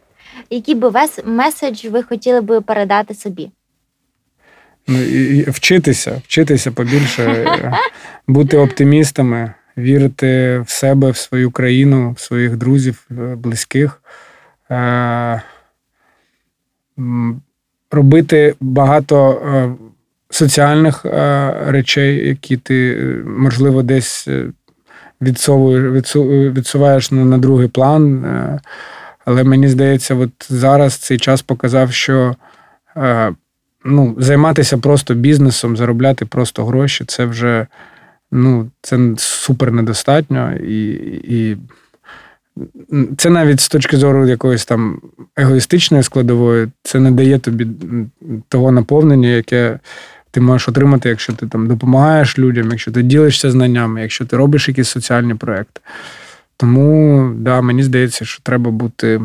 [0.50, 3.50] Який би весь меседж ви хотіли би передати собі?
[4.86, 7.52] Ну, і Вчитися, вчитися побільше,
[8.26, 14.02] бути оптимістами вірити в себе, в свою країну, в своїх друзів, близьких,
[14.70, 15.42] е,
[17.90, 19.72] робити багато е,
[20.30, 22.96] соціальних е, речей, які ти,
[23.26, 24.28] можливо, десь
[25.20, 28.24] відсуваєш на другий план.
[29.24, 32.36] Але мені здається, от зараз цей час показав, що
[33.84, 37.66] ну, займатися просто бізнесом, заробляти просто гроші це вже
[38.32, 40.52] ну, це супер недостатньо.
[40.52, 40.90] І,
[41.24, 41.56] і
[43.16, 45.00] це навіть з точки зору якоїсь там
[45.36, 47.66] егоїстичної складової, це не дає тобі
[48.48, 49.78] того наповнення, яке
[50.30, 54.68] ти можеш отримати, якщо ти там допомагаєш людям, якщо ти ділишся знаннями, якщо ти робиш
[54.68, 55.80] якісь соціальні проекти.
[56.56, 59.20] Тому да, мені здається, що треба бути,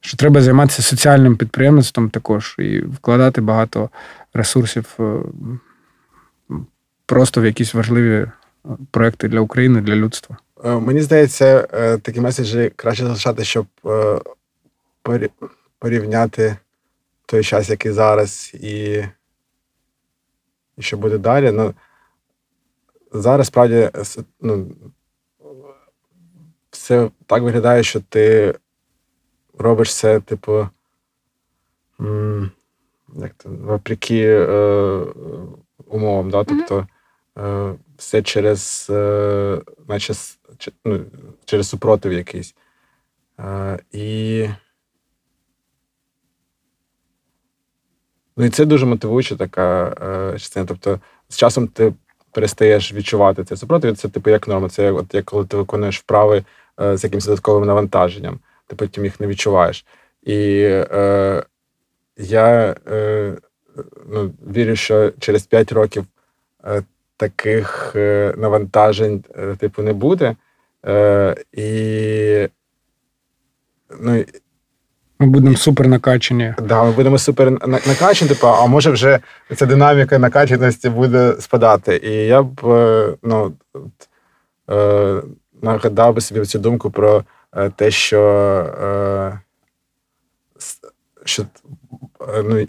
[0.00, 3.90] що треба займатися соціальним підприємництвом також і вкладати багато
[4.34, 5.02] ресурсів е,
[7.08, 8.32] просто в якісь важливі е,
[8.90, 10.36] проекти для України, для людства.
[10.64, 13.66] Е, мені здається, е, такі меседжі краще залишати, щоб
[15.78, 16.56] порівняти
[17.26, 19.04] той час, який зараз, і
[20.76, 21.52] і що буде далі.
[21.52, 21.74] Ну,
[23.12, 23.90] Зараз справді
[24.40, 24.66] ну,
[26.70, 28.54] все так виглядає, що ти
[29.58, 30.68] робиш все, типу,
[33.14, 35.04] як то, вопреки е,
[35.86, 36.44] умовам, да?
[36.44, 36.86] тобто
[37.96, 40.14] все через е, наче,
[40.84, 41.00] ну,
[41.44, 42.54] через супротив якийсь.
[43.40, 44.48] Е, і
[48.36, 49.94] ну, і це дуже мотивуюча така
[50.38, 50.66] частина.
[50.66, 51.94] Тобто, з часом ти
[52.32, 53.96] перестаєш відчувати цей супротив.
[53.96, 54.68] Це типу як норма.
[54.68, 56.44] Це от як коли ти виконуєш вправи
[56.78, 59.86] з якимось додатковим навантаженням, ти потім їх не відчуваєш.
[60.22, 60.60] І
[60.92, 61.44] е,
[62.16, 63.36] я е,
[64.06, 66.06] ну, вірю, що через 5 років
[67.18, 70.36] таких е, навантажень, е, типу, не буде.
[70.86, 72.48] Е, і
[74.00, 74.24] ну,
[75.18, 76.54] ми будемо супер накачані.
[76.62, 79.18] Да, ми будемо супер накачані, типу, а може вже
[79.56, 82.00] ця динаміка накачаності буде спадати.
[82.04, 82.60] І я б
[83.22, 83.52] ну,
[85.62, 87.24] нагадав би собі цю думку про
[87.76, 89.38] те, що
[91.24, 91.44] що
[92.44, 92.66] ну,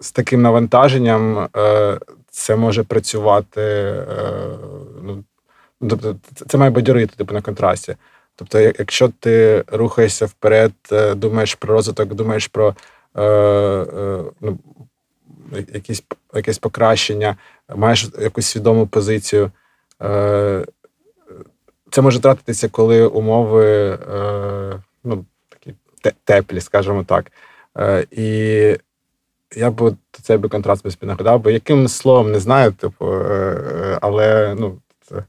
[0.00, 1.48] з таким навантаженням
[2.32, 3.60] це може працювати.
[3.60, 4.06] Е,
[5.02, 5.24] ну,
[5.90, 6.16] Тобто,
[6.48, 7.96] це має бадьорити типу, на контрасті.
[8.36, 12.74] Тобто, якщо ти рухаєшся вперед, е, думаєш про розвиток, думаєш про
[13.16, 13.86] е,
[14.40, 14.58] ну,
[15.74, 16.04] якісь,
[16.34, 17.36] якесь покращення,
[17.76, 19.50] маєш якусь свідому позицію,
[21.90, 23.98] це може тратитися, коли умови
[25.04, 25.74] ну, такі
[26.24, 27.32] теплі, скажімо так.
[28.10, 28.76] І
[29.56, 33.98] я б цей би контраст би нагадав, бо яким словом не знаю, типу, е, е,
[34.00, 35.24] але ну, це,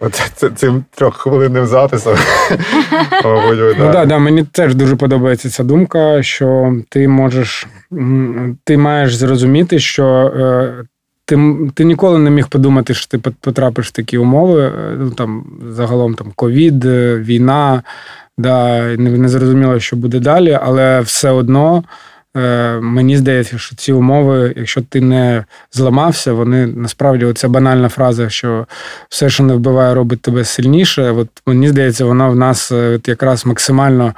[0.00, 2.16] от, це, цим трьоххвилинним записом.
[3.24, 7.66] ну, да, да, Мені теж дуже подобається ця думка, що ти можеш,
[8.64, 10.04] ти маєш зрозуміти, що.
[10.36, 10.84] Е,
[11.24, 14.72] ти ти ніколи не міг подумати, що ти потрапиш в такі умови.
[14.98, 16.84] Ну там загалом там ковід,
[17.24, 17.82] війна,
[18.38, 21.84] да, не, не зрозуміло, що буде далі, але все одно
[22.80, 28.66] мені здається, що ці умови, якщо ти не зламався, вони насправді оця банальна фраза, що
[29.08, 31.10] все, що не вбиває, робить тебе сильніше.
[31.10, 34.14] От мені здається, вона в нас е, от якраз максимально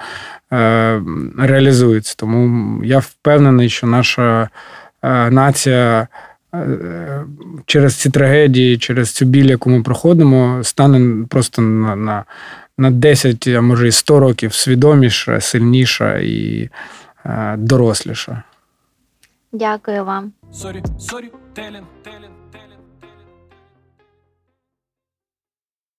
[0.52, 1.02] е,
[1.38, 2.14] реалізується.
[2.16, 4.48] Тому я впевнений, що наша
[5.30, 6.08] нація
[6.54, 7.24] е,
[7.66, 12.24] через ці трагедії, через цю біль, яку ми проходимо, стане просто на, на,
[12.78, 16.70] на 10, а може і 100 років свідоміша, сильніша і е,
[17.56, 18.42] доросліша.
[19.52, 20.32] Дякую вам.
[20.52, 22.29] Сорі, сорі, телін, телін, телін.